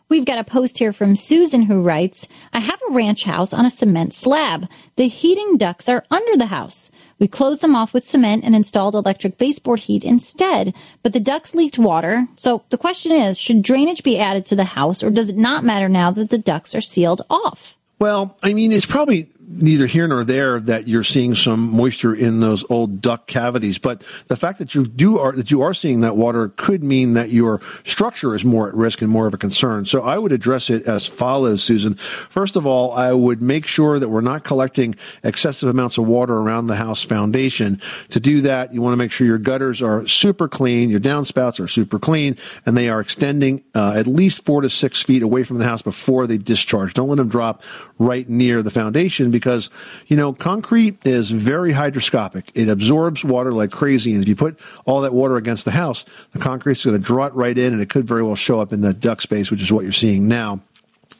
We've 0.09 0.25
got 0.25 0.39
a 0.39 0.45
post 0.45 0.79
here 0.79 0.93
from 0.93 1.17
Susan 1.17 1.63
who 1.63 1.83
writes, 1.83 2.29
I 2.53 2.61
have 2.61 2.81
a 2.89 2.93
ranch 2.93 3.25
house 3.25 3.53
on 3.53 3.65
a 3.65 3.71
cement 3.71 4.15
slab. 4.15 4.69
The 4.97 5.09
heating 5.09 5.57
ducts 5.57 5.89
are 5.89 6.05
under 6.11 6.37
the 6.37 6.47
house. 6.47 6.91
We 7.19 7.29
closed 7.29 7.63
them 7.63 7.75
off 7.75 7.95
with 7.95 8.07
cement 8.07 8.45
and 8.45 8.55
installed 8.55 8.95
electric 8.95 9.39
baseboard 9.39 9.81
heat 9.81 10.05
instead, 10.05 10.75
but 11.03 11.13
the 11.13 11.21
ducts 11.21 11.55
leaked 11.55 11.79
water. 11.79 12.27
So 12.37 12.63
the 12.71 12.79
question 12.79 13.13
is, 13.13 13.39
should 13.39 13.63
drainage 13.63 14.03
be 14.03 14.19
added 14.19 14.45
to 14.47 14.57
the 14.57 14.65
house 14.65 15.03
or 15.03 15.11
does 15.11 15.31
it 15.31 15.37
not 15.37 15.65
matter 15.65 15.89
now 15.89 16.11
that 16.11 16.31
the 16.31 16.39
ducts 16.39 16.75
are 16.75 16.81
sealed 16.81 17.23
off? 17.31 17.77
Well, 17.99 18.37
I 18.43 18.53
mean, 18.53 18.73
it's 18.73 18.85
probably 18.85 19.29
neither 19.49 19.87
here 19.87 20.07
nor 20.07 20.25
there 20.25 20.61
that 20.61 20.89
you're 20.89 21.05
seeing 21.05 21.35
some 21.35 21.61
moisture 21.61 22.15
in 22.15 22.41
those 22.41 22.65
old 22.71 23.01
duct 23.01 23.27
cavities, 23.27 23.79
but 23.79 24.03
the 24.29 24.37
fact 24.37 24.59
that 24.59 24.75
you 24.75 24.85
do 24.85 25.19
are 25.19 25.33
that 25.33 25.51
you 25.51 25.63
are 25.63 25.75
seeing 25.75 26.01
that 26.01 26.17
water 26.17 26.49
could 26.57 26.83
mean 26.83 27.15
that 27.15 27.31
your 27.31 27.61
structure 27.85 28.35
is 28.35 28.45
more 28.45 28.69
at 28.69 28.75
risk 28.75 29.03
and 29.03 29.11
more 29.11 29.27
of 29.27 29.35
a 29.35 29.39
concern. 29.39 29.85
So 29.85 30.03
I 30.03 30.19
would 30.19 30.33
address 30.33 30.71
it 30.71 30.85
as 30.85 31.07
follows, 31.07 31.63
Susan. 31.63 31.95
First 31.95 32.57
of 32.57 32.67
all, 32.67 32.93
I 32.93 33.13
would 33.13 33.43
make 33.43 33.67
sure 33.67 33.99
that 33.99 34.09
we're 34.09 34.21
not 34.21 34.45
collecting 34.45 34.95
excessive 35.23 35.69
amounts 35.69 35.99
of 35.99 36.07
water 36.07 36.35
around 36.35 36.69
the 36.69 36.77
house 36.77 37.03
foundation. 37.03 37.81
To 38.11 38.21
do 38.21 38.43
that, 38.43 38.73
you 38.73 38.81
want 38.81 38.93
to 38.93 38.99
make 38.99 39.13
sure 39.13 39.27
your 39.27 39.39
gutters 39.39 39.83
are 39.83 40.07
super 40.07 40.49
clean, 40.49 40.91
your 40.91 41.01
downspouts 41.01 41.59
are 41.59 41.69
super 41.69 41.99
clean, 41.99 42.37
and 42.65 42.77
they 42.77 42.89
are 42.89 43.01
extending 43.01 43.65
uh, 43.75 43.95
at 43.97 44.07
least 44.07 44.45
four 44.45 44.61
to 44.61 44.71
six 44.71 45.03
feet 45.03 45.23
away 45.23 45.43
from 45.43 45.59
the 45.59 45.65
house 45.65 45.83
before 45.83 46.27
they 46.27 46.39
discharge. 46.39 46.95
Don't 46.95 47.09
let 47.09 47.17
them 47.17 47.29
drop 47.29 47.63
right 47.99 48.29
near 48.29 48.63
the 48.63 48.71
foundation 48.71 49.31
because, 49.33 49.71
you 50.07 50.17
know, 50.17 50.33
concrete 50.33 51.05
is 51.05 51.31
very 51.31 51.73
hydroscopic. 51.73 52.51
It 52.55 52.69
absorbs 52.69 53.25
water 53.25 53.53
like 53.53 53.71
crazy. 53.71 54.13
And 54.13 54.23
if 54.23 54.29
you 54.29 54.37
put 54.37 54.59
all 54.85 55.01
that 55.01 55.13
water 55.13 55.37
against 55.37 55.65
the 55.65 55.73
house, 55.73 56.05
the 56.33 56.39
concrete's 56.39 56.85
going 56.85 56.97
to 56.97 57.03
draw 57.03 57.27
it 57.27 57.35
right 57.35 57.57
in 57.57 57.73
and 57.73 57.83
it 57.83 57.91
could 57.91 58.07
very 58.07 58.23
well 58.23 58.37
show 58.37 58.61
up 58.61 58.73
in 58.73 58.81
the 58.81 58.95
duct 58.95 59.23
space, 59.23 59.51
which 59.51 59.63
is 59.63 59.73
what 59.73 59.83
you're 59.83 59.93
seeing 59.93 60.29
now. 60.29 60.61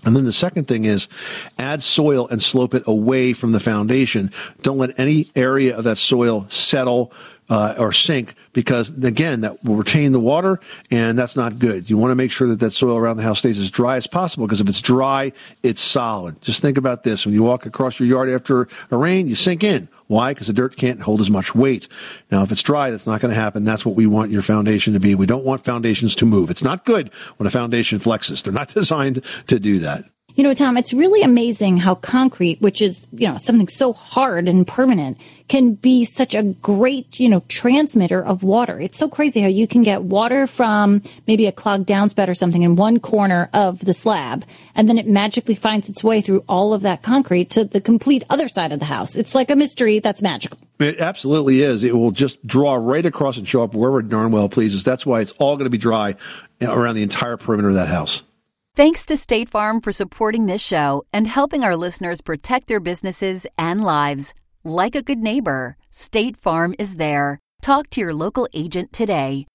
And 0.05 0.17
then 0.17 0.25
the 0.25 0.33
second 0.33 0.67
thing 0.67 0.85
is 0.85 1.09
add 1.59 1.83
soil 1.83 2.27
and 2.29 2.43
slope 2.43 2.75
it 2.75 2.83
away 2.87 3.33
from 3.33 3.53
the 3.53 3.61
foundation. 3.61 4.33
Don't 4.63 4.79
let 4.79 4.99
any 4.99 5.31
area 5.37 5.77
of 5.77 5.85
that 5.85 5.97
soil 5.97 6.47
settle 6.49 7.13
uh, 7.53 7.75
or 7.77 7.93
sink 7.93 8.35
because 8.55 8.89
again 9.05 9.43
that 9.43 9.63
will 9.63 9.77
retain 9.77 10.13
the 10.13 10.19
water 10.19 10.59
and 10.91 11.19
that's 11.19 11.37
not 11.37 11.59
good. 11.59 11.91
You 11.91 11.99
want 11.99 12.11
to 12.11 12.15
make 12.15 12.31
sure 12.31 12.49
that 12.49 12.61
that 12.61 12.71
soil 12.71 12.97
around 12.97 13.19
the 13.19 13.23
house 13.23 13.41
stays 13.41 13.59
as 13.59 13.71
dry 13.71 13.97
as 13.97 14.07
possible 14.07 14.47
because 14.47 14.63
if 14.63 14.69
it's 14.71 14.81
dry, 14.81 15.33
it's 15.63 15.83
solid. 15.83 16.41
Just 16.41 16.63
think 16.63 16.79
about 16.79 17.05
this: 17.05 17.27
when 17.27 17.35
you 17.35 17.43
walk 17.43 17.67
across 17.67 18.01
your 18.01 18.09
yard 18.09 18.31
after 18.31 18.69
a 18.91 18.97
rain, 18.97 19.29
you 19.29 19.35
sink 19.35 19.63
in. 19.63 19.87
Why? 20.07 20.33
Because 20.33 20.47
the 20.47 20.55
dirt 20.55 20.77
can't 20.79 21.01
hold 21.01 21.21
as 21.21 21.29
much 21.29 21.55
weight. 21.55 21.89
Now, 22.31 22.43
if 22.43 22.51
it's 22.51 22.63
dry, 22.63 22.89
that's 22.89 23.07
not 23.07 23.21
going 23.21 23.35
to 23.35 23.41
happen. 23.41 23.65
That's 23.65 23.85
what 23.85 23.97
we 23.97 24.07
want 24.07 24.31
your 24.31 24.43
foundation 24.43 24.95
to 24.95 25.01
be. 25.01 25.15
We 25.15 25.27
don't 25.27 25.45
want 25.45 25.63
foundations 25.63 26.15
to 26.17 26.27
move. 26.27 26.49
It's 26.49 26.65
not 26.65 26.87
good 26.87 27.11
when 27.37 27.47
a 27.47 27.51
foundation 27.51 27.99
flexes. 27.99 28.43
They're 28.43 28.53
not 28.53 28.69
designed 28.75 29.23
to 29.49 29.61
do 29.61 29.79
that. 29.81 30.07
You 30.35 30.45
know, 30.45 30.55
Tom, 30.55 30.79
it's 30.79 30.95
really 30.95 31.23
amazing 31.23 31.77
how 31.77 31.95
concrete, 31.95 32.61
which 32.63 32.81
is, 32.81 33.07
you 33.13 33.29
know, 33.29 33.37
something 33.37 33.69
so 33.69 33.93
hard 33.93 34.49
and 34.49 34.67
permanent, 34.67 35.19
can 35.49 35.75
be 35.75 36.07
such 36.07 36.35
a 36.35 36.43
great, 36.43 37.21
you 37.21 37.29
know, 37.29 37.41
transmitter 37.49 38.25
of 38.25 38.43
water. 38.43 38.81
It's 38.81 38.97
so 38.97 39.09
crazy 39.09 39.43
how 39.43 39.49
you 39.49 39.67
can 39.67 39.83
get 39.83 40.03
water 40.03 40.47
from 40.47 41.03
maybe 41.27 41.47
a 41.47 41.53
clogged 41.53 41.87
downspout 41.87 42.29
or 42.29 42.35
something 42.35 42.63
in 42.63 42.77
one 42.77 42.99
corner 42.99 43.51
of 43.53 43.81
the 43.81 43.93
slab, 43.93 44.45
and 44.75 44.89
then 44.89 44.97
it 44.97 45.07
magically 45.07 45.55
finds 45.55 45.91
its 45.91 46.03
way 46.03 46.23
through 46.23 46.45
all 46.49 46.73
of 46.73 46.81
that 46.83 47.03
concrete 47.03 47.51
to 47.51 47.65
the 47.65 47.81
complete 47.81 48.25
other 48.31 48.49
side 48.49 48.73
of 48.73 48.79
the 48.79 48.87
house. 48.87 49.17
It's 49.17 49.35
like 49.35 49.51
a 49.51 49.57
mystery 49.57 49.99
that's 49.99 50.23
magical. 50.23 50.59
It 50.79 50.99
absolutely 50.99 51.63
is. 51.63 51.85
It 51.85 51.95
will 51.95 52.11
just 52.11 52.45
draw 52.47 52.75
right 52.75 53.05
across 53.05 53.37
and 53.37 53.47
show 53.47 53.63
up 53.63 53.75
wherever 53.75 54.01
darn 54.01 54.33
well 54.33 54.49
pleases. 54.49 54.83
That's 54.83 55.05
why 55.05 55.21
it's 55.21 55.33
all 55.33 55.57
going 55.57 55.67
to 55.67 55.71
be 55.71 55.79
dry 55.79 56.17
around 56.63 56.95
the 56.95 57.03
entire 57.03 57.37
perimeter 57.37 57.69
of 57.69 57.75
that 57.75 57.89
house. 57.89 58.23
Thanks 58.75 59.05
to 59.05 59.19
State 59.19 59.51
Farm 59.51 59.83
for 59.83 59.93
supporting 59.93 60.47
this 60.47 60.65
show 60.65 61.05
and 61.13 61.27
helping 61.27 61.63
our 61.63 61.77
listeners 61.77 62.23
protect 62.23 62.69
their 62.69 62.81
businesses 62.81 63.47
and 63.59 63.85
lives. 63.85 64.33
Like 64.65 64.95
a 64.95 65.03
good 65.03 65.19
neighbor, 65.19 65.77
State 65.91 66.39
Farm 66.39 66.75
is 66.79 66.97
there. 66.97 67.39
Talk 67.61 67.91
to 67.91 68.01
your 68.01 68.15
local 68.15 68.49
agent 68.55 68.91
today. 68.91 69.47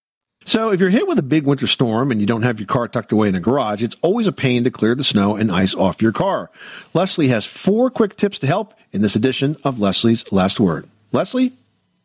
So, 0.45 0.71
if 0.71 0.79
you're 0.79 0.91
hit 0.91 1.07
with 1.07 1.17
a 1.17 1.23
big 1.23 1.47
winter 1.47 1.65
storm 1.65 2.11
and 2.11 2.21
you 2.21 2.27
don't 2.27 2.43
have 2.43 2.59
your 2.59 2.67
car 2.67 2.87
tucked 2.87 3.11
away 3.11 3.27
in 3.29 3.33
a 3.33 3.39
garage, 3.39 3.81
it's 3.81 3.95
always 4.03 4.27
a 4.27 4.31
pain 4.31 4.63
to 4.65 4.69
clear 4.69 4.93
the 4.93 5.03
snow 5.03 5.35
and 5.35 5.51
ice 5.51 5.73
off 5.73 5.99
your 5.99 6.11
car. 6.11 6.51
Leslie 6.93 7.29
has 7.29 7.43
four 7.43 7.89
quick 7.89 8.17
tips 8.17 8.37
to 8.37 8.47
help 8.47 8.75
in 8.91 9.01
this 9.01 9.15
edition 9.15 9.55
of 9.63 9.79
Leslie's 9.79 10.31
Last 10.31 10.59
Word. 10.59 10.87
Leslie? 11.11 11.53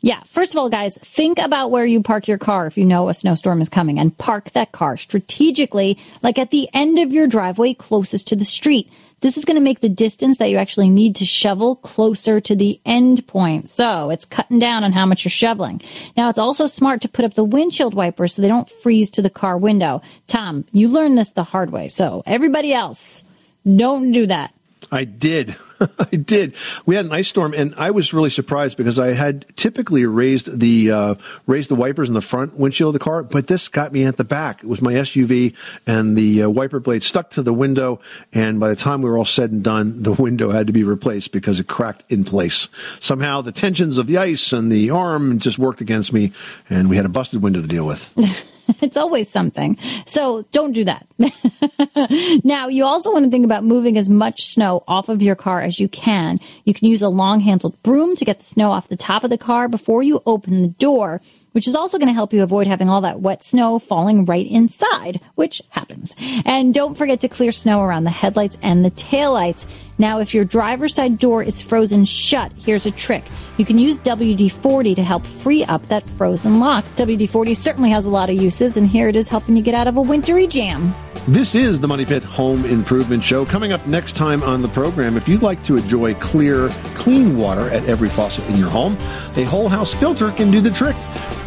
Yeah. 0.05 0.21
First 0.25 0.53
of 0.53 0.59
all, 0.59 0.69
guys, 0.69 0.99
think 0.99 1.39
about 1.39 1.71
where 1.71 1.87
you 1.87 2.03
park 2.03 2.27
your 2.27 2.39
car 2.39 2.67
if 2.67 2.77
you 2.77 2.85
know 2.85 3.09
a 3.09 3.15
snowstorm 3.15 3.61
is 3.61 3.69
coming 3.69 4.01
and 4.01 4.17
park 4.17 4.51
that 4.51 4.73
car 4.73 4.97
strategically, 4.97 5.97
like 6.23 6.39
at 6.39 6.51
the 6.51 6.69
end 6.75 6.99
of 6.99 7.13
your 7.13 7.29
driveway 7.29 7.75
closest 7.75 8.29
to 8.29 8.37
the 8.37 8.45
street. 8.45 8.93
This 9.21 9.37
is 9.37 9.45
going 9.45 9.55
to 9.55 9.61
make 9.61 9.79
the 9.79 9.89
distance 9.89 10.39
that 10.39 10.51
you 10.51 10.57
actually 10.57 10.91
need 10.91 11.15
to 11.17 11.25
shovel 11.25 11.77
closer 11.77 12.41
to 12.41 12.57
the 12.57 12.81
end 12.85 13.25
point. 13.29 13.69
So 13.69 14.11
it's 14.11 14.25
cutting 14.25 14.59
down 14.59 14.83
on 14.83 14.91
how 14.91 15.07
much 15.07 15.25
you're 15.25 15.31
shoveling. 15.31 15.81
Now 16.17 16.29
it's 16.29 16.41
also 16.41 16.67
smart 16.67 17.03
to 17.03 17.09
put 17.09 17.25
up 17.25 17.35
the 17.35 17.45
windshield 17.45 17.95
wipers 17.95 18.35
so 18.35 18.43
they 18.43 18.49
don't 18.49 18.69
freeze 18.69 19.11
to 19.11 19.23
the 19.23 19.31
car 19.31 19.57
window. 19.57 20.03
Tom, 20.27 20.65
you 20.73 20.89
learned 20.89 21.17
this 21.17 21.31
the 21.31 21.45
hard 21.45 21.71
way. 21.71 21.87
So 21.87 22.25
everybody 22.27 22.75
else, 22.75 23.25
don't 23.65 24.11
do 24.11 24.27
that. 24.27 24.53
I 24.93 25.05
did. 25.05 25.57
I 25.99 26.17
did. 26.17 26.55
We 26.85 26.97
had 26.97 27.07
an 27.07 27.13
ice 27.13 27.27
storm, 27.27 27.55
and 27.55 27.75
I 27.77 27.91
was 27.91 28.13
really 28.13 28.29
surprised 28.29 28.77
because 28.77 28.99
I 28.99 29.15
had 29.15 29.47
typically 29.57 30.05
raised 30.05 30.61
the 30.61 30.93
uh, 30.93 31.15
raised 31.47 31.71
the 31.71 31.75
wipers 31.75 32.09
in 32.09 32.15
the 32.15 32.21
front 32.21 32.59
windshield 32.59 32.95
of 32.95 33.01
the 33.01 33.05
car, 33.05 33.23
but 33.23 33.47
this 33.47 33.69
got 33.69 33.91
me 33.91 34.05
at 34.05 34.19
the 34.19 34.25
back. 34.25 34.63
It 34.63 34.69
was 34.69 34.83
my 34.83 34.93
SUV, 34.93 35.55
and 35.87 36.15
the 36.15 36.43
uh, 36.43 36.51
wiper 36.51 36.79
blade 36.79 37.03
stuck 37.03 37.31
to 37.31 37.43
the 37.43 37.55
window. 37.55 38.01
And 38.35 38.61
by 38.61 38.69
the 38.69 38.77
time 38.77 39.01
we 39.01 39.09
were 39.09 39.17
all 39.17 39.25
said 39.25 39.51
and 39.51 39.65
done, 39.65 40.03
the 40.03 40.13
window 40.13 40.51
had 40.51 40.67
to 40.67 40.75
be 40.75 40.85
replaced 40.85 41.33
because 41.33 41.59
it 41.59 41.69
cracked 41.69 42.05
in 42.13 42.23
place. 42.23 42.69
Somehow, 43.01 43.41
the 43.41 43.51
tensions 43.51 43.97
of 43.97 44.07
the 44.07 44.19
ice 44.19 44.53
and 44.53 44.71
the 44.71 44.91
arm 44.91 45.39
just 45.39 45.59
worked 45.59 45.81
against 45.81 46.13
me, 46.13 46.33
and 46.69 46.91
we 46.91 46.97
had 46.97 47.07
a 47.07 47.09
busted 47.09 47.43
window 47.43 47.63
to 47.63 47.67
deal 47.67 47.87
with. 47.87 48.13
it's 48.81 48.97
always 48.97 49.29
something. 49.29 49.77
So 50.07 50.43
don't 50.53 50.73
do 50.73 50.85
that. 50.85 51.07
now, 52.45 52.69
you 52.69 52.85
also 52.85 53.13
want 53.13 53.25
to 53.25 53.31
think 53.31 53.45
about 53.45 53.65
moving 53.65 53.97
as 53.97 54.09
much 54.09 54.47
snow 54.47 54.83
off 54.89 55.09
of 55.09 55.23
your 55.23 55.35
car 55.35 55.61
as 55.61 55.79
you 55.79 55.89
can. 55.89 56.41
You 56.65 56.75
can 56.75 56.89
use 56.89 57.03
a 57.03 57.09
long 57.09 57.41
handled 57.41 57.81
broom 57.83 58.17
to 58.17 58.25
get 58.25 58.39
the 58.39 58.45
snow 58.45 58.71
off 58.71 58.89
the 58.89 58.97
top 58.97 59.25
of 59.25 59.31
the 59.31 59.39
car 59.39 59.69
before 59.69 60.03
you 60.03 60.23
open 60.27 60.63
the 60.63 60.69
door 60.69 61.21
which 61.53 61.69
is 61.69 61.75
also 61.75 61.99
going 61.99 62.09
to 62.09 62.15
help 62.15 62.33
you 62.33 62.43
avoid 62.43 62.67
having 62.67 62.91
all 62.91 63.03
that 63.03 63.21
wet 63.21 63.45
snow 63.45 63.79
falling 63.79 64.25
right 64.25 64.47
inside, 64.47 65.21
which 65.35 65.63
happens. 65.71 66.15
And 66.45 66.75
don't 66.75 66.97
forget 66.97 67.21
to 67.21 67.29
clear 67.29 67.53
snow 67.53 67.83
around 67.83 68.05
the 68.05 68.11
headlights 68.11 68.59
and 68.63 68.85
the 68.85 68.91
taillights. 68.91 69.67
Now, 70.03 70.19
if 70.19 70.35
your 70.35 70.45
driver's 70.45 70.97
side 70.97 71.17
door 71.17 71.45
is 71.45 71.63
frozen 71.63 72.05
shut, 72.05 72.51
here's 72.57 72.87
a 72.87 72.91
trick. 72.91 73.23
You 73.57 73.65
can 73.65 73.79
use 73.79 74.01
WD-40 74.01 74.97
to 74.97 75.03
help 75.05 75.25
free 75.25 75.63
up 75.67 75.87
that 75.91 76.03
frozen 76.11 76.59
lock. 76.59 76.85
WD-40 76.97 77.57
certainly 77.57 77.91
has 77.91 78.05
a 78.05 78.11
lot 78.11 78.29
of 78.29 78.35
uses, 78.35 78.77
and 78.77 78.85
here 78.85 79.07
it 79.07 79.15
is 79.15 79.29
helping 79.29 79.57
you 79.57 79.63
get 79.63 79.77
out 79.77 79.87
of 79.87 79.97
a 79.97 80.03
wintry 80.03 80.49
jam. 80.49 80.93
This 81.29 81.55
is 81.55 81.79
the 81.79 81.87
Money 81.87 82.05
Pit 82.05 82.25
Home 82.25 82.65
Improvement 82.65 83.23
Show. 83.23 83.45
Coming 83.45 83.73
up 83.73 83.87
next 83.87 84.17
time 84.17 84.43
on 84.43 84.61
the 84.61 84.67
program, 84.67 85.17
if 85.17 85.29
you'd 85.29 85.43
like 85.43 85.63
to 85.67 85.77
enjoy 85.77 86.15
clear, 86.15 86.69
clean 86.97 87.39
water 87.39 87.71
at 87.71 87.89
every 87.89 88.09
faucet 88.09 88.45
in 88.51 88.57
your 88.57 88.71
home, 88.71 88.95
a 89.37 89.45
whole 89.45 89.69
house 89.69 89.95
filter 89.95 90.33
can 90.33 90.51
do 90.51 90.61
the 90.61 90.73
trick. 90.73 90.97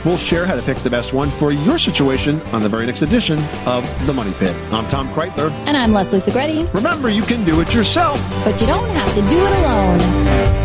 We'll 0.06 0.18
share 0.18 0.46
how 0.46 0.56
to 0.56 0.62
pick 0.62 0.78
the 0.78 0.90
best 0.90 1.14
one 1.14 1.30
for 1.32 1.52
your 1.52 1.80
situation 1.80 2.40
on 2.54 2.62
the 2.62 2.70
very 2.70 2.86
next 2.86 3.02
edition 3.02 3.40
of 3.66 3.84
The 4.06 4.14
Money 4.14 4.32
Pit. 4.38 4.56
I'm 4.72 4.88
Tom 4.88 5.10
Kraeutler. 5.10 5.50
And 5.66 5.76
I'm 5.76 5.94
Leslie 5.94 6.20
Segrete. 6.20 6.72
Remember, 6.76 7.10
you 7.10 7.24
can 7.24 7.44
do 7.44 7.60
it 7.60 7.74
yourself, 7.74 8.20
but 8.46 8.62
you 8.62 8.68
don't 8.68 8.90
have 8.92 9.12
to 9.16 9.22
do 9.28 9.40
it 9.44 9.54
alone. 9.58 10.65